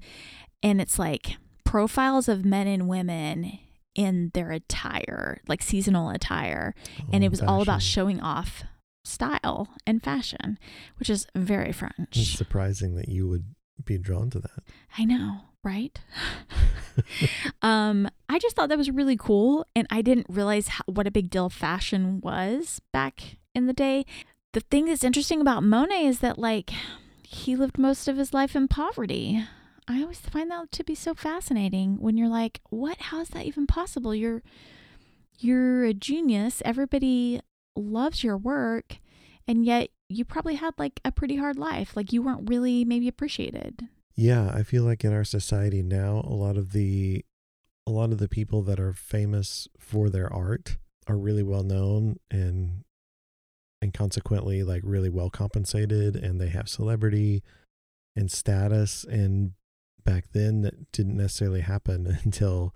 and 0.63 0.82
it's 0.82 0.97
like 0.97 1.38
profiles 1.63 2.27
of 2.27 2.43
men 2.45 2.67
and 2.67 2.88
women 2.88 3.60
in 3.93 4.32
their 4.34 4.51
attire, 4.51 5.41
like 5.47 5.62
seasonal 5.62 6.10
attire. 6.10 6.73
and 7.12 7.23
it 7.23 7.30
was 7.30 7.41
all 7.41 7.62
about 7.62 7.82
showing 7.82 8.19
off 8.19 8.63
style 9.03 9.69
and 9.86 10.03
fashion, 10.03 10.58
which 10.99 11.10
is 11.10 11.27
very 11.36 11.69
It's 11.69 11.77
French. 11.80 12.36
surprising 12.38 12.95
that 12.95 13.08
you 13.10 13.27
would 13.27 13.45
be 13.86 13.97
drawn 13.97 14.30
to 14.32 14.39
that. 14.39 14.63
I 14.97 15.06
know, 15.06 15.41
right? 15.63 15.99
um, 17.62 18.10
I 18.30 18.39
just 18.39 18.56
thought 18.56 18.69
that 18.69 18.77
was 18.77 18.89
really 18.91 19.17
cool, 19.17 19.65
and 19.75 19.88
I 19.89 20.01
didn't 20.01 20.27
realize 20.30 20.67
how, 20.67 20.84
what 20.88 21.08
a 21.08 21.12
big 21.12 21.30
deal 21.30 21.49
fashion 21.49 22.19
was 22.21 22.82
back 22.91 23.38
in 23.53 23.67
the 23.67 23.73
day. 23.73 24.06
The 24.53 24.62
thing 24.62 24.86
that's 24.86 25.03
interesting 25.03 25.41
about 25.41 25.63
Monet 25.63 26.06
is 26.06 26.19
that, 26.19 26.38
like, 26.39 26.71
he 27.30 27.58
lived 27.58 27.78
most 27.78 28.08
of 28.08 28.16
his 28.16 28.34
life 28.34 28.56
in 28.56 28.70
poverty. 28.70 29.44
I 29.86 30.02
always 30.02 30.20
find 30.20 30.50
that 30.50 30.72
to 30.72 30.84
be 30.86 30.96
so 30.96 31.13
fascinating 31.13 31.98
when 32.00 32.16
you're 32.16 32.30
like, 32.30 32.62
what? 32.70 32.98
How 32.98 33.20
is 33.20 33.30
that 33.30 33.46
even 33.46 33.68
possible? 33.68 34.16
You're 34.16 34.42
you're 35.38 35.84
a 35.84 35.94
genius. 35.94 36.62
Everybody 36.63 37.42
loves 37.76 38.24
your 38.24 38.38
work, 38.38 39.00
and 39.46 39.66
yet 39.66 39.90
you 40.08 40.24
probably 40.24 40.56
had 40.56 40.74
like 40.78 41.02
a 41.04 41.12
pretty 41.12 41.36
hard 41.36 41.58
life. 41.58 41.98
Like 41.98 42.13
you 42.13 42.22
weren't 42.22 42.50
really 42.50 42.86
maybe 42.86 43.10
appreciated. 43.10 43.90
Yeah, 44.16 44.50
I 44.54 44.63
feel 44.63 44.84
like 44.84 45.04
in 45.04 45.12
our 45.13 45.26
society 45.26 45.84
now, 45.84 46.22
a 46.26 46.34
lot 46.34 46.56
of 46.56 46.72
the 46.72 47.26
a 47.86 47.92
lot 47.92 48.13
of 48.13 48.20
the 48.20 48.30
people 48.30 48.62
that 48.63 48.80
are 48.80 48.94
famous 48.94 49.68
for 49.78 50.10
their 50.10 50.32
art 50.32 50.78
are 51.08 51.18
really 51.18 51.44
well 51.44 51.63
known 51.63 52.20
and 52.32 52.86
and 53.82 53.94
consequently 53.94 54.63
like 54.63 54.82
really 54.84 55.10
well 55.10 55.30
compensated 55.30 56.16
and 56.16 56.42
they 56.42 56.50
have 56.50 56.70
celebrity 56.70 57.44
and 58.16 58.32
status 58.32 59.04
and 59.04 59.52
back 60.04 60.26
then 60.34 60.62
that 60.62 60.92
didn't 60.92 61.18
necessarily 61.18 61.62
happen 61.62 62.18
until 62.24 62.74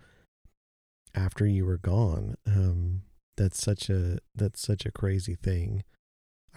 after 1.15 1.45
you 1.45 1.65
were 1.65 1.77
gone. 1.77 2.35
Um 2.45 3.03
that's 3.37 3.61
such 3.61 3.89
a 3.89 4.19
that's 4.35 4.61
such 4.61 4.85
a 4.85 4.91
crazy 4.91 5.35
thing. 5.35 5.83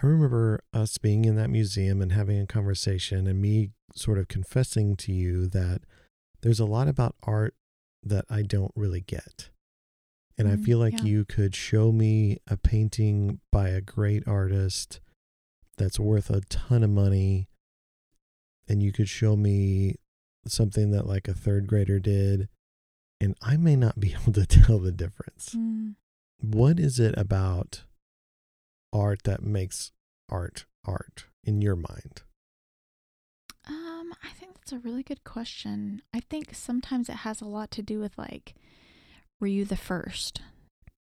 I 0.01 0.07
remember 0.07 0.61
us 0.73 0.97
being 0.97 1.25
in 1.25 1.35
that 1.37 1.49
museum 1.49 2.01
and 2.01 2.11
having 2.11 2.39
a 2.39 2.45
conversation 2.45 3.27
and 3.27 3.41
me 3.41 3.71
sort 3.95 4.19
of 4.19 4.27
confessing 4.27 4.95
to 4.97 5.13
you 5.13 5.47
that 5.47 5.81
there's 6.41 6.59
a 6.59 6.65
lot 6.65 6.87
about 6.87 7.15
art 7.23 7.55
that 8.03 8.25
I 8.29 8.41
don't 8.41 8.73
really 8.75 9.01
get. 9.01 9.49
And 10.37 10.47
I 10.49 10.55
Mm, 10.55 10.65
feel 10.65 10.79
like 10.79 10.93
yeah. 10.99 11.03
you 11.03 11.25
could 11.25 11.55
show 11.55 11.91
me 11.91 12.37
a 12.47 12.57
painting 12.57 13.39
by 13.51 13.69
a 13.69 13.79
great 13.81 14.27
artist 14.27 14.99
that's 15.77 15.99
worth 15.99 16.29
a 16.29 16.41
ton 16.41 16.83
of 16.83 16.89
money 16.89 17.47
and 18.67 18.81
you 18.83 18.91
could 18.91 19.07
show 19.09 19.35
me 19.35 19.95
something 20.47 20.91
that 20.91 21.05
like 21.07 21.27
a 21.27 21.33
third 21.33 21.67
grader 21.67 21.99
did 21.99 22.49
and 23.21 23.35
I 23.41 23.55
may 23.57 23.75
not 23.77 23.99
be 23.99 24.13
able 24.21 24.33
to 24.33 24.45
tell 24.45 24.79
the 24.79 24.91
difference. 24.91 25.55
What 26.41 26.79
is 26.79 26.99
it 26.99 27.13
about 27.17 27.83
art 28.91 29.23
that 29.23 29.41
makes 29.43 29.91
art 30.29 30.65
art 30.85 31.25
in 31.43 31.61
your 31.61 31.75
mind? 31.77 32.23
Um, 33.67 34.13
I 34.23 34.29
think 34.37 34.55
that's 34.55 34.71
a 34.73 34.79
really 34.79 35.01
good 35.03 35.23
question. 35.23 36.01
I 36.13 36.19
think 36.19 36.53
sometimes 36.53 37.09
it 37.09 37.17
has 37.17 37.41
a 37.41 37.45
lot 37.45 37.71
to 37.71 37.81
do 37.81 37.99
with 37.99 38.17
like, 38.17 38.53
were 39.39 39.47
you 39.47 39.65
the 39.65 39.75
first? 39.77 40.41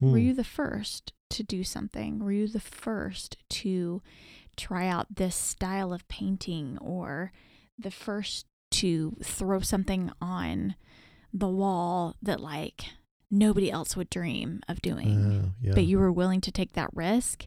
Were 0.00 0.10
Hmm. 0.10 0.16
you 0.18 0.34
the 0.34 0.44
first 0.44 1.12
to 1.30 1.42
do 1.42 1.62
something? 1.64 2.18
Were 2.20 2.32
you 2.32 2.48
the 2.48 2.60
first 2.60 3.36
to 3.50 4.02
try 4.56 4.86
out 4.88 5.14
this 5.16 5.34
style 5.36 5.92
of 5.92 6.06
painting 6.08 6.78
or 6.78 7.32
the 7.78 7.90
first 7.90 8.46
to 8.72 9.16
throw 9.22 9.60
something 9.60 10.10
on 10.20 10.74
the 11.32 11.48
wall 11.48 12.16
that 12.22 12.40
like 12.40 12.84
nobody 13.30 13.70
else 13.70 13.96
would 13.96 14.10
dream 14.10 14.60
of 14.68 14.80
doing? 14.82 15.42
Oh, 15.44 15.52
yeah. 15.62 15.72
But 15.74 15.84
you 15.84 15.98
were 15.98 16.12
willing 16.12 16.40
to 16.42 16.50
take 16.52 16.72
that 16.74 16.90
risk 16.94 17.46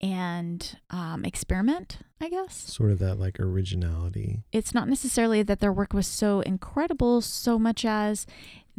and 0.00 0.78
um, 0.90 1.24
experiment, 1.24 1.98
I 2.20 2.28
guess. 2.28 2.54
sort 2.54 2.92
of 2.92 2.98
that 3.00 3.18
like 3.18 3.40
originality. 3.40 4.44
it's 4.52 4.72
not 4.72 4.88
necessarily 4.88 5.42
that 5.42 5.58
their 5.60 5.72
work 5.72 5.92
was 5.92 6.06
so 6.06 6.40
incredible 6.42 7.20
so 7.20 7.58
much 7.58 7.84
as 7.84 8.24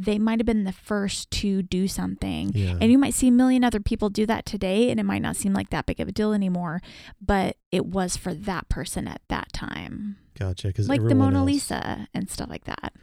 they 0.02 0.18
might 0.18 0.40
have 0.40 0.46
been 0.46 0.64
the 0.64 0.72
first 0.72 1.30
to 1.32 1.62
do 1.62 1.88
something 1.88 2.52
Yeah. 2.54 2.78
and 2.80 2.90
you 2.92 2.98
might 2.98 3.14
see 3.14 3.28
a 3.28 3.32
million 3.32 3.64
other 3.64 3.80
people 3.82 4.10
do 4.10 4.26
that 4.28 4.46
today 4.46 4.90
and 4.90 5.00
it 5.00 5.04
might 5.04 5.22
not 5.22 5.36
seem 5.36 5.54
like 5.54 5.70
that 5.72 5.86
big 5.86 6.00
of 6.00 6.08
a 6.08 6.12
deal 6.12 6.32
anymore 6.34 6.82
but 7.22 7.58
it 7.72 7.86
was 7.86 8.16
for 8.16 8.34
that 8.34 8.70
person 8.70 9.08
at 9.08 9.22
that 9.28 9.52
time 9.54 10.18
gotcha. 10.38 10.68
Because 10.68 10.88
like 10.88 11.04
the 11.06 11.16
mona 11.16 11.44
lisa 11.44 12.08
and 12.14 12.30
stuff 12.30 12.50
like 12.50 12.64
that 12.64 12.94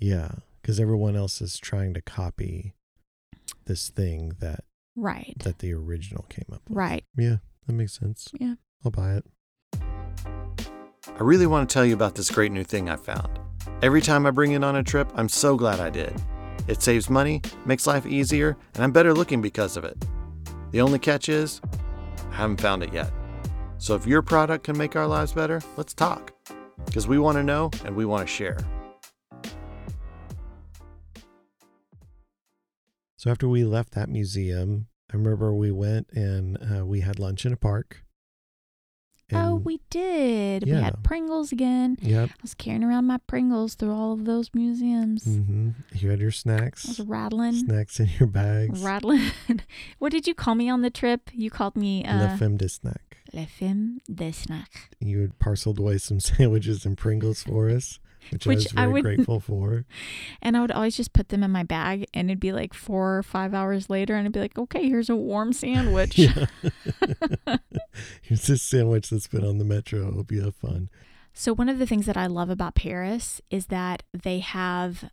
Yeah, 0.00 0.32
because 0.60 0.80
everyone 0.80 1.14
else 1.16 1.40
is 1.40 1.58
trying 1.58 1.94
to 1.94 2.02
copy 2.02 2.74
this 3.66 3.88
thing 3.90 4.32
that 4.40 4.64
right 4.96 5.34
that 5.44 5.60
the 5.60 5.72
original 5.72 6.24
came 6.28 6.46
up. 6.52 6.62
with. 6.68 6.76
right 6.76 7.04
Yeah, 7.16 7.36
that 7.66 7.72
makes 7.74 7.98
sense. 7.98 8.28
Yeah. 8.38 8.54
I'll 8.84 8.90
buy 8.90 9.14
it. 9.14 9.24
I 9.80 11.22
really 11.22 11.46
want 11.46 11.68
to 11.68 11.72
tell 11.72 11.84
you 11.84 11.94
about 11.94 12.14
this 12.14 12.30
great 12.30 12.50
new 12.52 12.64
thing 12.64 12.88
I 12.88 12.96
found. 12.96 13.38
Every 13.82 14.00
time 14.00 14.26
I 14.26 14.30
bring 14.30 14.52
it 14.52 14.64
on 14.64 14.76
a 14.76 14.82
trip, 14.82 15.10
I'm 15.14 15.28
so 15.28 15.56
glad 15.56 15.78
I 15.80 15.90
did. 15.90 16.14
It 16.68 16.82
saves 16.82 17.10
money, 17.10 17.42
makes 17.64 17.86
life 17.86 18.06
easier, 18.06 18.56
and 18.74 18.84
I'm 18.84 18.92
better 18.92 19.12
looking 19.12 19.42
because 19.42 19.76
of 19.76 19.84
it. 19.84 19.96
The 20.70 20.80
only 20.80 20.98
catch 20.98 21.28
is, 21.28 21.60
I 22.30 22.34
haven't 22.34 22.60
found 22.60 22.82
it 22.82 22.92
yet. 22.92 23.12
So 23.78 23.94
if 23.94 24.06
your 24.06 24.22
product 24.22 24.64
can 24.64 24.76
make 24.76 24.94
our 24.94 25.06
lives 25.06 25.32
better, 25.32 25.60
let's 25.76 25.94
talk. 25.94 26.32
Because 26.84 27.08
we 27.08 27.18
want 27.18 27.36
to 27.36 27.42
know 27.42 27.70
and 27.84 27.96
we 27.96 28.04
want 28.04 28.26
to 28.26 28.32
share. 28.32 28.58
So 33.16 33.30
after 33.30 33.48
we 33.48 33.64
left 33.64 33.92
that 33.92 34.08
museum, 34.08 34.86
I 35.12 35.16
remember 35.16 35.52
we 35.52 35.70
went 35.70 36.08
and 36.12 36.56
uh, 36.56 36.86
we 36.86 37.00
had 37.00 37.18
lunch 37.18 37.44
in 37.44 37.52
a 37.52 37.56
park 37.56 38.02
oh, 39.32 39.54
we 39.56 39.80
did. 39.90 40.64
We 40.64 40.70
had 40.70 41.02
Pringles 41.02 41.52
again. 41.52 41.96
Yep. 42.00 42.30
I 42.30 42.34
was 42.42 42.54
carrying 42.54 42.84
around 42.84 43.06
my 43.06 43.18
Pringles 43.26 43.74
through 43.74 43.92
all 43.92 44.12
of 44.12 44.24
those 44.24 44.50
museums. 44.54 45.24
hmm 45.24 45.70
You 45.92 46.10
had 46.10 46.20
your 46.20 46.30
snacks. 46.30 46.86
I 46.86 46.90
was 46.90 47.00
rattling, 47.00 47.54
snacks 47.54 48.00
in 48.00 48.08
your 48.18 48.28
bags. 48.28 48.82
rattling. 48.82 49.30
what 49.98 50.12
did 50.12 50.26
you 50.26 50.34
call 50.34 50.54
me 50.54 50.68
on 50.68 50.82
the 50.82 50.90
trip? 50.90 51.30
You 51.32 51.50
called 51.50 51.76
me 51.76 52.04
Le 52.04 52.10
uh, 52.26 52.36
femme 52.36 52.56
de 52.56 52.68
snack. 52.68 53.18
Le 53.32 53.46
Femme 53.46 54.00
de 54.12 54.32
Snack. 54.32 54.90
You 54.98 55.20
had 55.20 55.38
parceled 55.38 55.78
away 55.78 55.98
some 55.98 56.18
sandwiches 56.30 56.84
and 56.84 56.98
Pringles 56.98 57.44
for 57.44 57.70
us, 57.70 58.00
which, 58.30 58.46
I 58.46 58.48
Which 58.50 58.64
was 58.64 58.72
I 58.76 58.86
would- 58.86 59.02
grateful 59.04 59.40
for. 59.40 59.84
And 60.42 60.56
I 60.56 60.60
would 60.60 60.70
always 60.70 60.96
just 60.96 61.12
put 61.12 61.30
them 61.30 61.42
in 61.42 61.50
my 61.50 61.62
bag, 61.62 62.06
and 62.14 62.30
it'd 62.30 62.40
be 62.40 62.52
like 62.52 62.74
four 62.74 63.18
or 63.18 63.22
five 63.22 63.54
hours 63.54 63.88
later, 63.90 64.14
and 64.14 64.26
I'd 64.26 64.32
be 64.32 64.40
like, 64.40 64.58
okay, 64.58 64.88
here's 64.88 65.08
a 65.10 65.16
warm 65.16 65.52
sandwich. 65.52 66.16
Here's 68.22 68.46
this 68.46 68.62
sandwich 68.62 69.10
that's 69.10 69.26
been 69.26 69.44
on 69.44 69.58
the 69.58 69.64
metro. 69.64 70.12
Hope 70.12 70.32
you 70.32 70.42
have 70.42 70.54
fun. 70.54 70.88
So, 71.32 71.52
one 71.54 71.68
of 71.68 71.78
the 71.78 71.86
things 71.86 72.06
that 72.06 72.16
I 72.16 72.26
love 72.26 72.50
about 72.50 72.74
Paris 72.74 73.40
is 73.50 73.66
that 73.66 74.02
they 74.12 74.40
have 74.40 75.10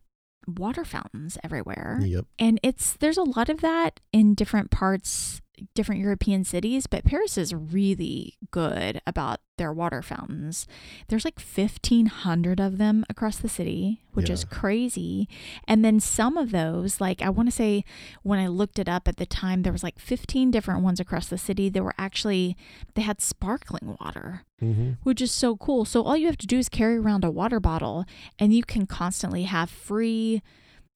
water 0.47 0.86
fountains 0.86 1.38
everywhere. 1.43 1.99
Yep. 2.03 2.26
And 2.39 2.60
it's 2.64 2.93
there's 2.93 3.18
a 3.18 3.24
lot 3.24 3.49
of 3.49 3.62
that 3.62 3.99
in 4.14 4.34
different 4.34 4.72
parts, 4.72 5.41
different 5.74 6.01
European 6.01 6.43
cities, 6.43 6.88
but 6.88 7.03
Paris 7.03 7.38
is 7.38 7.53
really 7.53 8.36
good 8.51 9.01
about 9.08 9.39
their 9.58 9.74
water 9.74 10.01
fountains. 10.01 10.68
There's 11.08 11.26
like 11.26 11.39
1500 11.39 12.60
of 12.60 12.78
them 12.78 13.03
across 13.10 13.38
the 13.38 13.49
city, 13.49 14.01
which 14.14 14.30
is 14.30 14.43
crazy. 14.43 15.28
And 15.68 15.84
then 15.84 15.99
some 15.99 16.38
of 16.38 16.51
those, 16.51 17.01
like 17.01 17.22
I 17.22 17.30
want 17.30 17.49
to 17.49 17.55
say 17.55 17.84
when 18.22 18.39
I 18.39 18.47
looked 18.47 18.78
it 18.78 18.88
up 18.88 19.08
at 19.08 19.18
the 19.18 19.26
time 19.26 19.64
there 19.64 19.72
was 19.72 19.84
like 19.84 19.99
15 19.99 20.51
different 20.51 20.84
ones 20.84 20.99
across 20.99 21.28
the 21.28 21.38
city. 21.38 21.70
They 21.70 21.82
were 21.82 21.95
actually 21.97 22.55
they 22.93 23.01
had 23.01 23.22
sparkling 23.22 23.97
water 23.99 24.43
hmm 24.60 24.91
which 25.03 25.22
is 25.22 25.32
so 25.32 25.55
cool. 25.55 25.86
So 25.86 26.03
all 26.03 26.18
you 26.18 26.28
have 26.28 26.38
to 26.38 26.47
do 26.47 26.58
is 26.58 26.70
carry 26.70 26.97
around 26.97 27.24
a 27.24 27.32
water 27.32 27.60
bottle 27.60 28.05
and 28.39 28.53
you 28.53 28.64
can 28.64 28.86
constantly 28.86 29.43
have 29.43 29.70
free 29.70 30.41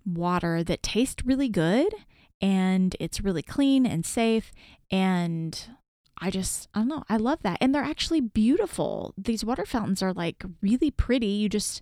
water 0.05 0.64
that 0.64 0.82
tastes 0.84 1.24
really 1.26 1.47
good 1.49 1.93
and 2.42 2.96
it's 3.00 3.22
really 3.22 3.44
clean 3.44 3.86
and 3.86 4.06
safe 4.06 4.52
and 4.89 5.68
I 6.24 6.30
just 6.30 6.68
I 6.74 6.80
don't 6.80 6.88
know, 6.88 7.04
I 7.10 7.18
love 7.18 7.39
that. 7.44 7.58
And 7.62 7.74
they're 7.74 7.84
actually 7.84 8.22
beautiful. 8.22 9.14
These 9.18 9.44
water 9.44 9.66
fountains 9.66 10.04
are 10.04 10.14
like 10.14 10.44
really 10.62 10.92
pretty. 10.92 11.28
You 11.28 11.50
just 11.50 11.82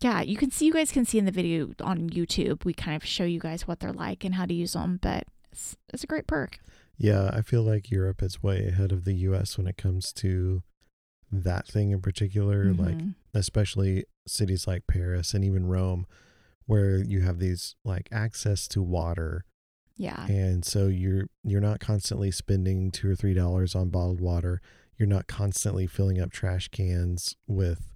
yeah, 0.00 0.20
you 0.20 0.36
can 0.36 0.50
see 0.50 0.66
you 0.66 0.72
guys 0.72 0.90
can 0.92 1.04
see 1.04 1.18
in 1.18 1.24
the 1.26 1.30
video 1.32 1.72
on 1.80 2.10
YouTube. 2.10 2.64
We 2.64 2.74
kind 2.74 2.96
of 2.96 3.04
show 3.06 3.24
you 3.24 3.40
guys 3.40 3.66
what 3.68 3.80
they're 3.80 3.92
like 3.92 4.24
and 4.24 4.34
how 4.34 4.46
to 4.46 4.54
use 4.54 4.72
them, 4.74 4.98
but 5.02 5.24
it's, 5.52 5.76
it's 5.92 6.04
a 6.04 6.06
great 6.08 6.26
perk. 6.26 6.58
Yeah, 6.96 7.30
I 7.32 7.42
feel 7.42 7.62
like 7.62 7.90
Europe 7.90 8.22
is 8.22 8.42
way 8.42 8.66
ahead 8.66 8.92
of 8.92 9.04
the 9.04 9.14
US 9.14 9.56
when 9.58 9.66
it 9.66 9.76
comes 9.76 10.12
to 10.14 10.62
that 11.32 11.66
thing 11.66 11.90
in 11.90 12.00
particular, 12.00 12.72
like 12.74 12.98
Mhm. 12.98 13.14
especially 13.34 14.04
cities 14.26 14.66
like 14.66 14.86
Paris 14.86 15.34
and 15.34 15.44
even 15.44 15.66
Rome 15.66 16.06
where 16.66 16.98
you 16.98 17.22
have 17.22 17.38
these 17.40 17.74
like 17.84 18.08
access 18.12 18.68
to 18.68 18.82
water 18.82 19.44
yeah. 19.96 20.26
and 20.26 20.64
so 20.64 20.86
you're 20.88 21.26
you're 21.44 21.60
not 21.60 21.80
constantly 21.80 22.30
spending 22.30 22.90
2 22.90 23.10
or 23.10 23.16
3 23.16 23.34
dollars 23.34 23.74
on 23.74 23.88
bottled 23.90 24.20
water. 24.20 24.60
You're 24.98 25.08
not 25.08 25.26
constantly 25.26 25.86
filling 25.86 26.20
up 26.20 26.30
trash 26.30 26.68
cans 26.68 27.34
with 27.46 27.88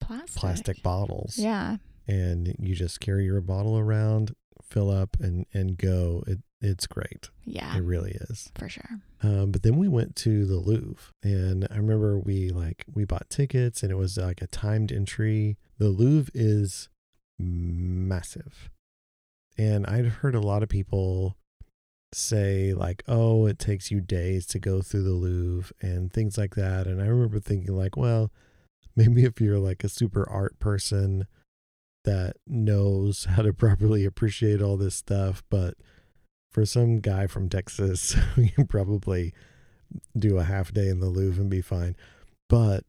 Plastic. 0.00 0.40
plastic 0.40 0.82
bottles. 0.82 1.38
Yeah. 1.38 1.76
And 2.06 2.54
you 2.58 2.74
just 2.74 3.00
carry 3.00 3.24
your 3.24 3.40
bottle 3.40 3.78
around, 3.78 4.34
fill 4.62 4.90
up 4.90 5.16
and 5.20 5.46
and 5.52 5.76
go. 5.78 6.22
It 6.26 6.38
it's 6.60 6.86
great. 6.86 7.28
Yeah. 7.44 7.76
It 7.76 7.82
really 7.82 8.16
is. 8.30 8.50
For 8.54 8.68
sure. 8.68 9.00
Um, 9.22 9.50
but 9.52 9.62
then 9.62 9.76
we 9.76 9.88
went 9.88 10.16
to 10.16 10.46
the 10.46 10.56
Louvre, 10.56 11.12
and 11.22 11.66
I 11.70 11.76
remember 11.76 12.18
we 12.18 12.48
like 12.50 12.84
we 12.92 13.04
bought 13.04 13.28
tickets, 13.30 13.82
and 13.82 13.90
it 13.92 13.96
was 13.96 14.16
like 14.16 14.40
a 14.42 14.46
timed 14.46 14.90
entry. 14.92 15.56
The 15.78 15.88
Louvre 15.88 16.30
is 16.34 16.88
massive, 17.38 18.70
and 19.58 19.86
I'd 19.86 20.06
heard 20.06 20.34
a 20.34 20.40
lot 20.40 20.62
of 20.62 20.68
people 20.68 21.36
say 22.12 22.72
like, 22.72 23.02
"Oh, 23.08 23.46
it 23.46 23.58
takes 23.58 23.90
you 23.90 24.00
days 24.00 24.46
to 24.46 24.58
go 24.58 24.82
through 24.82 25.02
the 25.04 25.10
Louvre 25.10 25.72
and 25.80 26.12
things 26.12 26.38
like 26.38 26.54
that. 26.54 26.86
And 26.86 27.00
I 27.02 27.06
remember 27.06 27.40
thinking 27.40 27.76
like, 27.76 27.96
well, 27.96 28.30
maybe 28.96 29.24
if 29.24 29.40
you're 29.40 29.58
like 29.58 29.84
a 29.84 29.88
super 29.88 30.28
art 30.28 30.58
person 30.58 31.26
that 32.04 32.36
knows 32.46 33.24
how 33.24 33.42
to 33.42 33.52
properly 33.54 34.04
appreciate 34.04 34.62
all 34.62 34.76
this 34.76 34.94
stuff, 34.94 35.42
but 35.50 35.74
for 36.50 36.64
some 36.64 37.00
guy 37.00 37.26
from 37.26 37.48
Texas, 37.48 38.16
you 38.36 38.50
can 38.50 38.66
probably 38.66 39.34
do 40.16 40.38
a 40.38 40.44
half 40.44 40.72
day 40.72 40.88
in 40.88 41.00
the 41.00 41.06
Louvre 41.06 41.40
and 41.40 41.50
be 41.50 41.60
fine. 41.60 41.96
But 42.48 42.84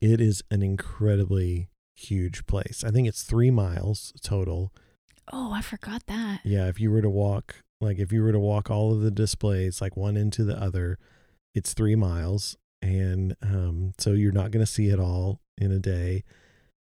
it 0.00 0.20
is 0.20 0.42
an 0.50 0.62
incredibly 0.62 1.68
huge 1.96 2.46
place. 2.46 2.84
I 2.86 2.90
think 2.90 3.08
it's 3.08 3.22
three 3.22 3.50
miles 3.50 4.12
total. 4.22 4.72
Oh, 5.32 5.52
I 5.52 5.60
forgot 5.60 6.06
that. 6.06 6.40
Yeah, 6.44 6.68
if 6.68 6.80
you 6.80 6.90
were 6.90 7.02
to 7.02 7.10
walk, 7.10 7.56
like 7.80 7.98
if 7.98 8.12
you 8.12 8.22
were 8.22 8.32
to 8.32 8.40
walk 8.40 8.70
all 8.70 8.92
of 8.92 9.00
the 9.02 9.10
displays, 9.10 9.80
like 9.80 9.96
one 9.96 10.16
into 10.16 10.44
the 10.44 10.56
other, 10.60 10.98
it's 11.54 11.74
three 11.74 11.94
miles. 11.96 12.56
And 12.80 13.36
um, 13.42 13.92
so 13.98 14.12
you're 14.12 14.32
not 14.32 14.50
going 14.50 14.64
to 14.64 14.70
see 14.70 14.88
it 14.88 14.98
all 14.98 15.40
in 15.58 15.70
a 15.70 15.78
day. 15.78 16.24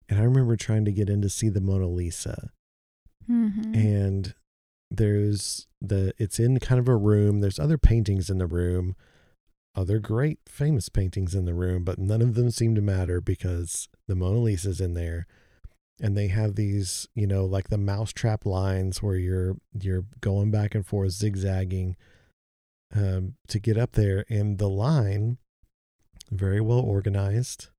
And 0.09 0.19
I 0.19 0.23
remember 0.23 0.55
trying 0.55 0.86
to 0.86 0.91
get 0.91 1.09
in 1.09 1.21
to 1.21 1.29
see 1.29 1.49
the 1.49 1.61
Mona 1.61 1.88
Lisa 1.88 2.51
Mm-hmm. 3.31 3.73
and 3.73 4.34
there's 4.91 5.65
the 5.79 6.13
it's 6.17 6.39
in 6.39 6.59
kind 6.59 6.77
of 6.77 6.89
a 6.89 6.95
room 6.97 7.39
there's 7.39 7.57
other 7.57 7.77
paintings 7.77 8.29
in 8.29 8.38
the 8.38 8.45
room 8.45 8.97
other 9.75 9.97
great 9.97 10.39
famous 10.45 10.89
paintings 10.89 11.34
in 11.34 11.45
the 11.45 11.53
room 11.53 11.86
but 11.86 11.97
none 11.97 12.21
of 12.21 12.34
them 12.36 12.51
seem 12.51 12.75
to 12.75 12.81
matter 12.81 13.21
because 13.21 13.88
the 14.09 14.15
mona 14.15 14.39
lisa's 14.39 14.81
in 14.81 14.93
there 14.93 15.25
and 16.04 16.16
they 16.16 16.28
have 16.28 16.56
these 16.56 17.08
you 17.16 17.26
know 17.26 17.45
like 17.45 17.70
the 17.70 17.78
mousetrap 17.78 18.45
lines 18.45 19.01
where 19.01 19.16
you're 19.16 19.58
you're 19.80 20.06
going 20.22 20.51
back 20.51 20.76
and 20.76 20.86
forth 20.86 21.12
zigzagging 21.12 21.95
um, 22.95 23.34
to 23.47 23.58
get 23.60 23.78
up 23.78 23.93
there 23.93 24.24
and 24.30 24.60
the 24.60 24.70
line 24.70 25.38
very 26.30 26.62
well 26.62 26.80
organized 26.80 27.70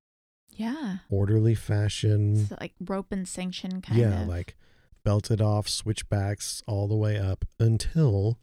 yeah. 0.56 0.96
orderly 1.10 1.54
fashion 1.54 2.48
It's 2.50 2.60
like 2.60 2.74
rope 2.80 3.12
and 3.12 3.28
sanction 3.28 3.80
kind 3.80 4.00
yeah, 4.00 4.22
of. 4.22 4.28
like 4.28 4.56
belted 5.04 5.40
off, 5.40 5.68
switchbacks 5.68 6.62
all 6.66 6.88
the 6.88 6.96
way 6.96 7.18
up 7.18 7.44
until 7.60 8.38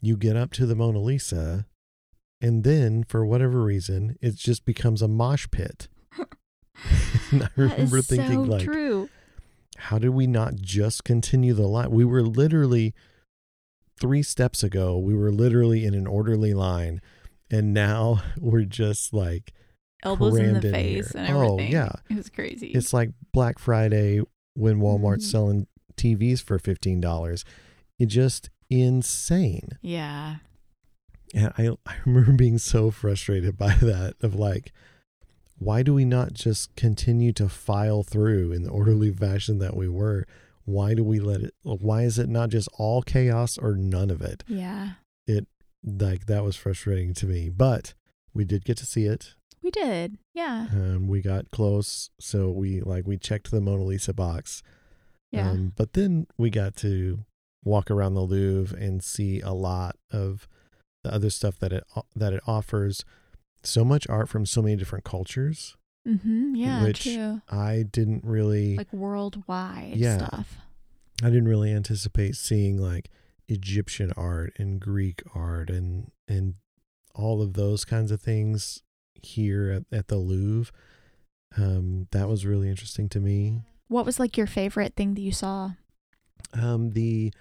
you 0.00 0.16
get 0.16 0.36
up 0.36 0.52
to 0.52 0.66
the 0.66 0.76
Mona 0.76 1.00
Lisa. 1.00 1.66
And 2.40 2.62
then, 2.62 3.02
for 3.02 3.26
whatever 3.26 3.64
reason, 3.64 4.16
it 4.20 4.36
just 4.36 4.64
becomes 4.64 5.02
a 5.02 5.08
mosh 5.08 5.48
pit. 5.50 5.88
and 7.32 7.42
I 7.44 7.48
remember 7.56 8.00
thinking, 8.02 8.44
so 8.44 8.50
like, 8.50 8.64
true. 8.64 9.08
how 9.76 9.98
did 9.98 10.10
we 10.10 10.26
not 10.26 10.56
just 10.56 11.04
continue 11.04 11.54
the 11.54 11.66
line? 11.66 11.90
We 11.90 12.04
were 12.04 12.22
literally 12.22 12.94
three 14.00 14.22
steps 14.22 14.62
ago, 14.62 14.96
we 14.98 15.14
were 15.14 15.32
literally 15.32 15.84
in 15.84 15.94
an 15.94 16.06
orderly 16.06 16.54
line. 16.54 17.00
And 17.50 17.72
now 17.74 18.22
we're 18.38 18.64
just 18.64 19.12
like, 19.12 19.52
Elbows 20.04 20.36
in 20.38 20.60
the 20.60 20.68
in 20.68 20.72
face 20.72 21.12
here. 21.12 21.22
and 21.24 21.36
Oh, 21.36 21.58
yeah. 21.58 21.90
It 22.10 22.16
was 22.16 22.28
crazy. 22.30 22.68
It's 22.68 22.92
like 22.92 23.10
Black 23.32 23.58
Friday 23.58 24.20
when 24.54 24.78
Walmart's 24.80 25.26
Mhm. 25.26 25.30
selling 25.30 25.66
TVs 25.96 26.40
for 26.40 26.58
fifteen 26.60 27.00
dollars. 27.00 27.44
It's 27.98 28.14
just 28.14 28.48
insane. 28.70 29.70
yeah. 29.82 30.36
And 31.34 31.52
I 31.58 31.70
I 31.84 31.96
remember 32.06 32.32
being 32.32 32.58
so 32.58 32.90
frustrated 32.92 33.58
by 33.58 33.74
that 33.74 34.14
of 34.22 34.34
like, 34.36 34.72
why 35.58 35.82
do 35.82 35.94
we 35.94 36.04
not 36.04 36.32
just 36.34 36.74
continue 36.76 37.32
to 37.34 37.48
file 37.48 38.02
through 38.02 38.52
in 38.52 38.62
the 38.62 38.70
orderly 38.70 39.12
fashion 39.12 39.58
that 39.58 39.76
we 39.76 39.88
were? 39.88 40.26
Why 40.64 40.94
do 40.94 41.02
we 41.02 41.18
let 41.18 41.40
it 41.40 41.54
why 41.62 42.02
is 42.02 42.18
it 42.18 42.28
not 42.28 42.50
just 42.50 42.68
all 42.78 43.02
chaos 43.02 43.58
or 43.58 43.74
none 43.74 44.10
of 44.10 44.20
it? 44.20 44.44
Yeah. 44.46 44.92
It 45.26 45.46
like 45.84 46.26
that 46.26 46.44
was 46.44 46.56
frustrating 46.56 47.14
to 47.14 47.26
me. 47.26 47.48
But 47.48 47.94
we 48.34 48.44
did 48.44 48.64
get 48.64 48.76
to 48.78 48.86
see 48.86 49.04
it. 49.04 49.34
We 49.62 49.70
did. 49.70 50.18
Yeah. 50.34 50.66
Um, 50.72 51.08
we 51.08 51.20
got 51.20 51.50
close, 51.50 52.10
so 52.20 52.50
we 52.50 52.80
like 52.80 53.06
we 53.06 53.16
checked 53.16 53.50
the 53.50 53.60
Mona 53.60 53.84
Lisa 53.84 54.14
box. 54.14 54.62
Yeah. 55.32 55.50
Um, 55.50 55.72
but 55.76 55.94
then 55.94 56.26
we 56.36 56.50
got 56.50 56.76
to 56.76 57.24
walk 57.64 57.90
around 57.90 58.14
the 58.14 58.22
Louvre 58.22 58.78
and 58.78 59.02
see 59.02 59.40
a 59.40 59.52
lot 59.52 59.96
of 60.10 60.48
the 61.02 61.12
other 61.12 61.30
stuff 61.30 61.58
that 61.58 61.72
it 61.72 61.84
that 62.14 62.32
it 62.32 62.42
offers. 62.46 63.04
So 63.62 63.84
much 63.84 64.08
art 64.08 64.28
from 64.28 64.46
so 64.46 64.62
many 64.62 64.76
different 64.76 65.04
cultures. 65.04 65.76
mm-hmm. 66.06 66.54
Yeah. 66.54 66.84
which- 66.84 67.02
true. 67.02 67.42
I 67.50 67.84
didn't 67.90 68.24
really 68.24 68.76
Like 68.76 68.92
worldwide 68.92 69.96
Yeah. 69.96 70.16
stuff. 70.28 70.56
I 71.22 71.26
didn't 71.28 71.48
really 71.48 71.72
anticipate 71.72 72.36
seeing 72.36 72.78
like 72.78 73.10
Egyptian 73.48 74.12
art 74.16 74.52
and 74.58 74.80
Greek 74.80 75.22
art 75.34 75.68
and 75.70 76.10
and 76.28 76.54
all 77.14 77.42
of 77.42 77.54
those 77.54 77.84
kinds 77.84 78.10
of 78.10 78.20
things 78.20 78.82
here 79.22 79.70
at, 79.70 79.96
at 79.98 80.08
the 80.08 80.16
Louvre. 80.18 80.72
Um, 81.56 82.06
that 82.12 82.28
was 82.28 82.46
really 82.46 82.68
interesting 82.68 83.08
to 83.10 83.20
me. 83.20 83.62
What 83.88 84.06
was 84.06 84.20
like 84.20 84.36
your 84.36 84.46
favorite 84.46 84.94
thing 84.96 85.14
that 85.14 85.20
you 85.22 85.32
saw? 85.32 85.72
Um, 86.52 86.90
the 86.90 87.32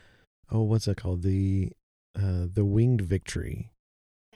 oh, 0.52 0.64
what's 0.64 0.88
it 0.88 0.98
called? 0.98 1.22
The 1.22 1.72
uh, 2.16 2.48
the 2.52 2.66
winged 2.66 3.02
victory 3.02 3.70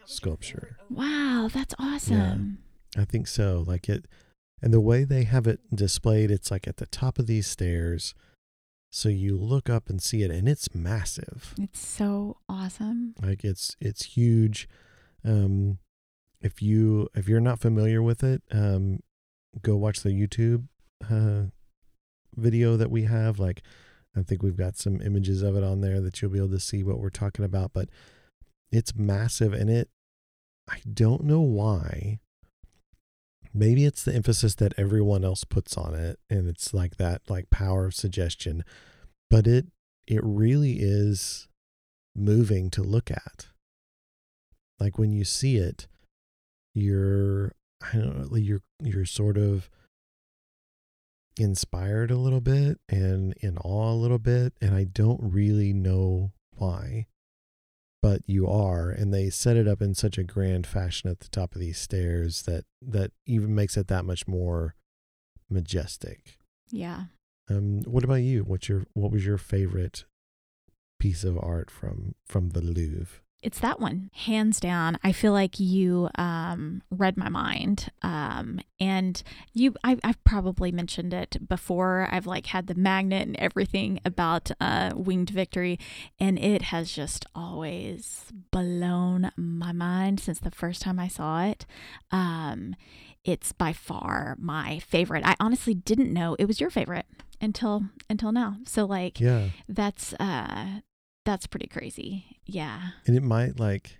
sculpture. 0.05 0.77
Wow, 0.89 1.49
that's 1.51 1.75
awesome. 1.79 2.59
Yeah, 2.95 3.01
I 3.01 3.05
think 3.05 3.27
so. 3.27 3.63
Like 3.65 3.89
it, 3.89 4.05
and 4.61 4.73
the 4.73 4.79
way 4.79 5.03
they 5.03 5.23
have 5.23 5.47
it 5.47 5.59
displayed, 5.73 6.31
it's 6.31 6.51
like 6.51 6.67
at 6.67 6.77
the 6.77 6.85
top 6.85 7.19
of 7.19 7.27
these 7.27 7.47
stairs. 7.47 8.13
So 8.93 9.07
you 9.07 9.37
look 9.37 9.69
up 9.69 9.89
and 9.89 10.01
see 10.01 10.21
it, 10.21 10.31
and 10.31 10.49
it's 10.49 10.75
massive. 10.75 11.55
It's 11.57 11.85
so 11.85 12.37
awesome. 12.49 13.15
Like 13.21 13.43
it's 13.43 13.77
it's 13.79 14.03
huge. 14.03 14.67
Um, 15.23 15.79
if 16.41 16.61
you 16.61 17.07
if 17.15 17.27
you're 17.29 17.39
not 17.39 17.59
familiar 17.59 18.01
with 18.01 18.23
it, 18.23 18.41
um, 18.51 18.99
go 19.61 19.75
watch 19.75 20.01
the 20.01 20.09
YouTube 20.09 20.67
uh, 21.09 21.43
video 22.35 22.77
that 22.77 22.91
we 22.91 23.03
have. 23.03 23.39
Like, 23.39 23.61
I 24.15 24.23
think 24.23 24.43
we've 24.43 24.57
got 24.57 24.77
some 24.77 25.01
images 25.01 25.41
of 25.41 25.55
it 25.55 25.63
on 25.63 25.81
there 25.81 26.01
that 26.01 26.21
you'll 26.21 26.31
be 26.31 26.39
able 26.39 26.49
to 26.49 26.59
see 26.59 26.83
what 26.83 26.99
we're 26.99 27.09
talking 27.09 27.45
about. 27.45 27.71
But 27.73 27.89
it's 28.71 28.95
massive, 28.95 29.53
and 29.53 29.69
it. 29.69 29.89
I 30.69 30.79
don't 30.91 31.23
know 31.23 31.41
why. 31.41 32.19
Maybe 33.53 33.83
it's 33.85 34.03
the 34.03 34.13
emphasis 34.13 34.55
that 34.55 34.73
everyone 34.77 35.25
else 35.25 35.43
puts 35.43 35.77
on 35.77 35.93
it, 35.93 36.19
and 36.29 36.47
it's 36.47 36.73
like 36.73 36.95
that, 36.97 37.21
like 37.27 37.49
power 37.49 37.85
of 37.87 37.95
suggestion. 37.95 38.63
But 39.29 39.47
it 39.47 39.67
it 40.07 40.21
really 40.23 40.77
is 40.79 41.47
moving 42.15 42.69
to 42.71 42.83
look 42.83 43.11
at. 43.11 43.47
Like 44.79 44.97
when 44.97 45.11
you 45.11 45.25
see 45.25 45.57
it, 45.57 45.87
you're 46.73 47.53
I 47.81 47.97
don't 47.97 48.31
know, 48.31 48.37
you're 48.37 48.61
you're 48.81 49.05
sort 49.05 49.37
of 49.37 49.69
inspired 51.37 52.11
a 52.11 52.17
little 52.17 52.41
bit 52.41 52.79
and 52.89 53.33
in 53.41 53.57
awe 53.57 53.91
a 53.91 53.95
little 53.95 54.19
bit, 54.19 54.53
and 54.61 54.75
I 54.75 54.85
don't 54.85 55.19
really 55.21 55.73
know 55.73 56.31
why. 56.55 57.07
But 58.01 58.21
you 58.25 58.47
are, 58.47 58.89
and 58.89 59.13
they 59.13 59.29
set 59.29 59.57
it 59.57 59.67
up 59.67 59.81
in 59.81 59.93
such 59.93 60.17
a 60.17 60.23
grand 60.23 60.65
fashion 60.65 61.09
at 61.09 61.19
the 61.19 61.29
top 61.29 61.53
of 61.53 61.61
these 61.61 61.77
stairs 61.77 62.43
that 62.43 62.65
that 62.81 63.11
even 63.27 63.53
makes 63.53 63.77
it 63.77 63.87
that 63.87 64.05
much 64.05 64.27
more 64.27 64.75
majestic. 65.49 66.37
Yeah. 66.71 67.05
Um, 67.49 67.81
what 67.83 68.03
about 68.03 68.15
you? 68.15 68.43
What's 68.43 68.69
your 68.69 68.85
what 68.93 69.11
was 69.11 69.25
your 69.25 69.37
favorite 69.37 70.05
piece 70.99 71.23
of 71.23 71.37
art 71.37 71.69
from 71.69 72.15
from 72.25 72.49
the 72.49 72.61
Louvre? 72.61 73.21
It's 73.41 73.59
that 73.59 73.79
one, 73.79 74.11
hands 74.13 74.59
down. 74.59 74.97
I 75.03 75.11
feel 75.11 75.31
like 75.33 75.59
you 75.59 76.09
um, 76.15 76.83
read 76.91 77.17
my 77.17 77.29
mind, 77.29 77.89
um, 78.03 78.59
and 78.79 79.21
you. 79.53 79.73
I, 79.83 79.97
I've 80.03 80.23
probably 80.23 80.71
mentioned 80.71 81.13
it 81.13 81.47
before. 81.47 82.07
I've 82.11 82.27
like 82.27 82.47
had 82.47 82.67
the 82.67 82.75
magnet 82.75 83.27
and 83.27 83.35
everything 83.37 83.99
about 84.05 84.51
uh, 84.59 84.91
Winged 84.95 85.31
Victory, 85.31 85.79
and 86.19 86.37
it 86.37 86.63
has 86.63 86.91
just 86.91 87.25
always 87.33 88.25
blown 88.51 89.31
my 89.35 89.71
mind 89.71 90.19
since 90.19 90.39
the 90.39 90.51
first 90.51 90.81
time 90.83 90.99
I 90.99 91.07
saw 91.07 91.43
it. 91.43 91.65
Um, 92.11 92.75
it's 93.23 93.51
by 93.51 93.73
far 93.73 94.35
my 94.39 94.79
favorite. 94.79 95.25
I 95.25 95.35
honestly 95.39 95.73
didn't 95.73 96.13
know 96.13 96.35
it 96.39 96.45
was 96.45 96.59
your 96.59 96.69
favorite 96.69 97.05
until 97.39 97.85
until 98.09 98.31
now. 98.31 98.57
So 98.65 98.85
like 98.85 99.19
Yeah, 99.19 99.49
that's 99.67 100.13
uh 100.19 100.81
that's 101.25 101.47
pretty 101.47 101.67
crazy. 101.67 102.30
Yeah. 102.45 102.89
and 103.07 103.15
it 103.15 103.23
might 103.23 103.59
like 103.59 103.97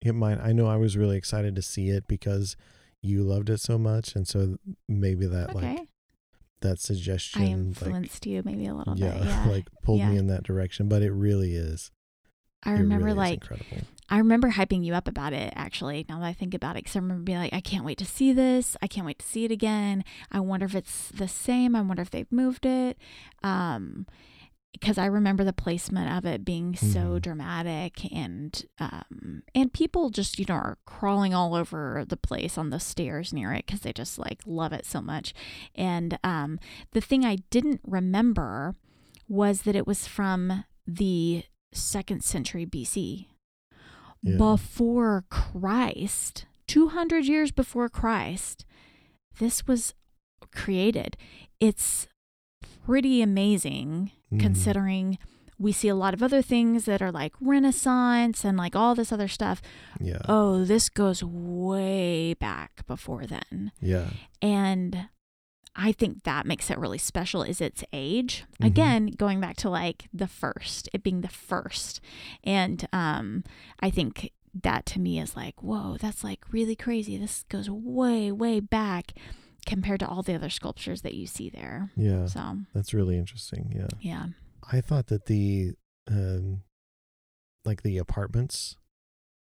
it 0.00 0.14
might. 0.14 0.38
I 0.38 0.52
know 0.52 0.66
I 0.68 0.76
was 0.76 0.96
really 0.96 1.16
excited 1.16 1.56
to 1.56 1.62
see 1.62 1.88
it 1.88 2.06
because 2.06 2.56
you 3.02 3.22
loved 3.22 3.50
it 3.50 3.60
so 3.60 3.78
much, 3.78 4.14
and 4.14 4.26
so 4.28 4.56
maybe 4.88 5.26
that 5.26 5.50
Okay. 5.50 5.76
like 5.76 5.88
that 6.60 6.80
suggestion 6.80 7.42
I 7.42 7.44
like 7.46 7.54
influenced 7.54 8.26
you 8.26 8.42
maybe 8.44 8.66
a 8.66 8.74
little 8.74 8.96
yeah, 8.98 9.12
bit. 9.14 9.22
Yeah. 9.26 9.46
like 9.48 9.68
pulled 9.82 10.00
me 10.00 10.16
in 10.16 10.26
that 10.28 10.42
direction. 10.44 10.88
But 10.88 11.02
it 11.02 11.12
really 11.12 11.54
is. 11.54 11.90
I 12.64 12.72
remember 12.72 13.06
really 13.06 13.16
like 13.18 13.34
incredible. 13.34 13.86
I 14.10 14.18
remember 14.18 14.50
hyping 14.50 14.84
you 14.84 14.94
up 14.94 15.06
about 15.06 15.32
it 15.32 15.52
actually, 15.54 16.06
now 16.08 16.18
that 16.20 16.26
I 16.26 16.32
think 16.32 16.54
about 16.54 16.76
it. 16.76 16.84
Because 16.84 16.96
I 16.96 17.00
remember 17.00 17.22
being 17.22 17.38
like, 17.38 17.52
I 17.52 17.60
can't 17.60 17.84
wait 17.84 17.98
to 17.98 18.04
see 18.06 18.32
this. 18.32 18.76
I 18.82 18.86
can't 18.86 19.06
wait 19.06 19.18
to 19.20 19.26
see 19.26 19.44
it 19.44 19.52
again. 19.52 20.02
I 20.32 20.40
wonder 20.40 20.66
if 20.66 20.74
it's 20.74 21.08
the 21.10 21.28
same. 21.28 21.76
I 21.76 21.82
wonder 21.82 22.02
if 22.02 22.10
they've 22.10 22.30
moved 22.32 22.66
it. 22.66 22.96
Um, 23.44 24.06
because 24.72 24.98
I 24.98 25.06
remember 25.06 25.44
the 25.44 25.52
placement 25.52 26.16
of 26.16 26.24
it 26.24 26.44
being 26.44 26.76
so 26.76 27.18
Mhm. 27.18 27.22
dramatic 27.22 28.12
and 28.12 28.64
um 28.78 29.42
and 29.54 29.72
people 29.72 30.10
just 30.10 30.38
you 30.38 30.44
know 30.48 30.54
are 30.54 30.78
crawling 30.86 31.34
all 31.34 31.54
over 31.54 32.04
the 32.06 32.16
place 32.16 32.56
on 32.58 32.70
the 32.70 32.78
stairs 32.78 33.32
near 33.32 33.52
it 33.52 33.66
because 33.66 33.80
they 33.80 33.92
just 33.92 34.18
like 34.18 34.40
love 34.46 34.72
it 34.72 34.86
so 34.86 35.00
much 35.00 35.34
and 35.74 36.18
um 36.22 36.58
the 36.92 37.00
thing 37.00 37.24
I 37.24 37.36
didn't 37.50 37.80
remember 37.84 38.74
was 39.28 39.62
that 39.62 39.74
it 39.76 39.86
was 39.86 40.06
from 40.06 40.64
the 40.86 41.44
second 41.72 42.22
century 42.22 42.64
BC 42.64 43.28
Yeah. 44.22 44.36
before 44.36 45.24
Christ, 45.30 46.46
200 46.66 47.24
years 47.26 47.52
before 47.52 47.88
Christ, 47.88 48.64
this 49.38 49.66
was 49.66 49.94
created. 50.52 51.16
It's 51.60 52.08
pretty 52.84 53.22
amazing 53.22 54.10
Mhm. 54.32 54.40
considering 54.40 55.18
we 55.58 55.72
see 55.72 55.88
a 55.88 55.94
lot 55.94 56.14
of 56.14 56.22
other 56.22 56.40
things 56.40 56.84
that 56.84 57.02
are 57.02 57.10
like 57.10 57.32
Renaissance 57.40 58.44
and 58.44 58.56
like 58.56 58.76
all 58.76 58.94
this 58.94 59.10
other 59.12 59.26
stuff. 59.28 59.60
Yeah. 60.00 60.20
Oh, 60.28 60.64
this 60.64 60.88
goes 60.88 61.22
way 61.24 62.34
back 62.34 62.86
before 62.86 63.26
then. 63.26 63.72
Yeah. 63.80 64.10
And 64.40 65.08
I 65.74 65.92
think 65.92 66.22
that 66.24 66.46
makes 66.46 66.70
it 66.70 66.78
really 66.78 66.98
special 66.98 67.42
is 67.42 67.60
its 67.60 67.82
age. 67.92 68.44
Mhm. 68.60 68.66
Again, 68.66 69.06
going 69.06 69.40
back 69.40 69.56
to 69.58 69.70
like 69.70 70.08
the 70.12 70.28
first, 70.28 70.88
it 70.92 71.02
being 71.02 71.22
the 71.22 71.28
first. 71.28 72.00
And 72.44 72.86
um 72.92 73.42
I 73.80 73.90
think 73.90 74.30
that 74.62 74.86
to 74.86 75.00
me 75.00 75.20
is 75.20 75.36
like, 75.36 75.62
whoa, 75.62 75.96
that's 76.00 76.22
like 76.24 76.52
really 76.52 76.74
crazy. 76.76 77.16
This 77.16 77.44
goes 77.48 77.68
way, 77.68 78.30
way 78.32 78.60
back 78.60 79.12
compared 79.68 80.00
to 80.00 80.08
all 80.08 80.22
the 80.22 80.34
other 80.34 80.50
sculptures 80.50 81.02
that 81.02 81.14
you 81.14 81.26
see 81.26 81.50
there. 81.50 81.90
Yeah. 81.96 82.26
So 82.26 82.58
That's 82.74 82.94
really 82.94 83.18
interesting. 83.18 83.72
Yeah. 83.74 83.88
yeah. 84.00 84.26
I 84.72 84.80
thought 84.80 85.08
that 85.08 85.26
the 85.26 85.74
um 86.10 86.62
like 87.64 87.82
the 87.82 87.98
apartments 87.98 88.76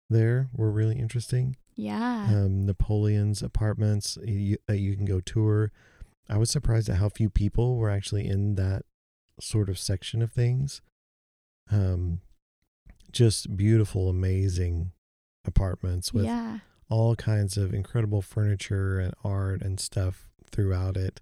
there 0.10 0.50
were 0.54 0.72
really 0.72 0.98
interesting. 0.98 1.58
Yeah. 1.76 2.28
Um 2.30 2.66
Napoleon's 2.66 3.44
apartments 3.44 4.18
you, 4.24 4.58
that 4.68 4.80
you 4.80 4.96
can 4.96 5.06
go 5.06 5.20
tour. 5.20 5.72
I 6.30 6.38
was 6.38 6.50
surprised 6.50 6.90
at 6.90 6.98
how 6.98 7.10
few 7.10 7.30
people 7.30 7.78
were 7.78 7.90
actually 7.90 8.28
in 8.28 8.56
that 8.56 8.84
sort 9.40 9.70
of 9.70 9.78
section 9.78 10.22
of 10.22 10.32
things. 10.32 10.82
Um 11.70 12.22
just 13.12 13.56
beautiful 13.56 14.10
amazing 14.10 14.92
apartments 15.46 16.14
with 16.14 16.26
yeah. 16.26 16.60
All 16.90 17.16
kinds 17.16 17.58
of 17.58 17.74
incredible 17.74 18.22
furniture 18.22 19.00
and 19.00 19.14
art 19.24 19.62
and 19.62 19.80
stuff 19.80 20.28
throughout 20.52 20.98
it. 20.98 21.22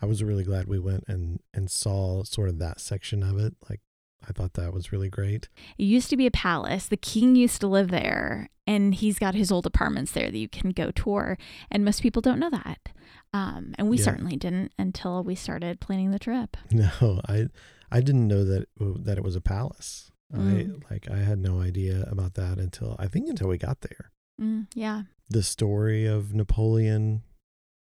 I 0.00 0.06
was 0.06 0.22
really 0.22 0.44
glad 0.44 0.66
we 0.68 0.78
went 0.78 1.04
and 1.08 1.40
and 1.54 1.70
saw 1.70 2.22
sort 2.24 2.48
of 2.48 2.58
that 2.58 2.80
section 2.80 3.22
of 3.22 3.38
it. 3.38 3.54
Like 3.68 3.80
I 4.28 4.32
thought 4.32 4.54
that 4.54 4.72
was 4.74 4.92
really 4.92 5.08
great. 5.08 5.48
It 5.78 5.84
used 5.84 6.10
to 6.10 6.16
be 6.16 6.26
a 6.26 6.30
palace. 6.30 6.86
The 6.86 6.96
king 6.96 7.36
used 7.36 7.60
to 7.60 7.66
live 7.68 7.88
there, 7.88 8.48
and 8.66 8.94
he's 8.94 9.18
got 9.18 9.34
his 9.34 9.52
old 9.52 9.66
apartments 9.66 10.12
there 10.12 10.30
that 10.30 10.38
you 10.38 10.48
can 10.48 10.70
go 10.70 10.90
tour. 10.90 11.38
And 11.70 11.84
most 11.84 12.02
people 12.02 12.20
don't 12.22 12.38
know 12.40 12.50
that. 12.50 12.88
Um, 13.32 13.74
and 13.78 13.88
we 13.88 13.98
Yeah. 13.98 14.04
certainly 14.04 14.36
didn't 14.36 14.72
until 14.78 15.22
we 15.22 15.34
started 15.34 15.80
planning 15.80 16.10
the 16.10 16.18
trip. 16.18 16.56
No, 16.72 17.20
I 17.28 17.48
I 17.90 18.00
didn't 18.00 18.26
know 18.28 18.44
that 18.44 18.66
that 18.78 19.16
it 19.18 19.24
was 19.24 19.36
a 19.36 19.40
palace. 19.40 20.10
Mm. 20.34 20.82
I 20.88 20.92
like 20.92 21.08
I 21.10 21.18
had 21.18 21.38
no 21.38 21.60
idea 21.60 22.04
about 22.10 22.34
that 22.34 22.58
until 22.58 22.96
I 22.98 23.06
think 23.08 23.28
until 23.28 23.48
we 23.48 23.58
got 23.58 23.80
there. 23.82 24.10
Mm, 24.40 24.66
yeah. 24.74 25.02
The 25.28 25.42
story 25.42 26.06
of 26.06 26.34
Napoleon 26.34 27.22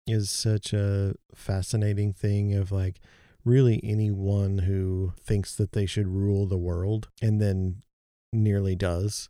is 0.07 0.31
such 0.31 0.73
a 0.73 1.15
fascinating 1.35 2.13
thing 2.13 2.55
of 2.55 2.71
like 2.71 3.01
really 3.45 3.81
anyone 3.83 4.59
who 4.59 5.13
thinks 5.21 5.55
that 5.55 5.73
they 5.73 5.87
should 5.87 6.09
rule 6.09 6.47
the 6.47 6.59
world 6.59 7.09
and 7.21 7.41
then 7.41 7.83
nearly 8.33 8.77
does 8.77 9.29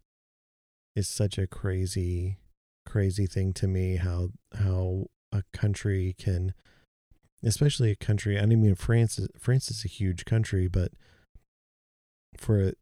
is 0.94 1.08
such 1.08 1.38
a 1.38 1.46
crazy 1.46 2.38
crazy 2.86 3.26
thing 3.26 3.52
to 3.52 3.66
me 3.66 3.96
how 3.96 4.28
how 4.58 5.06
a 5.32 5.42
country 5.52 6.14
can 6.18 6.54
especially 7.42 7.90
a 7.90 7.96
country 7.96 8.38
I 8.38 8.46
mean 8.46 8.74
France 8.74 9.20
France 9.38 9.70
is 9.70 9.84
a 9.84 9.88
huge 9.88 10.24
country 10.24 10.68
but 10.68 10.92
for 12.36 12.72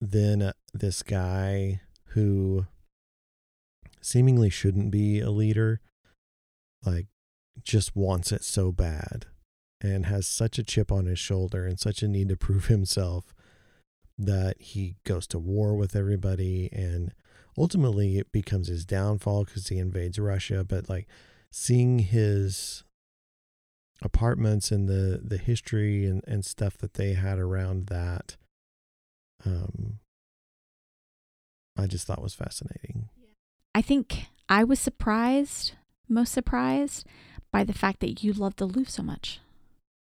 then 0.00 0.42
uh, 0.42 0.52
this 0.72 1.02
guy 1.02 1.80
who 2.08 2.66
seemingly 4.00 4.50
shouldn't 4.50 4.90
be 4.90 5.20
a 5.20 5.30
leader 5.30 5.80
like 6.84 7.06
just 7.62 7.94
wants 7.94 8.32
it 8.32 8.42
so 8.42 8.72
bad 8.72 9.26
and 9.80 10.06
has 10.06 10.26
such 10.26 10.58
a 10.58 10.62
chip 10.62 10.90
on 10.90 11.06
his 11.06 11.18
shoulder 11.18 11.66
and 11.66 11.78
such 11.78 12.02
a 12.02 12.08
need 12.08 12.28
to 12.28 12.36
prove 12.36 12.66
himself 12.66 13.34
that 14.18 14.60
he 14.60 14.96
goes 15.04 15.26
to 15.26 15.38
war 15.38 15.74
with 15.74 15.96
everybody 15.96 16.68
and 16.72 17.14
ultimately 17.58 18.18
it 18.18 18.30
becomes 18.32 18.68
his 18.68 18.84
downfall 18.84 19.44
because 19.44 19.68
he 19.68 19.78
invades 19.78 20.18
Russia 20.18 20.64
but 20.64 20.88
like 20.88 21.06
seeing 21.50 22.00
his 22.00 22.84
apartments 24.02 24.70
and 24.70 24.88
the 24.88 25.20
the 25.22 25.38
history 25.38 26.06
and 26.06 26.22
and 26.26 26.44
stuff 26.44 26.78
that 26.78 26.94
they 26.94 27.12
had 27.12 27.38
around 27.38 27.86
that 27.86 28.36
um 29.44 29.98
I 31.76 31.86
just 31.86 32.06
thought 32.06 32.22
was 32.22 32.34
fascinating. 32.34 33.08
I 33.74 33.82
think 33.82 34.26
I 34.48 34.64
was 34.64 34.78
surprised, 34.80 35.72
most 36.08 36.32
surprised 36.32 37.06
by 37.52 37.64
the 37.64 37.72
fact 37.72 38.00
that 38.00 38.22
you 38.24 38.32
love 38.32 38.56
the 38.56 38.66
Louvre 38.66 38.90
so 38.90 39.02
much. 39.02 39.40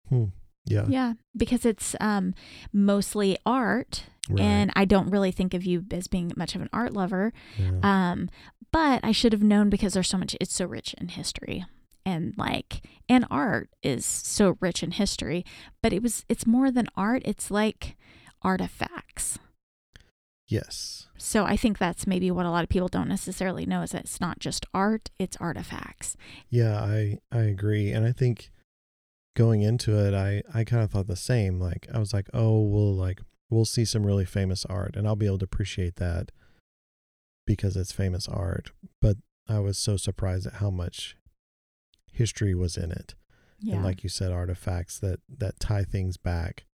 Hmm. 0.09 0.25
Yeah. 0.65 0.87
Yeah, 0.89 1.13
because 1.37 1.65
it's 1.65 1.95
um 2.01 2.35
mostly 2.73 3.39
art 3.47 4.05
Right. 4.31 4.41
and 4.45 4.71
I 4.77 4.85
don't 4.85 5.09
really 5.09 5.33
think 5.33 5.55
of 5.55 5.65
you 5.65 5.85
as 5.91 6.07
being 6.07 6.31
much 6.37 6.55
of 6.55 6.61
an 6.61 6.69
art 6.73 6.93
lover. 6.93 7.33
yeah. 7.59 7.79
Um 7.83 8.29
but 8.71 9.01
I 9.03 9.13
should 9.13 9.33
have 9.33 9.43
known 9.43 9.71
because 9.71 9.95
there's 9.95 10.09
so 10.09 10.19
much 10.19 10.37
it's 10.41 10.53
so 10.55 10.67
rich 10.67 10.95
in 10.99 11.09
history 11.09 11.65
and 12.05 12.35
like 12.37 12.83
and 13.09 13.25
art 13.31 13.71
is 13.83 14.05
so 14.05 14.59
rich 14.61 14.83
in 14.83 14.91
history, 14.93 15.45
but 15.83 15.93
it 15.95 16.03
was 16.03 16.25
it's 16.29 16.47
more 16.47 16.71
than 16.71 16.89
art, 16.97 17.23
it's 17.25 17.51
like 17.51 17.97
artifacts. 18.43 19.39
Yes. 20.49 21.07
So 21.17 21.45
I 21.45 21.57
think 21.57 21.79
that's 21.79 22.07
maybe 22.07 22.31
what 22.31 22.47
a 22.47 22.51
lot 22.51 22.63
of 22.65 22.69
people 22.71 22.89
don't 22.89 23.09
necessarily 23.09 23.67
know 23.67 23.83
is 23.83 23.91
that 23.91 24.03
it's 24.03 24.21
not 24.21 24.39
just 24.39 24.67
art, 24.75 25.11
it's 25.19 25.37
artifacts. 25.39 26.17
Yeah, 26.49 26.81
I 26.81 27.19
I 27.33 27.41
agree, 27.41 27.91
and 27.93 28.07
I 28.07 28.13
think 28.13 28.51
going 29.37 29.63
into 29.63 29.97
it, 29.99 30.15
I 30.15 30.43
I 30.53 30.65
kind 30.65 30.83
of 30.83 30.91
thought 30.91 31.07
the 31.07 31.17
same. 31.17 31.61
Like 31.61 31.87
I 31.93 31.99
was 31.99 32.13
like, 32.13 32.29
oh, 32.35 32.61
we'll 32.63 32.95
like 32.95 33.21
we'll 33.51 33.65
see 33.65 33.85
some 33.85 34.05
really 34.07 34.25
famous 34.25 34.65
art, 34.67 34.97
and 34.97 35.07
I'll 35.07 35.17
be 35.17 35.27
able 35.27 35.39
to 35.39 35.45
appreciate 35.45 35.97
that 35.97 36.31
because 37.47 37.77
it's 37.77 37.93
famous 37.93 38.29
art. 38.29 38.71
But 39.01 39.17
I 39.49 39.59
was 39.61 39.79
so 39.79 39.97
surprised 39.97 40.47
at 40.47 40.55
how 40.55 40.71
much 40.71 41.17
history 42.13 42.55
was 42.55 42.77
in 42.77 42.91
it, 42.93 43.15
Yeah. 43.61 43.77
and 43.77 43.85
like 43.85 44.03
you 44.03 44.09
said, 44.09 44.31
artifacts 44.33 44.99
that 45.01 45.21
that 45.29 45.59
tie 45.61 45.85
things 45.85 46.17
back 46.17 46.65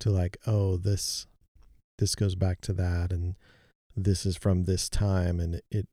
to 0.00 0.10
like, 0.10 0.36
oh, 0.46 0.76
this 0.76 1.26
this 1.98 2.14
goes 2.14 2.34
back 2.34 2.60
to 2.62 2.72
that, 2.74 3.12
and 3.12 3.34
this 3.96 4.24
is 4.24 4.36
from 4.36 4.64
this 4.64 4.88
time, 4.88 5.40
and 5.40 5.60
it 5.70 5.88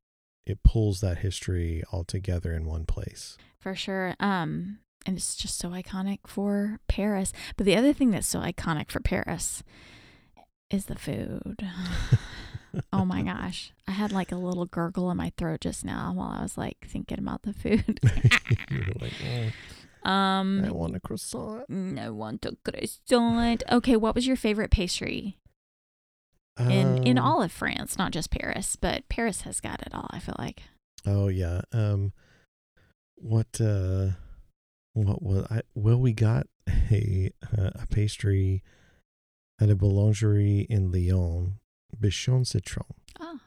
it 0.45 0.63
pulls 0.63 1.01
that 1.01 1.19
history 1.19 1.83
all 1.91 2.03
together 2.03 2.53
in 2.53 2.65
one 2.65 2.85
place. 2.85 3.37
For 3.57 3.73
sure. 3.75 4.15
Um, 4.19 4.79
and 5.05 5.17
it's 5.17 5.35
just 5.35 5.57
so 5.57 5.69
iconic 5.69 6.19
for 6.27 6.79
Paris. 6.87 7.33
But 7.57 7.65
the 7.65 7.75
other 7.75 7.93
thing 7.93 8.11
that's 8.11 8.27
so 8.27 8.39
iconic 8.39 8.91
for 8.91 8.99
Paris 8.99 9.63
is 10.69 10.85
the 10.85 10.95
food. 10.95 11.67
oh 12.93 13.05
my 13.05 13.21
gosh. 13.23 13.71
I 13.87 13.91
had 13.91 14.11
like 14.11 14.31
a 14.31 14.35
little 14.37 14.65
gurgle 14.65 15.09
in 15.11 15.17
my 15.17 15.31
throat 15.37 15.61
just 15.61 15.83
now 15.83 16.13
while 16.13 16.29
I 16.37 16.43
was 16.43 16.57
like 16.57 16.85
thinking 16.87 17.19
about 17.19 17.43
the 17.43 17.53
food. 17.53 17.99
like, 18.03 19.13
"Mm, 19.13 19.53
um 20.07 20.63
I 20.63 20.71
want 20.71 20.95
a 20.95 20.99
croissant. 20.99 21.65
I 21.99 22.09
want 22.09 22.45
a 22.45 22.55
croissant. 22.63 23.63
Okay, 23.71 23.95
what 23.95 24.13
was 24.13 24.27
your 24.27 24.35
favorite 24.35 24.69
pastry 24.71 25.37
in 26.59 27.03
in 27.05 27.17
Um, 27.17 27.25
all 27.25 27.41
of 27.41 27.51
France, 27.51 27.97
not 27.97 28.11
just 28.11 28.31
Paris, 28.31 28.75
but 28.75 29.07
Paris 29.09 29.41
has 29.41 29.59
got 29.59 29.81
it 29.81 29.93
all, 29.93 30.07
I 30.11 30.19
feel 30.19 30.35
like. 30.39 30.63
Oh 31.05 31.27
yeah. 31.27 31.61
Um, 31.71 32.13
what 33.15 33.59
uh, 33.59 34.11
what 34.93 35.21
was 35.21 35.45
I? 35.49 35.61
Well, 35.73 35.99
we 35.99 36.13
got 36.13 36.47
a 36.67 37.31
uh, 37.57 37.71
a 37.75 37.87
pastry 37.87 38.63
at 39.59 39.69
a 39.69 39.75
boulangerie 39.75 40.65
in 40.69 40.91
Lyon, 40.91 41.59
Bichon 41.99 42.45
Citron. 42.45 42.85
Oh. 43.19 43.39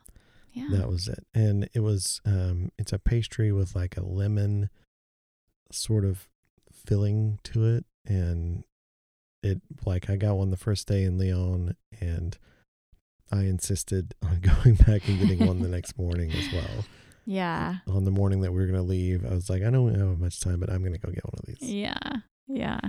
Yeah. 0.52 0.68
That 0.70 0.88
was 0.88 1.06
it, 1.06 1.24
and 1.34 1.68
it 1.72 1.80
was 1.80 2.20
um, 2.24 2.72
it's 2.78 2.92
a 2.92 2.98
pastry 2.98 3.52
with 3.52 3.76
like 3.76 3.96
a 3.96 4.02
lemon 4.04 4.70
sort 5.70 6.04
of 6.04 6.26
filling 6.72 7.38
to 7.44 7.64
it, 7.64 7.84
and 8.06 8.64
it 9.42 9.60
like 9.84 10.10
I 10.10 10.16
got 10.16 10.36
one 10.36 10.50
the 10.50 10.56
first 10.56 10.88
day 10.88 11.04
in 11.04 11.18
Lyon, 11.18 11.76
and 12.00 12.36
I 13.30 13.40
insisted 13.42 14.14
on 14.22 14.40
going 14.62 14.76
back 14.76 15.06
and 15.08 15.18
getting 15.20 15.46
one 15.46 15.60
the 15.60 15.68
next 15.68 15.98
morning 15.98 16.30
as 16.32 16.52
well. 16.52 16.84
yeah. 17.26 17.76
On 17.88 18.04
the 18.04 18.10
morning 18.10 18.40
that 18.40 18.52
we 18.52 18.58
were 18.60 18.66
gonna 18.66 18.82
leave, 18.82 19.24
I 19.24 19.34
was 19.34 19.50
like, 19.50 19.62
I 19.62 19.70
don't 19.70 19.94
have 19.94 20.18
much 20.18 20.40
time, 20.40 20.60
but 20.60 20.70
I'm 20.70 20.82
gonna 20.82 20.98
go 20.98 21.10
get 21.10 21.24
one 21.24 21.34
of 21.38 21.46
these. 21.46 21.68
Yeah. 21.68 21.98
Yeah. 22.46 22.80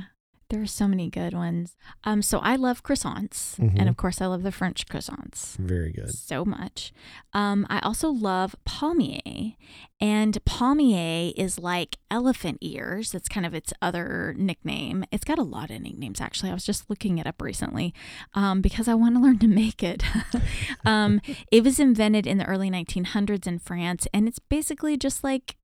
There 0.50 0.64
are 0.64 0.68
so 0.68 0.88
many 0.88 1.12
good 1.12 1.34
ones. 1.34 1.78
Um, 2.04 2.24
so 2.24 2.40
I 2.40 2.56
love 2.56 2.82
croissants, 2.82 3.56
Mhm. 3.60 3.76
and 3.80 3.88
of 3.88 3.98
course 3.98 4.20
I 4.20 4.26
love 4.26 4.42
the 4.42 4.52
French 4.52 4.88
croissants 4.88 5.56
Very 5.58 5.92
good. 5.92 6.10
so 6.12 6.44
much. 6.44 6.92
Um, 7.34 7.68
I 7.70 7.78
also 7.82 8.10
love 8.10 8.56
palmier, 8.66 9.56
and 10.02 10.44
palmier 10.46 11.34
is 11.38 11.60
like 11.60 11.98
elephant 12.10 12.58
ears. 12.62 13.12
That's 13.12 13.30
kind 13.30 13.46
of 13.46 13.54
its 13.54 13.74
other 13.80 14.34
nickname. 14.40 15.06
It's 15.12 15.24
got 15.24 15.38
a 15.38 15.44
lot 15.44 15.70
of 15.70 15.82
nicknames 15.82 16.20
actually. 16.20 16.50
I 16.50 16.56
was 16.56 16.66
just 16.66 16.90
looking 16.90 17.20
it 17.20 17.28
up 17.28 17.42
recently 17.44 17.94
um, 18.34 18.62
because 18.62 18.88
I 18.88 18.96
want 18.96 19.16
to 19.18 19.22
learn 19.22 19.38
to 19.40 19.48
make 19.48 19.84
it. 19.84 20.02
um, 20.84 21.22
it 21.52 21.64
was 21.64 21.80
invented 21.80 22.26
in 22.26 22.40
the 22.40 22.46
early 22.46 22.72
1900s 22.72 23.46
in 23.46 23.60
France, 23.60 24.08
and 24.16 24.28
it's 24.28 24.40
basically 24.40 24.98
just 24.98 25.24
like 25.24 25.58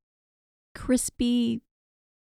crispy 0.76 1.62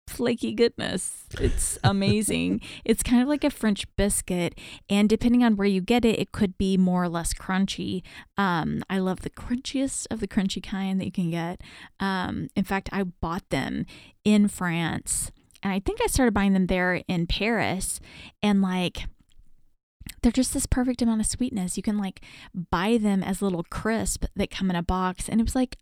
flaky 0.08 0.54
goodness. 0.54 1.26
It's 1.40 1.80
amazing. 1.84 2.62
it's 2.86 3.04
kind 3.04 3.22
of 3.22 3.28
like 3.28 3.44
a 3.44 3.50
French 3.50 3.86
biscuit, 3.96 4.58
and 4.90 5.10
depending 5.10 5.44
on 5.44 5.56
where 5.56 5.68
you 5.68 5.82
get 5.82 6.06
it, 6.06 6.20
it 6.20 6.32
could 6.32 6.58
be 6.58 6.78
more 6.78 7.04
or 7.04 7.10
less 7.10 7.34
crunchy. 7.34 8.04
Um, 8.38 8.84
I 8.90 9.00
love 9.00 9.22
the 9.22 9.30
crunchiest 9.30 10.08
of 10.12 10.20
the 10.20 10.28
crunchy 10.28 10.62
kind 10.62 11.00
that 11.00 11.06
you 11.06 11.12
can 11.12 11.32
get. 11.32 11.62
Um, 12.00 12.50
in 12.56 12.64
fact, 12.64 12.90
I 12.92 13.04
bought 13.04 13.50
them 13.50 13.86
in 14.24 14.48
France, 14.48 15.32
and 15.62 15.74
I 15.74 15.80
think 15.80 16.00
I 16.02 16.08
started 16.08 16.34
buying 16.34 16.54
them 16.54 16.68
there 16.68 17.02
in 17.08 17.28
Paris, 17.28 18.00
and 18.42 18.62
like. 18.62 19.06
They're 20.22 20.32
just 20.32 20.54
this 20.54 20.66
perfect 20.66 21.02
amount 21.02 21.20
of 21.20 21.28
sweetness. 21.28 21.76
You 21.76 21.84
can 21.84 21.98
like 21.98 22.22
buy 22.54 22.98
them 22.98 23.24
as 23.24 23.42
little 23.42 23.64
crisp 23.64 24.24
that 24.38 24.50
come 24.50 24.70
in 24.70 24.76
a 24.76 24.84
box, 24.84 25.28
and 25.28 25.42
it 25.42 25.44
was 25.44 25.56
like 25.56 25.78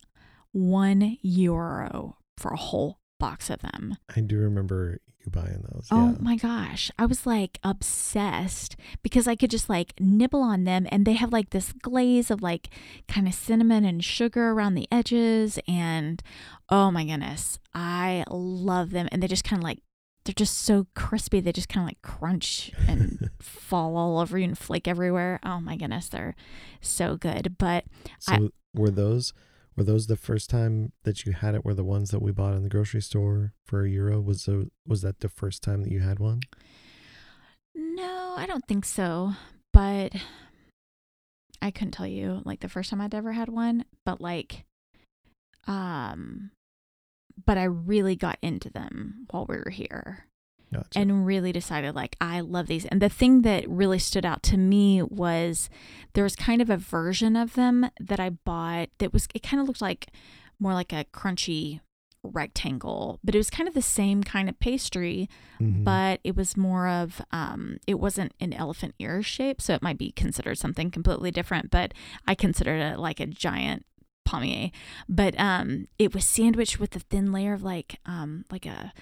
one 0.51 1.17
euro 1.21 2.17
for 2.37 2.51
a 2.51 2.57
whole 2.57 3.00
box 3.21 3.49
of 3.49 3.61
them. 3.61 3.95
I 4.15 4.19
do 4.21 4.37
remember 4.39 4.99
you 5.23 5.31
buying 5.31 5.63
those. 5.71 5.87
Oh 5.91 6.11
yeah. 6.11 6.17
my 6.19 6.35
gosh. 6.35 6.89
I 6.97 7.05
was 7.05 7.25
like 7.27 7.59
obsessed 7.63 8.75
because 9.03 9.27
I 9.27 9.35
could 9.35 9.51
just 9.51 9.69
like 9.69 9.93
nibble 9.99 10.41
on 10.41 10.63
them 10.63 10.87
and 10.89 11.05
they 11.05 11.13
have 11.13 11.31
like 11.31 11.51
this 11.51 11.71
glaze 11.73 12.31
of 12.31 12.41
like 12.41 12.69
kind 13.07 13.27
of 13.27 13.33
cinnamon 13.33 13.85
and 13.85 14.03
sugar 14.03 14.49
around 14.51 14.73
the 14.75 14.87
edges. 14.91 15.59
And 15.67 16.21
oh 16.69 16.89
my 16.91 17.05
goodness, 17.05 17.59
I 17.73 18.23
love 18.29 18.89
them. 18.91 19.07
And 19.11 19.21
they 19.21 19.27
just 19.27 19.43
kind 19.43 19.59
of 19.59 19.63
like, 19.63 19.79
they're 20.25 20.33
just 20.33 20.57
so 20.59 20.87
crispy. 20.95 21.39
They 21.39 21.51
just 21.51 21.69
kind 21.69 21.83
of 21.83 21.87
like 21.89 22.01
crunch 22.01 22.71
and 22.87 23.29
fall 23.39 23.97
all 23.97 24.19
over 24.19 24.37
you 24.37 24.45
and 24.45 24.57
flake 24.57 24.87
everywhere. 24.87 25.39
Oh 25.43 25.59
my 25.59 25.75
goodness, 25.75 26.09
they're 26.09 26.35
so 26.81 27.15
good. 27.15 27.57
But 27.57 27.85
So 28.19 28.33
I- 28.33 28.49
were 28.73 28.89
those 28.91 29.33
were 29.75 29.83
those 29.83 30.07
the 30.07 30.17
first 30.17 30.49
time 30.49 30.91
that 31.03 31.25
you 31.25 31.31
had 31.33 31.55
it? 31.55 31.63
Were 31.63 31.73
the 31.73 31.83
ones 31.83 32.11
that 32.11 32.21
we 32.21 32.31
bought 32.31 32.53
in 32.53 32.63
the 32.63 32.69
grocery 32.69 33.01
store 33.01 33.53
for 33.65 33.85
a 33.85 33.89
euro? 33.89 34.19
Was 34.19 34.45
the, 34.45 34.69
was 34.85 35.01
that 35.01 35.19
the 35.19 35.29
first 35.29 35.63
time 35.63 35.81
that 35.81 35.91
you 35.91 35.99
had 36.01 36.19
one? 36.19 36.41
No, 37.73 38.35
I 38.37 38.45
don't 38.45 38.67
think 38.67 38.85
so. 38.85 39.33
But 39.73 40.13
I 41.61 41.71
couldn't 41.71 41.91
tell 41.91 42.07
you 42.07 42.41
like 42.43 42.59
the 42.59 42.69
first 42.69 42.89
time 42.89 43.01
I'd 43.01 43.15
ever 43.15 43.31
had 43.31 43.49
one, 43.49 43.85
but 44.05 44.19
like 44.19 44.65
um 45.67 46.51
but 47.45 47.57
I 47.57 47.63
really 47.63 48.15
got 48.15 48.37
into 48.41 48.69
them 48.69 49.27
while 49.29 49.45
we 49.47 49.57
were 49.57 49.71
here 49.71 50.25
Gotcha. 50.73 50.99
and 50.99 51.25
really 51.25 51.51
decided 51.51 51.95
like 51.95 52.15
I 52.21 52.39
love 52.39 52.67
these. 52.67 52.85
And 52.85 53.01
the 53.01 53.09
thing 53.09 53.41
that 53.41 53.67
really 53.69 53.99
stood 53.99 54.25
out 54.25 54.41
to 54.43 54.57
me 54.57 55.01
was 55.03 55.69
there 56.13 56.23
was 56.23 56.35
kind 56.35 56.61
of 56.61 56.69
a 56.69 56.77
version 56.77 57.35
of 57.35 57.53
them 57.55 57.89
that 57.99 58.19
I 58.19 58.29
bought 58.29 58.89
that 58.99 59.11
was 59.13 59.27
it 59.35 59.43
kind 59.43 59.59
of 59.61 59.67
looked 59.67 59.81
like 59.81 60.07
more 60.59 60.73
like 60.73 60.93
a 60.93 61.05
crunchy 61.13 61.81
rectangle, 62.23 63.19
but 63.23 63.33
it 63.35 63.37
was 63.39 63.49
kind 63.49 63.67
of 63.67 63.73
the 63.73 63.81
same 63.81 64.23
kind 64.23 64.47
of 64.47 64.59
pastry, 64.59 65.27
Mhm. 65.59 65.83
but 65.83 66.19
it 66.23 66.35
was 66.35 66.55
more 66.55 66.87
of 66.87 67.21
um 67.31 67.77
it 67.87 67.99
wasn't 67.99 68.33
an 68.39 68.53
elephant 68.53 68.93
ear 68.99 69.21
shape, 69.23 69.59
so 69.61 69.73
it 69.73 69.81
might 69.81 69.97
be 69.97 70.11
considered 70.11 70.57
something 70.57 70.91
completely 70.91 71.31
different, 71.31 71.71
but 71.71 71.93
I 72.27 72.35
considered 72.35 72.79
it 72.79 72.99
like 72.99 73.19
a 73.19 73.25
giant 73.25 73.85
palmier. 74.27 74.71
But 75.09 75.37
um 75.39 75.87
it 75.97 76.13
was 76.13 76.25
sandwiched 76.25 76.79
with 76.79 76.95
a 76.95 76.99
thin 76.99 77.31
layer 77.31 77.53
of 77.53 77.63
like 77.63 77.97
um 78.05 78.45
like 78.51 78.65
a 78.67 78.93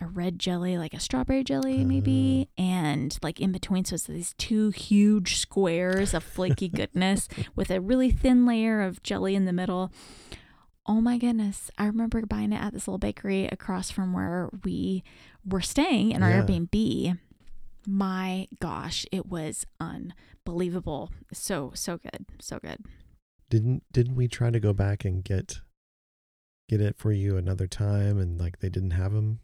a 0.00 0.06
red 0.06 0.38
jelly, 0.38 0.78
like 0.78 0.94
a 0.94 1.00
strawberry 1.00 1.42
jelly, 1.42 1.84
maybe, 1.84 2.48
mm. 2.58 2.62
and 2.62 3.18
like 3.22 3.40
in 3.40 3.50
between, 3.52 3.84
so 3.84 3.94
it's 3.94 4.04
these 4.04 4.34
two 4.38 4.70
huge 4.70 5.38
squares 5.38 6.14
of 6.14 6.22
flaky 6.22 6.68
goodness 6.80 7.28
with 7.56 7.70
a 7.70 7.80
really 7.80 8.10
thin 8.10 8.46
layer 8.46 8.80
of 8.80 9.02
jelly 9.02 9.34
in 9.34 9.44
the 9.44 9.52
middle. 9.52 9.92
Oh 10.86 11.00
my 11.00 11.18
goodness. 11.18 11.70
I 11.76 11.86
remember 11.86 12.22
buying 12.24 12.52
it 12.52 12.62
at 12.62 12.72
this 12.72 12.88
little 12.88 12.98
bakery 12.98 13.46
across 13.46 13.90
from 13.90 14.12
where 14.12 14.48
we 14.64 15.02
were 15.44 15.60
staying 15.60 16.12
in 16.12 16.22
our 16.22 16.30
Yeah. 16.30 16.42
Airbnb. 16.42 17.18
My 17.86 18.48
gosh, 18.60 19.04
it 19.12 19.26
was 19.26 19.66
unbelievable. 19.80 21.10
So, 21.32 21.72
so 21.74 21.98
good. 21.98 22.24
So 22.40 22.58
good. 22.58 22.84
didn't 23.50 23.82
didn't 23.92 24.14
we 24.14 24.28
try 24.28 24.50
to 24.50 24.60
go 24.60 24.72
back 24.72 25.04
and 25.04 25.24
get 25.24 25.60
get 26.68 26.80
it 26.82 26.98
for 26.98 27.12
you 27.12 27.36
another 27.36 27.66
time 27.66 28.18
and 28.18 28.38
like 28.38 28.60
they 28.60 28.68
didn't 28.68 28.90
have 28.92 29.12
them? 29.12 29.40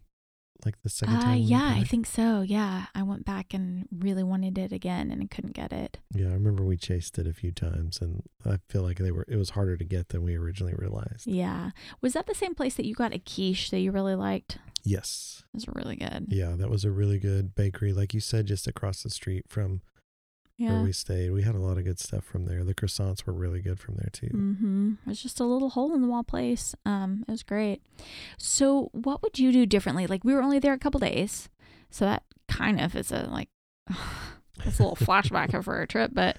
Like 0.63 0.81
the 0.83 0.89
second 0.89 1.15
Uh, 1.17 1.21
time? 1.21 1.37
yeah, 1.39 1.73
I 1.75 1.83
think 1.83 2.05
so. 2.05 2.41
Yeah, 2.41 2.85
I 2.95 3.03
went 3.03 3.25
back 3.25 3.53
and 3.53 3.87
really 3.91 4.23
wanted 4.23 4.57
it 4.57 4.71
again 4.71 5.11
and 5.11 5.29
couldn't 5.29 5.53
get 5.53 5.73
it. 5.73 5.99
Yeah, 6.13 6.27
I 6.29 6.33
remember 6.33 6.63
we 6.63 6.77
chased 6.77 7.17
it 7.19 7.27
a 7.27 7.33
few 7.33 7.51
times, 7.51 7.99
and 8.01 8.23
I 8.45 8.59
feel 8.69 8.81
like 8.83 8.97
they 8.99 9.11
were. 9.11 9.25
It 9.27 9.37
was 9.37 9.51
harder 9.51 9.75
to 9.77 9.83
get 9.85 10.09
than 10.09 10.23
we 10.23 10.35
originally 10.35 10.73
realized. 10.77 11.27
Yeah, 11.27 11.71
was 12.01 12.13
that 12.13 12.27
the 12.27 12.35
same 12.35 12.55
place 12.55 12.75
that 12.75 12.85
you 12.85 12.95
got 12.95 13.13
a 13.13 13.19
quiche 13.19 13.69
that 13.71 13.79
you 13.79 13.91
really 13.91 14.15
liked? 14.15 14.57
Yes. 14.83 15.43
It 15.53 15.57
was 15.57 15.67
really 15.67 15.95
good. 15.95 16.27
Yeah, 16.29 16.55
that 16.57 16.69
was 16.69 16.85
a 16.85 16.91
really 16.91 17.17
good 17.19 17.55
bakery, 17.55 17.91
like 17.91 18.13
you 18.13 18.19
said, 18.19 18.45
just 18.45 18.67
across 18.67 19.01
the 19.01 19.09
street 19.09 19.45
from 19.49 19.81
where 20.57 20.83
we 20.83 20.91
stayed. 20.93 21.31
We 21.31 21.43
had 21.43 21.55
a 21.55 21.59
lot 21.59 21.77
of 21.77 21.83
good 21.83 21.99
stuff 21.99 22.23
from 22.23 22.45
there. 22.45 22.63
The 22.63 22.73
croissants 22.73 23.25
were 23.25 23.33
really 23.33 23.61
good 23.61 23.79
from 23.79 23.95
there 23.95 24.09
too. 24.11 24.27
Mm-hmm. 24.27 24.93
It 25.05 25.09
was 25.09 25.21
just 25.21 25.39
a 25.39 25.43
little 25.45 25.69
hole 25.71 25.93
in 25.93 26.01
the 26.01 26.07
wall 26.07 26.23
place. 26.23 26.73
Um, 26.85 27.23
it 27.27 27.31
was 27.31 27.43
great. 27.43 27.81
So, 28.37 28.89
what 28.93 29.21
would 29.21 29.37
you 29.39 29.51
do 29.51 29.65
differently? 29.65 30.07
Like, 30.07 30.23
we 30.23 30.33
were 30.33 30.41
only 30.41 30.59
there 30.59 30.73
a 30.73 30.79
couple 30.79 30.99
days, 30.99 31.49
so 31.89 32.05
that 32.05 32.23
kind 32.47 32.79
of 32.79 32.95
is 32.95 33.11
a 33.11 33.27
like, 33.31 33.49
it's 34.65 34.79
a 34.79 34.83
little 34.83 34.95
flashback 35.07 35.53
of 35.53 35.67
our 35.67 35.85
trip. 35.85 36.11
But, 36.13 36.37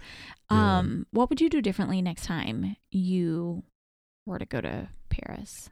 Yeah. 0.50 0.78
um, 0.78 1.06
what 1.10 1.28
would 1.28 1.40
you 1.40 1.50
do 1.50 1.60
differently 1.60 2.00
next 2.00 2.24
time 2.24 2.76
you 2.90 3.64
were 4.24 4.38
to 4.38 4.46
go 4.46 4.60
to 4.60 4.88
Paris? 5.10 5.68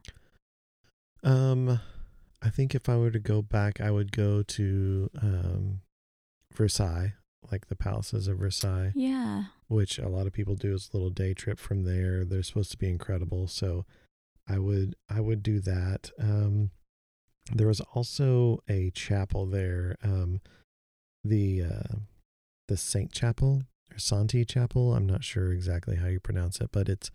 Um, 1.22 1.80
I 2.42 2.50
think 2.50 2.74
if 2.74 2.88
I 2.88 2.96
were 2.96 3.10
to 3.10 3.18
go 3.18 3.40
back, 3.40 3.80
I 3.80 3.90
would 3.90 4.12
go 4.12 4.42
to 4.42 5.10
um, 5.22 5.80
Versailles, 6.52 7.14
like 7.50 7.66
the 7.68 7.76
palaces 7.76 8.28
of 8.28 8.38
Versailles, 8.38 8.92
Yeah. 8.94 9.44
which 9.68 9.98
a 9.98 10.08
lot 10.08 10.26
of 10.26 10.32
people 10.32 10.54
do 10.56 10.74
as 10.74 10.90
a 10.92 10.96
little 10.96 11.10
day 11.10 11.34
trip 11.34 11.58
from 11.58 11.84
there. 11.84 12.24
They're 12.24 12.42
supposed 12.42 12.70
to 12.72 12.78
be 12.78 12.88
incredible, 12.88 13.46
so 13.48 13.84
I 14.48 14.58
would 14.58 14.94
I 15.08 15.20
would 15.20 15.42
do 15.42 15.60
that. 15.60 16.10
Um, 16.18 16.70
there 17.52 17.66
was 17.68 17.80
also 17.80 18.62
a 18.68 18.90
chapel 18.90 19.46
there, 19.46 19.96
um, 20.02 20.40
the 21.22 21.62
uh, 21.62 21.96
the 22.68 22.76
Saint 22.76 23.12
Chapel 23.12 23.62
or 23.92 23.98
Santi 23.98 24.44
Chapel. 24.44 24.94
I'm 24.94 25.06
not 25.06 25.24
sure 25.24 25.52
exactly 25.52 25.96
how 25.96 26.06
you 26.06 26.20
pronounce 26.20 26.60
it, 26.60 26.70
but 26.72 26.88
it's 26.88 27.10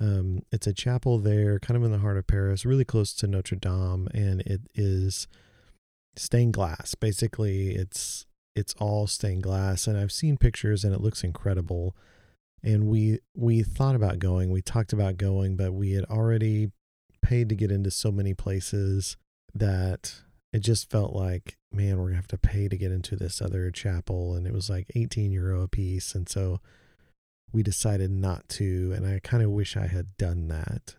um, 0.00 0.42
it's 0.50 0.66
a 0.66 0.72
chapel 0.74 1.18
there, 1.18 1.58
kind 1.60 1.76
of 1.76 1.84
in 1.84 1.92
the 1.92 1.98
heart 1.98 2.18
of 2.18 2.26
Paris, 2.26 2.64
really 2.66 2.84
close 2.84 3.14
to 3.14 3.26
Notre 3.26 3.56
Dame, 3.56 4.08
and 4.12 4.40
it 4.42 4.62
is 4.74 5.28
stained 6.16 6.52
glass. 6.54 6.94
Basically, 6.94 7.70
it's 7.74 8.26
it's 8.54 8.74
all 8.78 9.06
stained 9.06 9.42
glass, 9.42 9.86
and 9.86 9.98
I've 9.98 10.12
seen 10.12 10.36
pictures, 10.36 10.84
and 10.84 10.94
it 10.94 11.00
looks 11.00 11.24
incredible. 11.24 11.96
And 12.62 12.86
we 12.86 13.20
we 13.36 13.62
thought 13.62 13.94
about 13.94 14.18
going, 14.18 14.50
we 14.50 14.62
talked 14.62 14.92
about 14.92 15.16
going, 15.16 15.56
but 15.56 15.72
we 15.72 15.92
had 15.92 16.04
already 16.06 16.70
paid 17.22 17.48
to 17.48 17.54
get 17.54 17.70
into 17.70 17.90
so 17.90 18.10
many 18.10 18.34
places 18.34 19.16
that 19.54 20.14
it 20.52 20.60
just 20.60 20.90
felt 20.90 21.14
like, 21.14 21.56
man, 21.72 21.98
we're 21.98 22.06
gonna 22.06 22.16
have 22.16 22.28
to 22.28 22.38
pay 22.38 22.68
to 22.68 22.76
get 22.76 22.92
into 22.92 23.16
this 23.16 23.42
other 23.42 23.70
chapel, 23.70 24.34
and 24.34 24.46
it 24.46 24.52
was 24.52 24.70
like 24.70 24.86
18 24.94 25.32
euro 25.32 25.62
a 25.62 25.68
piece, 25.68 26.14
and 26.14 26.28
so 26.28 26.60
we 27.54 27.62
decided 27.62 28.10
not 28.10 28.46
to 28.48 28.92
and 28.94 29.06
i 29.06 29.20
kind 29.20 29.42
of 29.42 29.50
wish 29.50 29.76
i 29.76 29.86
had 29.86 30.16
done 30.18 30.48
that 30.48 30.96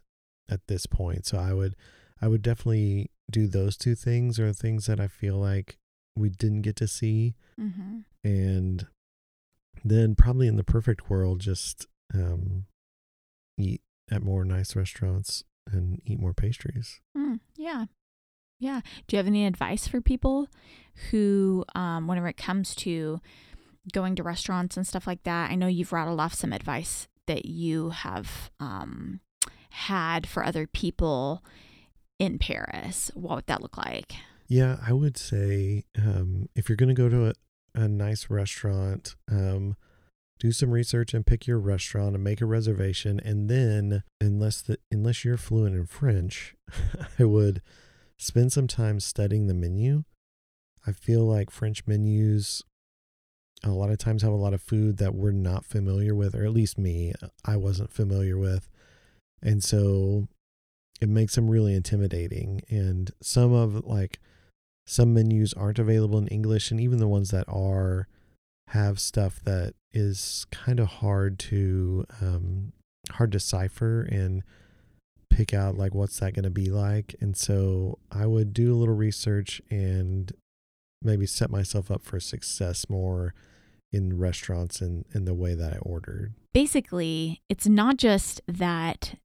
at 0.49 0.65
this 0.67 0.85
point 0.85 1.25
so 1.25 1.37
i 1.37 1.53
would 1.53 1.75
i 2.21 2.27
would 2.27 2.41
definitely 2.41 3.11
do 3.29 3.45
those 3.45 3.75
two 3.75 3.93
things 3.93 4.39
or 4.39 4.53
things 4.53 4.85
that 4.85 4.99
i 4.99 5.07
feel 5.07 5.35
like 5.35 5.77
we 6.15 6.29
didn't 6.29 6.61
get 6.61 6.75
to 6.77 6.87
see 6.87 7.35
Mm-hmm. 7.59 7.99
and 8.23 8.87
then 9.83 10.15
probably 10.15 10.47
in 10.47 10.55
the 10.57 10.63
perfect 10.63 11.09
world 11.09 11.39
just 11.39 11.85
um 12.13 12.65
eat 13.57 13.81
at 14.11 14.21
more 14.23 14.43
nice 14.45 14.75
restaurants 14.75 15.43
and 15.71 16.01
eat 16.05 16.19
more 16.19 16.33
pastries 16.33 16.99
Mm, 17.17 17.39
yeah. 17.55 17.85
Yeah. 18.59 18.81
Do 19.07 19.15
you 19.15 19.17
have 19.17 19.27
any 19.27 19.45
advice 19.45 19.87
for 19.87 19.99
people 19.99 20.47
who, 21.11 21.65
um, 21.75 22.07
whenever 22.07 22.27
it 22.29 22.37
comes 22.37 22.73
to 22.75 23.19
going 23.91 24.15
to 24.15 24.23
restaurants 24.23 24.77
and 24.77 24.87
stuff 24.87 25.05
like 25.07 25.23
that? 25.23 25.51
I 25.51 25.55
know 25.55 25.67
you've 25.67 25.91
rattled 25.91 26.19
off 26.21 26.33
some 26.33 26.53
advice 26.53 27.07
that 27.27 27.45
you 27.45 27.89
have 27.89 28.49
um, 28.61 29.19
had 29.71 30.25
for 30.27 30.43
other 30.45 30.67
people 30.67 31.43
in 32.17 32.37
Paris. 32.39 33.11
What 33.13 33.35
would 33.35 33.47
that 33.47 33.61
look 33.61 33.77
like? 33.77 34.13
Yeah, 34.47 34.77
I 34.85 34.93
would 34.93 35.17
say 35.17 35.85
um, 35.97 36.49
if 36.55 36.69
you're 36.69 36.75
going 36.75 36.93
to 36.93 36.95
go 36.95 37.09
to 37.09 37.27
a, 37.27 37.33
a 37.73 37.87
nice 37.87 38.29
restaurant, 38.29 39.15
um, 39.29 39.75
do 40.39 40.51
some 40.51 40.71
research 40.71 41.13
and 41.13 41.25
pick 41.25 41.47
your 41.47 41.59
restaurant 41.59 42.13
and 42.13 42.23
make 42.23 42.41
a 42.41 42.45
reservation. 42.45 43.19
And 43.19 43.49
then, 43.49 44.03
unless 44.21 44.61
the 44.61 44.77
unless 44.91 45.25
you're 45.25 45.37
fluent 45.37 45.75
in 45.75 45.85
French, 45.87 46.55
I 47.19 47.23
would 47.23 47.61
spend 48.17 48.53
some 48.53 48.67
time 48.67 48.99
studying 48.99 49.47
the 49.47 49.53
menu. 49.53 50.03
I 50.85 50.91
feel 50.91 51.21
like 51.25 51.49
French 51.49 51.87
menus 51.87 52.63
a 53.63 53.71
lot 53.71 53.89
of 53.89 53.97
times 53.97 54.21
have 54.21 54.31
a 54.31 54.35
lot 54.35 54.53
of 54.53 54.61
food 54.61 54.97
that 54.97 55.15
we're 55.15 55.31
not 55.31 55.65
familiar 55.65 56.13
with, 56.13 56.35
or 56.35 56.45
at 56.45 56.53
least 56.53 56.77
me, 56.77 57.13
I 57.43 57.55
wasn't 57.57 57.91
familiar 57.91 58.37
with. 58.37 58.69
And 59.41 59.63
so 59.63 60.27
it 61.01 61.09
makes 61.09 61.35
them 61.35 61.49
really 61.49 61.73
intimidating. 61.73 62.61
And 62.69 63.11
some 63.21 63.53
of 63.53 63.85
like 63.85 64.19
some 64.85 65.13
menus 65.13 65.53
aren't 65.53 65.79
available 65.79 66.17
in 66.17 66.27
English, 66.27 66.71
and 66.71 66.79
even 66.79 66.99
the 66.99 67.07
ones 67.07 67.31
that 67.31 67.45
are 67.47 68.07
have 68.69 68.99
stuff 68.99 69.39
that 69.43 69.73
is 69.93 70.45
kind 70.51 70.79
of 70.79 70.87
hard 70.87 71.39
to 71.39 72.05
um, 72.21 72.73
hard 73.11 73.31
to 73.31 73.37
decipher 73.37 74.01
and 74.01 74.43
pick 75.29 75.53
out 75.53 75.77
like 75.77 75.93
what's 75.93 76.19
that 76.19 76.33
going 76.33 76.43
to 76.43 76.49
be 76.49 76.69
like. 76.69 77.15
And 77.19 77.35
so 77.35 77.99
I 78.11 78.25
would 78.25 78.53
do 78.53 78.73
a 78.73 78.77
little 78.77 78.95
research 78.95 79.61
and 79.69 80.31
maybe 81.01 81.25
set 81.25 81.49
myself 81.49 81.91
up 81.91 82.03
for 82.03 82.19
success 82.19 82.89
more 82.89 83.33
in 83.91 84.17
restaurants 84.17 84.81
and 84.81 85.05
in 85.13 85.25
the 85.25 85.33
way 85.33 85.53
that 85.53 85.73
I 85.73 85.77
ordered. 85.77 86.33
Basically, 86.53 87.41
it's 87.49 87.67
not 87.67 87.97
just 87.97 88.41
that 88.47 89.15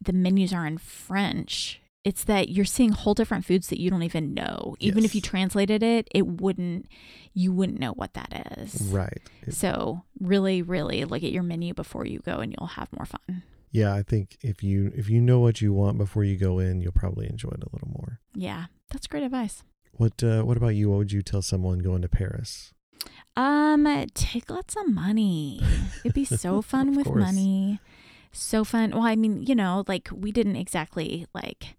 the 0.00 0.12
menus 0.12 0.52
are 0.52 0.66
in 0.66 0.78
French. 0.78 1.80
It's 2.04 2.24
that 2.24 2.50
you're 2.50 2.66
seeing 2.66 2.92
whole 2.92 3.14
different 3.14 3.44
foods 3.46 3.68
that 3.68 3.80
you 3.80 3.88
don't 3.90 4.02
even 4.02 4.34
know. 4.34 4.76
Even 4.78 5.04
if 5.06 5.14
you 5.14 5.20
translated 5.22 5.82
it, 5.82 6.06
it 6.14 6.26
wouldn't 6.26 6.86
you 7.32 7.50
wouldn't 7.52 7.80
know 7.80 7.92
what 7.92 8.12
that 8.14 8.58
is. 8.58 8.80
Right. 8.82 9.22
It- 9.46 9.54
So 9.54 10.02
really, 10.20 10.60
really 10.60 11.04
look 11.06 11.22
at 11.22 11.32
your 11.32 11.42
menu 11.42 11.72
before 11.74 12.04
you 12.06 12.18
go, 12.20 12.38
and 12.40 12.54
you'll 12.56 12.68
have 12.68 12.92
more 12.92 13.06
fun. 13.06 13.42
yeah, 13.72 13.92
I 13.94 14.02
think 14.02 14.36
if 14.42 14.62
you 14.62 14.92
if 14.94 15.08
you 15.08 15.20
know 15.20 15.40
what 15.40 15.60
you 15.62 15.72
want 15.72 15.96
before 15.98 16.24
you 16.24 16.36
go 16.36 16.58
in, 16.58 16.80
you'll 16.82 16.92
probably 16.92 17.26
enjoy 17.28 17.48
it 17.50 17.62
a 17.64 17.70
little 17.72 17.88
more. 17.88 18.20
Yeah, 18.34 18.66
that's 18.90 19.06
great 19.06 19.22
advice. 19.24 19.62
What 19.92 20.22
uh, 20.22 20.42
what 20.42 20.56
about 20.58 20.74
you? 20.76 20.90
What 20.90 20.98
would 20.98 21.12
you 21.12 21.22
tell 21.22 21.40
someone 21.42 21.78
going 21.78 22.02
to 22.02 22.08
Paris? 22.08 22.72
Um, 23.36 23.86
take 24.14 24.50
lots 24.50 24.76
of 24.76 24.88
money. 24.88 25.60
It'd 26.04 26.14
be 26.14 26.24
so 26.24 26.62
fun 26.72 26.94
with 26.94 27.06
course. 27.06 27.20
money. 27.24 27.80
So 28.32 28.64
fun. 28.64 28.90
Well, 28.90 29.02
I 29.02 29.16
mean, 29.16 29.42
you 29.42 29.54
know, 29.54 29.84
like 29.88 30.08
we 30.12 30.30
didn't 30.32 30.56
exactly 30.56 31.26
like, 31.34 31.76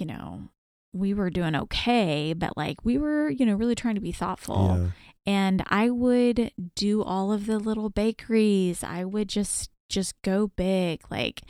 you 0.00 0.06
know, 0.06 0.48
we 0.92 1.12
were 1.14 1.30
doing 1.30 1.54
okay, 1.54 2.32
but 2.32 2.56
like 2.56 2.84
we 2.84 2.96
were, 2.98 3.28
you 3.30 3.44
know, 3.46 3.54
really 3.54 3.74
trying 3.74 3.94
to 3.96 4.00
be 4.00 4.12
thoughtful. 4.12 4.76
Yeah. 4.78 4.88
and 5.26 5.62
I 5.68 5.90
would 5.90 6.52
do 6.74 7.02
all 7.02 7.32
of 7.32 7.46
the 7.46 7.58
little 7.58 7.90
bakeries. 7.90 8.82
I 8.84 9.04
would 9.04 9.28
just 9.28 9.70
just 9.88 10.20
go 10.22 10.48
big. 10.56 11.00
Like 11.10 11.42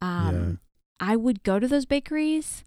um 0.00 0.60
I 1.00 1.16
would 1.16 1.42
go 1.42 1.58
to 1.58 1.66
those 1.66 1.84
bakeries, 1.86 2.64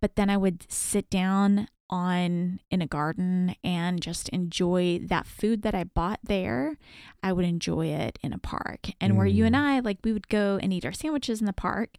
but 0.00 0.16
then 0.16 0.28
I 0.28 0.36
would 0.36 0.70
sit 0.70 1.08
down 1.08 1.68
on 1.88 2.58
in 2.70 2.80
a 2.82 2.86
garden 2.86 3.54
and 3.62 4.00
just 4.00 4.28
enjoy 4.30 4.98
that 5.06 5.26
food 5.26 5.62
that 5.62 5.74
I 5.74 5.84
bought 5.84 6.20
there. 6.22 6.76
I 7.22 7.32
would 7.32 7.44
enjoy 7.44 7.86
it 7.88 8.18
in 8.22 8.32
a 8.32 8.38
park. 8.38 8.90
And 9.00 9.16
where 9.18 9.26
you 9.26 9.44
and 9.44 9.54
Mm. 9.54 9.58
I 9.58 9.80
like 9.80 9.98
we 10.04 10.12
would 10.12 10.28
go 10.28 10.58
and 10.62 10.72
eat 10.72 10.84
our 10.86 10.92
sandwiches 10.92 11.40
in 11.40 11.46
the 11.46 11.52
park. 11.52 11.90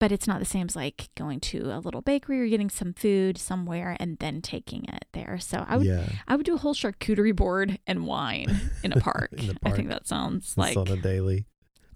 But 0.00 0.12
it's 0.12 0.28
not 0.28 0.38
the 0.38 0.44
same 0.44 0.66
as 0.68 0.76
like 0.76 1.08
going 1.16 1.40
to 1.40 1.72
a 1.72 1.80
little 1.80 2.02
bakery 2.02 2.40
or 2.40 2.46
getting 2.46 2.70
some 2.70 2.92
food 2.92 3.36
somewhere 3.36 3.96
and 3.98 4.16
then 4.18 4.40
taking 4.40 4.84
it 4.84 5.06
there. 5.12 5.38
So 5.40 5.64
I 5.68 5.76
would 5.76 5.86
yeah. 5.86 6.08
I 6.28 6.36
would 6.36 6.46
do 6.46 6.54
a 6.54 6.58
whole 6.58 6.74
charcuterie 6.74 7.34
board 7.34 7.80
and 7.86 8.06
wine 8.06 8.60
in 8.84 8.92
a 8.92 8.96
park. 9.00 9.32
In 9.36 9.48
the 9.48 9.56
I 9.64 9.70
think 9.72 9.88
that 9.88 10.06
sounds 10.06 10.48
It's 10.50 10.56
like 10.58 10.76
on 10.76 10.86
a 10.88 10.96
daily. 10.96 11.46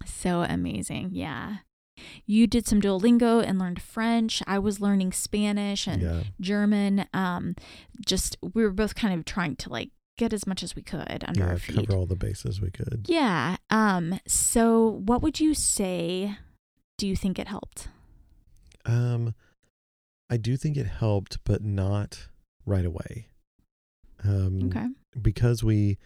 so 0.05 0.41
amazing. 0.41 1.11
Yeah. 1.13 1.57
You 2.25 2.47
did 2.47 2.67
some 2.67 2.81
Duolingo 2.81 3.41
and 3.41 3.57
learned 3.59 3.81
French. 3.81 4.41
I 4.47 4.59
was 4.59 4.81
learning 4.81 5.13
Spanish 5.13 5.87
and 5.87 6.01
Yeah. 6.01 6.23
German. 6.41 7.05
Um, 7.13 7.55
just 8.05 8.35
we 8.41 8.63
were 8.63 8.71
both 8.71 8.95
kind 8.95 9.13
of 9.17 9.23
trying 9.23 9.55
to 9.57 9.69
like 9.69 9.91
get 10.17 10.33
as 10.33 10.45
much 10.45 10.61
as 10.61 10.75
we 10.75 10.81
could 10.81 11.23
under 11.25 11.39
Yeah. 11.41 11.49
our 11.51 11.57
feet. 11.57 11.75
Cover 11.87 11.93
all 11.97 12.05
the 12.05 12.15
bases 12.17 12.59
we 12.59 12.69
could. 12.69 13.05
Yeah. 13.07 13.55
Um, 13.69 14.19
so 14.27 15.01
what 15.05 15.21
would 15.21 15.39
you 15.39 15.53
say 15.53 16.35
do 16.97 17.07
you 17.07 17.15
think 17.15 17.39
it 17.39 17.47
helped? 17.47 17.89
Um, 18.85 19.33
I 20.29 20.37
do 20.37 20.57
think 20.57 20.77
it 20.77 20.87
helped, 20.87 21.37
but 21.43 21.63
not 21.63 22.27
right 22.65 22.85
away. 22.85 23.27
Um, 24.23 24.63
Okay. 24.67 24.87
because 25.21 25.63
we 25.63 25.97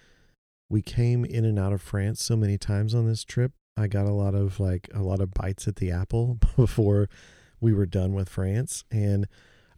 we 0.70 0.82
came 0.82 1.24
in 1.24 1.46
and 1.46 1.58
out 1.58 1.72
of 1.72 1.82
France 1.82 2.22
so 2.24 2.36
many 2.36 2.58
times 2.58 2.94
on 2.94 3.08
this 3.08 3.24
trip, 3.24 3.54
I 3.78 3.88
got 3.88 4.06
a 4.06 4.12
lot 4.14 4.36
of 4.36 4.60
like 4.60 4.90
a 4.94 5.02
lot 5.02 5.22
of 5.22 5.34
bites 5.34 5.68
at 5.68 5.78
the 5.78 5.92
apple 5.92 6.40
before 6.56 7.08
we 7.62 7.74
were 7.74 7.86
done 7.86 8.14
with 8.14 8.28
France, 8.30 8.84
and 8.92 9.28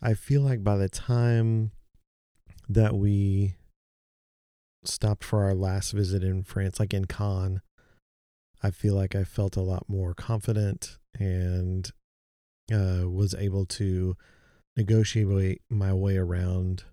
I 0.02 0.14
feel 0.14 0.42
like 0.42 0.64
by 0.64 0.78
the 0.78 0.90
time 0.90 1.72
that 2.68 2.96
we 2.96 3.56
stopped 4.84 5.24
for 5.24 5.44
our 5.44 5.54
last 5.56 5.92
visit 5.92 6.24
in 6.24 6.44
France, 6.44 6.80
like 6.80 6.94
in 6.94 7.06
Cannes, 7.06 7.62
I 8.64 8.72
feel 8.72 8.96
like 8.96 9.16
I 9.16 9.24
felt 9.24 9.56
a 9.58 9.62
lot 9.62 9.90
more 9.90 10.14
confident 10.14 10.98
and 11.18 11.92
uh, 12.72 13.10
was 13.10 13.34
able 13.36 13.66
to 13.66 14.16
negotiate 14.78 15.62
my 15.70 15.94
way 15.94 16.18
around 16.18 16.84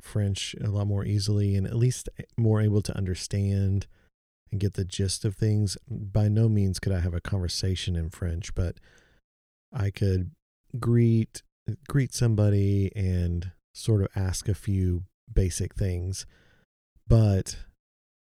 French 0.00 0.54
a 0.62 0.68
lot 0.68 0.86
more 0.86 1.04
easily 1.04 1.56
and 1.56 1.66
at 1.66 1.76
least 1.76 2.08
more 2.36 2.60
able 2.60 2.82
to 2.82 2.96
understand 2.96 3.86
and 4.50 4.60
get 4.60 4.74
the 4.74 4.84
gist 4.84 5.24
of 5.24 5.36
things. 5.36 5.76
By 5.88 6.28
no 6.28 6.48
means 6.48 6.78
could 6.78 6.92
I 6.92 7.00
have 7.00 7.14
a 7.14 7.20
conversation 7.20 7.96
in 7.96 8.10
French, 8.10 8.54
but 8.54 8.76
I 9.72 9.90
could 9.90 10.30
greet 10.78 11.42
greet 11.88 12.14
somebody 12.14 12.92
and 12.94 13.50
sort 13.74 14.00
of 14.00 14.08
ask 14.14 14.48
a 14.48 14.54
few 14.54 15.02
basic 15.32 15.74
things. 15.74 16.26
But 17.08 17.58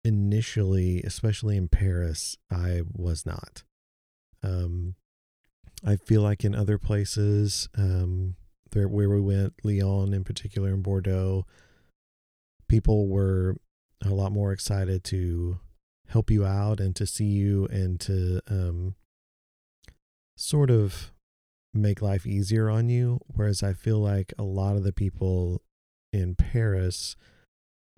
initially, 0.05 1.03
especially 1.03 1.57
in 1.57 1.69
Paris, 1.69 2.37
I 2.51 2.83
was 2.93 3.25
not. 3.25 3.63
Um, 4.43 4.95
I 5.85 5.97
feel 5.97 6.23
like 6.23 6.45
in 6.45 6.55
other 6.55 6.79
places, 6.79 7.69
um, 7.77 8.37
there 8.73 8.89
where 8.89 9.09
we 9.09 9.21
went, 9.21 9.55
Lyon 9.65 10.13
in 10.13 10.25
particular, 10.25 10.71
in 10.71 10.83
Bordeaux, 10.83 11.47
people 12.69 13.09
were 13.09 13.57
a 14.05 14.11
lot 14.11 14.33
more 14.33 14.53
excited 14.53 15.05
to 15.05 15.59
help 16.09 16.31
you 16.31 16.45
out 16.45 16.81
and 16.81 16.95
to 16.97 17.07
see 17.07 17.25
you 17.25 17.67
and 17.67 18.01
to 18.01 18.41
um, 18.49 18.95
sort 20.37 20.71
of 20.71 21.13
make 21.73 22.03
life 22.03 22.27
easier 22.27 22.69
on 22.69 22.89
you. 22.89 23.21
Whereas 23.27 23.63
I 23.63 23.73
feel 23.73 23.99
like 23.99 24.33
a 24.39 24.43
lot 24.43 24.77
of 24.77 24.85
the 24.85 24.93
people 24.93 25.63
in 26.13 26.35
Paris 26.35 27.17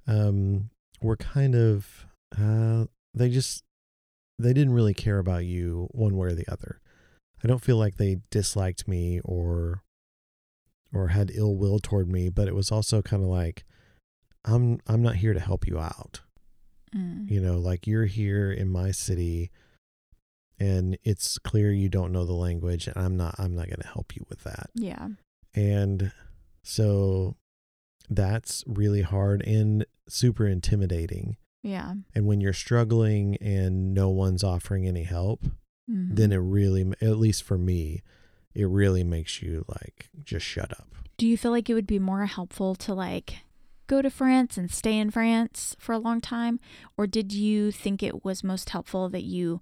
um, 0.07 0.71
were 1.01 1.17
kind 1.17 1.55
of, 1.55 2.07
uh, 2.39 2.87
they 3.15 3.29
just, 3.31 3.65
they 4.39 4.53
didn't 4.53 4.75
really 4.75 4.95
care 4.95 5.19
about 5.19 5.45
you 5.45 5.89
one 5.93 6.17
way 6.17 6.29
or 6.29 6.35
the 6.35 6.51
other. 6.51 6.81
I 7.43 7.49
don't 7.49 7.63
feel 7.63 7.77
like 7.77 7.97
they 7.97 8.19
disliked 8.31 8.87
me 8.87 9.21
or 9.25 9.83
or 10.95 11.09
had 11.09 11.31
ill 11.35 11.57
will 11.57 11.79
toward 11.79 12.09
me, 12.09 12.29
but 12.29 12.49
it 12.49 12.55
was 12.55 12.71
also 12.71 13.03
kind 13.03 13.23
of 13.23 13.29
like 13.29 13.65
I'm 14.45 14.81
I'm 14.87 15.03
not 15.03 15.17
here 15.17 15.35
to 15.35 15.41
help 15.41 15.67
you 15.67 15.79
out. 15.79 16.21
Mm. 16.95 17.31
You 17.31 17.41
know, 17.41 17.59
like 17.59 17.87
you're 17.87 18.07
here 18.07 18.53
in 18.53 18.69
my 18.69 18.91
city 18.91 19.51
and 20.59 20.99
it's 21.03 21.39
clear 21.39 21.73
you 21.73 21.89
don't 21.89 22.13
know 22.13 22.25
the 22.25 22.33
language 22.33 22.87
and 22.87 22.97
I'm 22.97 23.17
not 23.17 23.35
I'm 23.39 23.55
not 23.55 23.67
going 23.67 23.81
to 23.81 23.89
help 23.89 24.15
you 24.15 24.25
with 24.29 24.45
that. 24.45 24.71
Yeah. 24.75 25.09
And 25.55 26.13
so 26.63 27.37
that's 28.09 28.63
really 28.67 29.03
hard 29.03 29.43
and 29.43 29.87
super 30.09 30.47
intimidating. 30.47 31.37
Yeah. 31.63 31.95
And 32.15 32.27
when 32.27 32.41
you're 32.41 32.53
struggling 32.53 33.37
and 33.37 33.95
no 33.95 34.11
one's 34.11 34.45
offering 34.45 34.87
any 34.87 35.05
help, 35.05 35.45
Mhm. 35.93 36.17
then 36.17 36.33
it 36.33 36.37
really 36.39 36.93
at 37.01 37.19
least 37.19 37.43
for 37.43 37.59
me, 37.59 38.03
it 38.55 38.67
really 38.67 39.05
makes 39.05 39.43
you 39.43 39.65
like 39.69 40.09
just 40.25 40.47
shut 40.47 40.73
up. 40.73 40.95
Do 41.19 41.27
you 41.27 41.37
feel 41.37 41.51
like 41.51 41.69
it 41.71 41.75
would 41.75 41.87
be 41.87 41.99
more 41.99 42.27
helpful 42.27 42.75
to 42.77 42.95
like 42.95 43.39
go 43.87 44.01
to 44.01 44.11
France 44.11 44.57
and 44.57 44.71
stay 44.71 44.97
in 44.99 45.11
France 45.11 45.77
for 45.79 45.93
a 45.93 45.99
long 45.99 46.21
time 46.21 46.59
or 46.97 47.07
did 47.07 47.33
you 47.33 47.71
think 47.71 48.03
it 48.03 48.25
was 48.25 48.43
most 48.43 48.71
helpful 48.71 49.09
that 49.11 49.23
you 49.25 49.61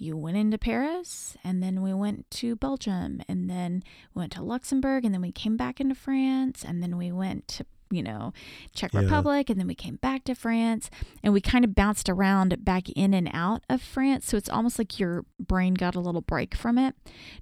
you 0.00 0.16
went 0.16 0.36
into 0.36 0.56
Paris 0.56 1.36
and 1.44 1.62
then 1.62 1.82
we 1.82 1.92
went 1.92 2.30
to 2.30 2.56
Belgium 2.56 3.20
and 3.28 3.50
then 3.50 3.82
we 4.14 4.20
went 4.20 4.32
to 4.32 4.42
Luxembourg 4.42 5.04
and 5.04 5.12
then 5.12 5.20
we 5.20 5.32
came 5.32 5.56
back 5.56 5.80
into 5.80 5.94
France 5.94 6.64
and 6.64 6.82
then 6.82 6.96
we 6.96 7.10
went 7.12 7.46
to 7.48 7.66
you 7.92 8.02
know 8.02 8.32
Czech 8.74 8.92
Yeah. 8.92 9.00
Republic 9.00 9.48
and 9.50 9.60
then 9.60 9.66
we 9.66 9.74
came 9.74 9.96
back 9.96 10.24
to 10.24 10.34
France 10.34 10.90
and 11.22 11.32
we 11.32 11.40
kind 11.40 11.64
of 11.64 11.74
bounced 11.74 12.08
around 12.08 12.64
back 12.64 12.88
in 12.90 13.14
and 13.14 13.30
out 13.32 13.62
of 13.68 13.80
France 13.82 14.26
so 14.26 14.36
it's 14.36 14.48
almost 14.48 14.78
like 14.78 14.98
your 14.98 15.24
brain 15.38 15.74
got 15.74 15.94
a 15.94 16.00
little 16.00 16.20
break 16.22 16.54
from 16.54 16.78
it. 16.78 16.94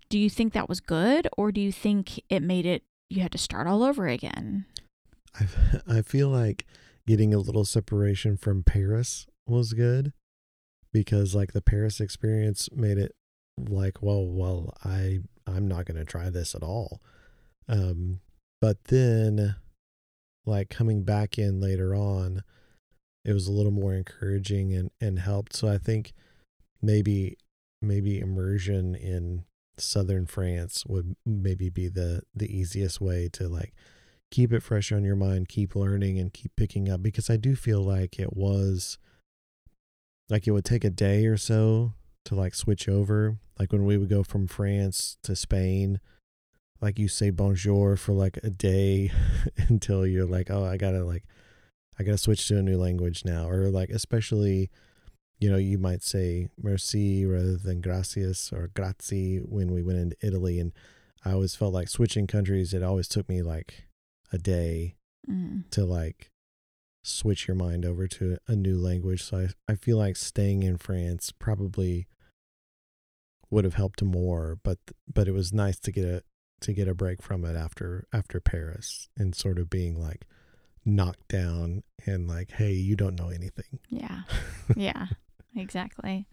Do 0.08 0.18
you 0.18 0.28
think 0.28 0.52
that 0.52 0.68
was 0.68 0.80
good 0.80 1.28
or 1.38 1.52
do 1.52 1.60
you 1.60 1.72
think 1.72 2.20
it 2.28 2.42
made 2.42 2.66
it 2.66 2.82
you 3.08 3.22
had 3.22 3.32
to 3.32 3.38
start 3.38 3.66
all 3.66 3.82
over 3.82 4.06
again? 4.08 4.66
I 5.38 5.46
I 5.98 6.02
feel 6.02 6.28
like 6.28 6.66
getting 7.06 7.32
a 7.32 7.38
little 7.38 7.64
separation 7.64 8.36
from 8.36 8.62
Paris 8.62 9.26
was 9.46 9.72
good 9.72 10.12
because 10.92 11.34
like 11.34 11.52
the 11.52 11.62
Paris 11.62 12.00
experience 12.00 12.68
made 12.72 12.98
it 12.98 13.12
like 13.58 14.02
well 14.02 14.26
well 14.26 14.74
I 14.84 15.20
I'm 15.46 15.66
not 15.68 15.84
going 15.86 15.96
to 15.98 16.04
try 16.04 16.30
this 16.30 16.54
at 16.54 16.62
all. 16.62 17.00
Um 17.68 18.20
but 18.60 18.84
then 18.84 19.56
like 20.50 20.68
coming 20.68 21.02
back 21.02 21.38
in 21.38 21.60
later 21.60 21.94
on 21.94 22.42
it 23.24 23.32
was 23.32 23.46
a 23.46 23.52
little 23.52 23.72
more 23.72 23.94
encouraging 23.94 24.74
and 24.74 24.90
and 25.00 25.18
helped 25.18 25.54
so 25.54 25.68
I 25.68 25.78
think 25.78 26.12
maybe 26.82 27.36
maybe 27.80 28.18
immersion 28.18 28.94
in 28.94 29.44
southern 29.78 30.26
France 30.26 30.84
would 30.86 31.16
maybe 31.24 31.70
be 31.70 31.88
the 31.88 32.22
the 32.34 32.54
easiest 32.54 33.00
way 33.00 33.28
to 33.32 33.48
like 33.48 33.72
keep 34.30 34.52
it 34.52 34.62
fresh 34.62 34.92
on 34.92 35.04
your 35.04 35.16
mind, 35.16 35.48
keep 35.48 35.74
learning 35.74 36.18
and 36.18 36.32
keep 36.32 36.54
picking 36.56 36.88
up 36.88 37.02
because 37.02 37.28
I 37.28 37.36
do 37.36 37.56
feel 37.56 37.80
like 37.80 38.18
it 38.18 38.36
was 38.36 38.98
like 40.28 40.46
it 40.46 40.52
would 40.52 40.64
take 40.64 40.84
a 40.84 40.90
day 40.90 41.26
or 41.26 41.36
so 41.36 41.94
to 42.26 42.34
like 42.34 42.54
switch 42.54 42.88
over. 42.88 43.38
Like 43.58 43.72
when 43.72 43.84
we 43.84 43.96
would 43.96 44.08
go 44.08 44.22
from 44.22 44.46
France 44.46 45.16
to 45.24 45.34
Spain, 45.34 46.00
like 46.80 46.98
you 46.98 47.08
say 47.08 47.30
bonjour 47.30 47.96
for 47.96 48.12
like 48.12 48.38
a 48.42 48.50
day 48.50 49.10
until 49.68 50.06
you're 50.06 50.26
like, 50.26 50.50
oh, 50.50 50.64
I 50.64 50.76
gotta 50.76 51.04
like, 51.04 51.24
I 51.98 52.02
gotta 52.04 52.18
switch 52.18 52.46
to 52.48 52.58
a 52.58 52.62
new 52.62 52.78
language 52.78 53.24
now. 53.24 53.48
Or 53.48 53.70
like, 53.70 53.90
especially, 53.90 54.70
you 55.38 55.50
know, 55.50 55.56
you 55.58 55.78
might 55.78 56.02
say 56.02 56.48
merci 56.62 57.24
rather 57.26 57.56
than 57.56 57.80
gracias 57.80 58.50
or 58.52 58.70
grazie 58.74 59.38
when 59.38 59.72
we 59.72 59.82
went 59.82 59.98
into 59.98 60.16
Italy. 60.22 60.58
And 60.60 60.72
I 61.24 61.32
always 61.32 61.54
felt 61.54 61.74
like 61.74 61.88
switching 61.88 62.26
countries, 62.26 62.72
it 62.72 62.82
always 62.82 63.08
took 63.08 63.28
me 63.28 63.42
like 63.42 63.84
a 64.32 64.38
day 64.38 64.96
Mm. 65.30 65.68
to 65.72 65.84
like 65.84 66.30
switch 67.04 67.46
your 67.46 67.54
mind 67.54 67.84
over 67.84 68.08
to 68.08 68.38
a 68.48 68.56
new 68.56 68.78
language. 68.78 69.22
So 69.22 69.36
I, 69.68 69.72
I 69.72 69.74
feel 69.74 69.98
like 69.98 70.16
staying 70.16 70.62
in 70.62 70.78
France 70.78 71.30
probably 71.30 72.06
would 73.50 73.64
have 73.64 73.74
helped 73.74 74.02
more, 74.02 74.58
but 74.64 74.78
but 75.12 75.28
it 75.28 75.32
was 75.32 75.52
nice 75.52 75.78
to 75.80 75.92
get 75.92 76.04
a 76.06 76.22
to 76.60 76.72
get 76.72 76.88
a 76.88 76.94
break 76.94 77.22
from 77.22 77.44
it 77.44 77.56
after 77.56 78.06
after 78.12 78.40
Paris 78.40 79.08
and 79.16 79.34
sort 79.34 79.58
of 79.58 79.68
being 79.70 80.00
like 80.00 80.26
knocked 80.84 81.28
down 81.28 81.82
and 82.06 82.26
like, 82.28 82.52
hey, 82.52 82.72
you 82.72 82.96
don't 82.96 83.18
know 83.18 83.28
anything. 83.30 83.78
Yeah. 83.88 84.22
Yeah. 84.76 85.06
exactly. 85.56 86.26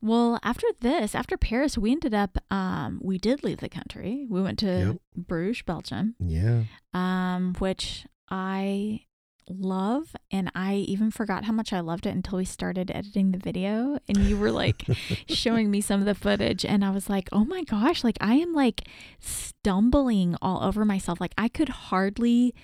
Well, 0.00 0.38
after 0.44 0.66
this, 0.80 1.14
after 1.16 1.36
Paris, 1.36 1.76
we 1.76 1.90
ended 1.92 2.14
up 2.14 2.38
um 2.50 3.00
we 3.02 3.18
did 3.18 3.42
leave 3.42 3.58
the 3.58 3.68
country. 3.68 4.26
We 4.30 4.40
went 4.42 4.58
to 4.60 4.66
Yep. 4.66 4.96
Bruges, 5.26 5.62
Belgium. 5.62 6.14
Yeah. 6.20 6.64
um, 6.94 7.54
which 7.58 8.06
I 8.30 9.00
love. 9.48 10.14
And 10.30 10.50
I 10.54 10.74
even 10.74 11.10
forgot 11.10 11.44
how 11.44 11.52
much 11.52 11.72
I 11.72 11.80
loved 11.80 12.06
it 12.06 12.10
until 12.14 12.38
we 12.38 12.44
started 12.44 12.90
editing 12.90 13.32
the 13.32 13.38
video. 13.38 13.98
And 14.08 14.18
you 14.18 14.36
were 14.36 14.50
like 14.50 14.84
showing 15.28 15.70
me 15.70 15.80
some 15.80 16.00
of 16.00 16.06
the 16.06 16.14
footage. 16.14 16.64
And 16.64 16.84
I 16.84 16.90
was 16.90 17.08
like, 17.08 17.28
oh 17.32 17.44
my 17.44 17.62
gosh, 17.64 18.02
like 18.04 18.18
I 18.20 18.34
am 18.34 18.52
like 18.54 18.88
stumbling 19.20 20.36
all 20.42 20.62
over 20.62 20.84
myself. 20.84 21.20
Like 21.20 21.34
I 21.38 21.48
could 21.48 21.68
hardly 21.68 22.54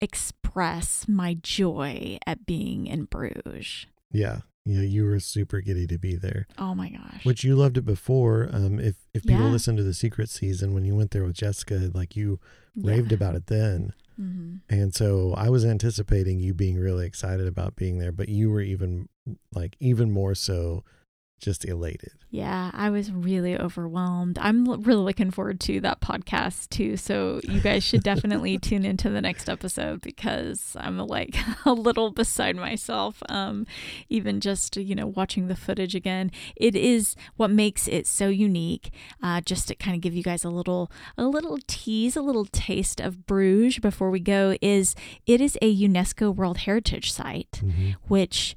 express 0.00 1.06
my 1.08 1.34
joy 1.42 2.18
at 2.26 2.46
being 2.46 2.86
in 2.86 3.04
Bruges. 3.04 3.86
Yeah. 4.12 4.40
Yeah, 4.66 4.80
you 4.80 5.04
were 5.04 5.20
super 5.20 5.60
giddy 5.60 5.86
to 5.88 5.98
be 5.98 6.16
there. 6.16 6.46
Oh 6.58 6.74
my 6.74 6.88
gosh. 6.88 7.24
Which 7.24 7.44
you 7.44 7.54
loved 7.54 7.76
it 7.76 7.84
before. 7.84 8.48
Um 8.52 8.78
if 8.80 8.96
if 9.12 9.22
people 9.24 9.44
Yeah. 9.46 9.50
listen 9.52 9.76
to 9.76 9.82
the 9.82 9.92
secret 9.92 10.30
season 10.30 10.72
when 10.72 10.84
you 10.84 10.94
went 10.94 11.10
there 11.10 11.24
with 11.24 11.36
Jessica, 11.36 11.90
like 11.92 12.16
you 12.16 12.40
raved 12.76 13.12
about 13.12 13.34
it 13.34 13.46
then. 13.48 13.92
Hmm 14.16 14.56
And 14.68 14.94
so 14.94 15.34
I 15.36 15.48
was 15.48 15.64
anticipating 15.64 16.38
you 16.38 16.54
being 16.54 16.78
really 16.78 17.06
excited 17.06 17.46
about 17.46 17.76
being 17.76 17.98
there, 17.98 18.12
but 18.12 18.28
you 18.28 18.50
were 18.50 18.60
even 18.60 19.08
like 19.52 19.76
even 19.80 20.10
more 20.10 20.34
so 20.34 20.84
just 21.44 21.64
elated. 21.64 22.12
Yeah, 22.30 22.70
I 22.72 22.90
was 22.90 23.12
really 23.12 23.56
overwhelmed. 23.56 24.38
I'm 24.40 24.66
l- 24.66 24.78
really 24.78 25.02
looking 25.02 25.30
forward 25.30 25.60
to 25.60 25.80
that 25.82 26.00
podcast 26.00 26.70
too. 26.70 26.96
So 26.96 27.40
you 27.44 27.60
guys 27.60 27.84
should 27.84 28.02
definitely 28.12 28.58
tune 28.58 28.84
into 28.84 29.08
the 29.10 29.20
next 29.20 29.48
episode 29.48 30.00
because 30.00 30.76
I'm 30.80 30.98
like 30.98 31.36
a 31.64 31.72
little 31.72 32.10
beside 32.10 32.56
myself. 32.56 33.22
Um, 33.28 33.66
even 34.08 34.40
just 34.40 34.76
you 34.76 34.94
know 34.94 35.06
watching 35.06 35.46
the 35.48 35.56
footage 35.56 35.94
again, 35.94 36.30
it 36.56 36.74
is 36.74 37.14
what 37.36 37.50
makes 37.50 37.86
it 37.86 38.06
so 38.06 38.28
unique. 38.28 38.90
Uh, 39.22 39.40
just 39.40 39.68
to 39.68 39.74
kind 39.74 39.94
of 39.94 40.00
give 40.00 40.14
you 40.14 40.22
guys 40.22 40.44
a 40.44 40.50
little 40.50 40.90
a 41.16 41.24
little 41.26 41.58
tease, 41.66 42.16
a 42.16 42.22
little 42.22 42.46
taste 42.46 43.00
of 43.00 43.26
Bruges 43.26 43.78
before 43.78 44.10
we 44.10 44.20
go 44.20 44.56
is 44.60 44.94
it 45.26 45.40
is 45.40 45.56
a 45.62 45.76
UNESCO 45.76 46.34
World 46.34 46.58
Heritage 46.58 47.12
Site 47.12 47.62
which 48.08 48.56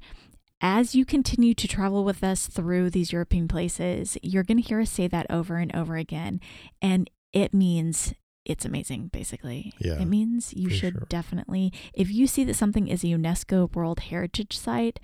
as 0.60 0.94
you 0.94 1.04
continue 1.04 1.54
to 1.54 1.68
travel 1.68 2.04
with 2.04 2.24
us 2.24 2.46
through 2.48 2.90
these 2.90 3.12
European 3.12 3.46
places, 3.48 4.18
you're 4.22 4.42
going 4.42 4.60
to 4.60 4.68
hear 4.68 4.80
us 4.80 4.90
say 4.90 5.06
that 5.06 5.26
over 5.30 5.56
and 5.56 5.74
over 5.74 5.96
again. 5.96 6.40
And 6.82 7.08
it 7.32 7.54
means 7.54 8.14
it's 8.44 8.64
amazing, 8.64 9.08
basically. 9.12 9.72
Yeah, 9.78 10.00
It 10.00 10.06
means 10.06 10.54
you 10.54 10.70
should 10.70 10.94
sure. 10.94 11.06
definitely, 11.08 11.72
if 11.92 12.10
you 12.10 12.26
see 12.26 12.44
that 12.44 12.54
something 12.54 12.88
is 12.88 13.04
a 13.04 13.08
UNESCO 13.08 13.72
World 13.74 14.00
Heritage 14.00 14.56
Site, 14.56 14.98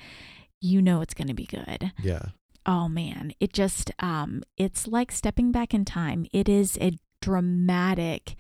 you 0.61 0.81
know 0.81 1.03
it's 1.03 1.15
going 1.15 1.29
to 1.29 1.35
be 1.35 1.45
good. 1.47 1.93
Yeah. 2.03 2.23
Oh 2.67 2.89
man, 2.89 3.35
it 3.41 3.53
just, 3.53 3.91
um, 3.99 4.43
it's 4.57 4.89
like 4.89 5.13
stepping 5.13 5.53
back 5.53 5.75
in 5.75 5.85
time. 5.85 6.25
It 6.33 6.49
is 6.49 6.79
a 6.81 6.97
dramatic 7.21 8.35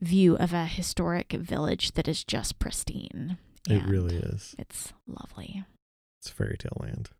view 0.00 0.36
of 0.36 0.54
a 0.54 0.64
historic 0.64 1.32
village 1.32 1.92
that 1.92 2.08
is 2.08 2.24
just 2.24 2.58
pristine. 2.58 3.36
It 3.68 3.84
really 3.84 4.16
is. 4.16 4.54
It's 4.58 4.94
lovely. 5.06 5.64
It's 6.26 6.34
fairy 6.34 6.56
tale 6.58 6.76
land. 6.80 7.10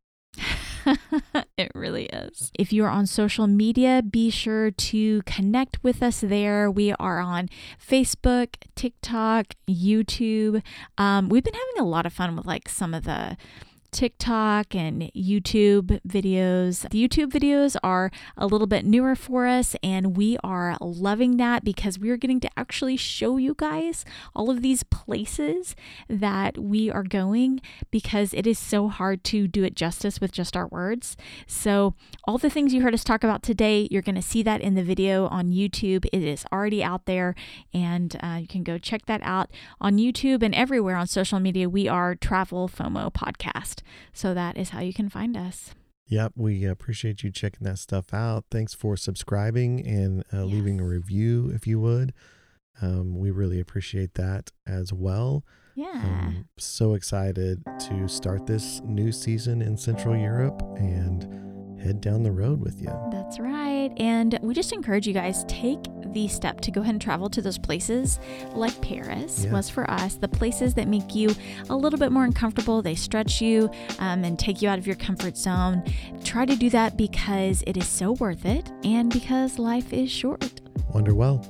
it 1.56 1.70
really 1.76 2.06
is. 2.06 2.50
If 2.58 2.72
you 2.72 2.84
are 2.84 2.90
on 2.90 3.06
social 3.06 3.46
media, 3.46 4.02
be 4.02 4.30
sure 4.30 4.72
to 4.72 5.22
connect 5.22 5.78
with 5.84 6.02
us 6.02 6.20
there. 6.22 6.68
We 6.68 6.92
are 6.94 7.20
on 7.20 7.48
Facebook, 7.80 8.56
TikTok, 8.74 9.54
YouTube. 9.68 10.60
Um, 10.98 11.28
we've 11.28 11.44
been 11.44 11.54
having 11.54 11.78
a 11.78 11.88
lot 11.88 12.04
of 12.04 12.14
fun 12.14 12.34
with 12.34 12.46
like 12.46 12.68
some 12.68 12.94
of 12.94 13.04
the 13.04 13.36
TikTok 13.96 14.74
and 14.74 15.10
YouTube 15.16 16.02
videos. 16.06 16.86
The 16.90 17.08
YouTube 17.08 17.30
videos 17.30 17.76
are 17.82 18.10
a 18.36 18.46
little 18.46 18.66
bit 18.66 18.84
newer 18.84 19.16
for 19.16 19.46
us, 19.46 19.74
and 19.82 20.14
we 20.18 20.36
are 20.44 20.76
loving 20.82 21.38
that 21.38 21.64
because 21.64 21.98
we 21.98 22.10
are 22.10 22.18
getting 22.18 22.38
to 22.40 22.50
actually 22.58 22.98
show 22.98 23.38
you 23.38 23.54
guys 23.56 24.04
all 24.34 24.50
of 24.50 24.60
these 24.60 24.82
places 24.82 25.74
that 26.10 26.58
we 26.58 26.90
are 26.90 27.04
going 27.04 27.62
because 27.90 28.34
it 28.34 28.46
is 28.46 28.58
so 28.58 28.88
hard 28.88 29.24
to 29.24 29.48
do 29.48 29.64
it 29.64 29.74
justice 29.74 30.20
with 30.20 30.30
just 30.30 30.58
our 30.58 30.66
words. 30.66 31.16
So, 31.46 31.94
all 32.24 32.36
the 32.36 32.50
things 32.50 32.74
you 32.74 32.82
heard 32.82 32.92
us 32.92 33.02
talk 33.02 33.24
about 33.24 33.42
today, 33.42 33.88
you're 33.90 34.02
going 34.02 34.14
to 34.14 34.20
see 34.20 34.42
that 34.42 34.60
in 34.60 34.74
the 34.74 34.82
video 34.82 35.26
on 35.28 35.52
YouTube. 35.52 36.04
It 36.12 36.22
is 36.22 36.44
already 36.52 36.84
out 36.84 37.06
there, 37.06 37.34
and 37.72 38.14
uh, 38.22 38.40
you 38.42 38.46
can 38.46 38.62
go 38.62 38.76
check 38.76 39.06
that 39.06 39.22
out 39.22 39.48
on 39.80 39.96
YouTube 39.96 40.42
and 40.42 40.54
everywhere 40.54 40.96
on 40.96 41.06
social 41.06 41.40
media. 41.40 41.66
We 41.66 41.88
are 41.88 42.14
Travel 42.14 42.68
FOMO 42.68 43.10
Podcast. 43.10 43.84
So, 44.12 44.34
that 44.34 44.56
is 44.56 44.70
how 44.70 44.80
you 44.80 44.92
can 44.92 45.08
find 45.08 45.36
us. 45.36 45.74
Yep, 46.08 46.32
we 46.36 46.64
appreciate 46.64 47.24
you 47.24 47.30
checking 47.32 47.64
that 47.64 47.78
stuff 47.78 48.14
out. 48.14 48.44
Thanks 48.50 48.74
for 48.74 48.96
subscribing 48.96 49.84
and 49.84 50.24
uh, 50.32 50.44
leaving 50.44 50.80
a 50.80 50.86
review 50.86 51.50
if 51.52 51.66
you 51.66 51.80
would. 51.80 52.12
Um, 52.80 53.18
we 53.18 53.30
really 53.30 53.58
appreciate 53.58 54.14
that 54.14 54.52
as 54.66 54.92
well. 54.92 55.44
Yeah. 55.74 56.02
I'm 56.04 56.48
so 56.58 56.94
excited 56.94 57.62
to 57.88 58.08
start 58.08 58.46
this 58.46 58.80
new 58.84 59.12
season 59.12 59.60
in 59.60 59.76
Central 59.76 60.16
Europe 60.16 60.62
and 60.76 61.45
head 61.86 62.00
down 62.00 62.22
the 62.22 62.32
road 62.32 62.60
with 62.60 62.80
you. 62.80 62.92
That's 63.10 63.38
right. 63.38 63.90
And 63.96 64.38
we 64.42 64.54
just 64.54 64.72
encourage 64.72 65.06
you 65.06 65.14
guys 65.14 65.44
take 65.48 65.78
the 66.12 66.28
step 66.28 66.60
to 66.62 66.70
go 66.70 66.80
ahead 66.80 66.94
and 66.94 67.00
travel 67.00 67.28
to 67.30 67.42
those 67.42 67.58
places 67.58 68.18
like 68.52 68.78
Paris 68.80 69.44
yeah. 69.44 69.52
was 69.52 69.70
for 69.70 69.88
us, 69.90 70.14
the 70.14 70.28
places 70.28 70.74
that 70.74 70.88
make 70.88 71.14
you 71.14 71.34
a 71.70 71.76
little 71.76 71.98
bit 71.98 72.12
more 72.12 72.24
uncomfortable, 72.24 72.82
they 72.82 72.94
stretch 72.94 73.40
you 73.40 73.70
um, 73.98 74.24
and 74.24 74.38
take 74.38 74.62
you 74.62 74.68
out 74.68 74.78
of 74.78 74.86
your 74.86 74.96
comfort 74.96 75.36
zone. 75.36 75.82
Try 76.24 76.44
to 76.46 76.56
do 76.56 76.70
that 76.70 76.96
because 76.96 77.62
it 77.66 77.76
is 77.76 77.86
so 77.86 78.12
worth 78.12 78.44
it 78.44 78.70
and 78.84 79.12
because 79.12 79.58
life 79.58 79.92
is 79.92 80.10
short. 80.10 80.60
Wonder 80.92 81.14
well. 81.14 81.44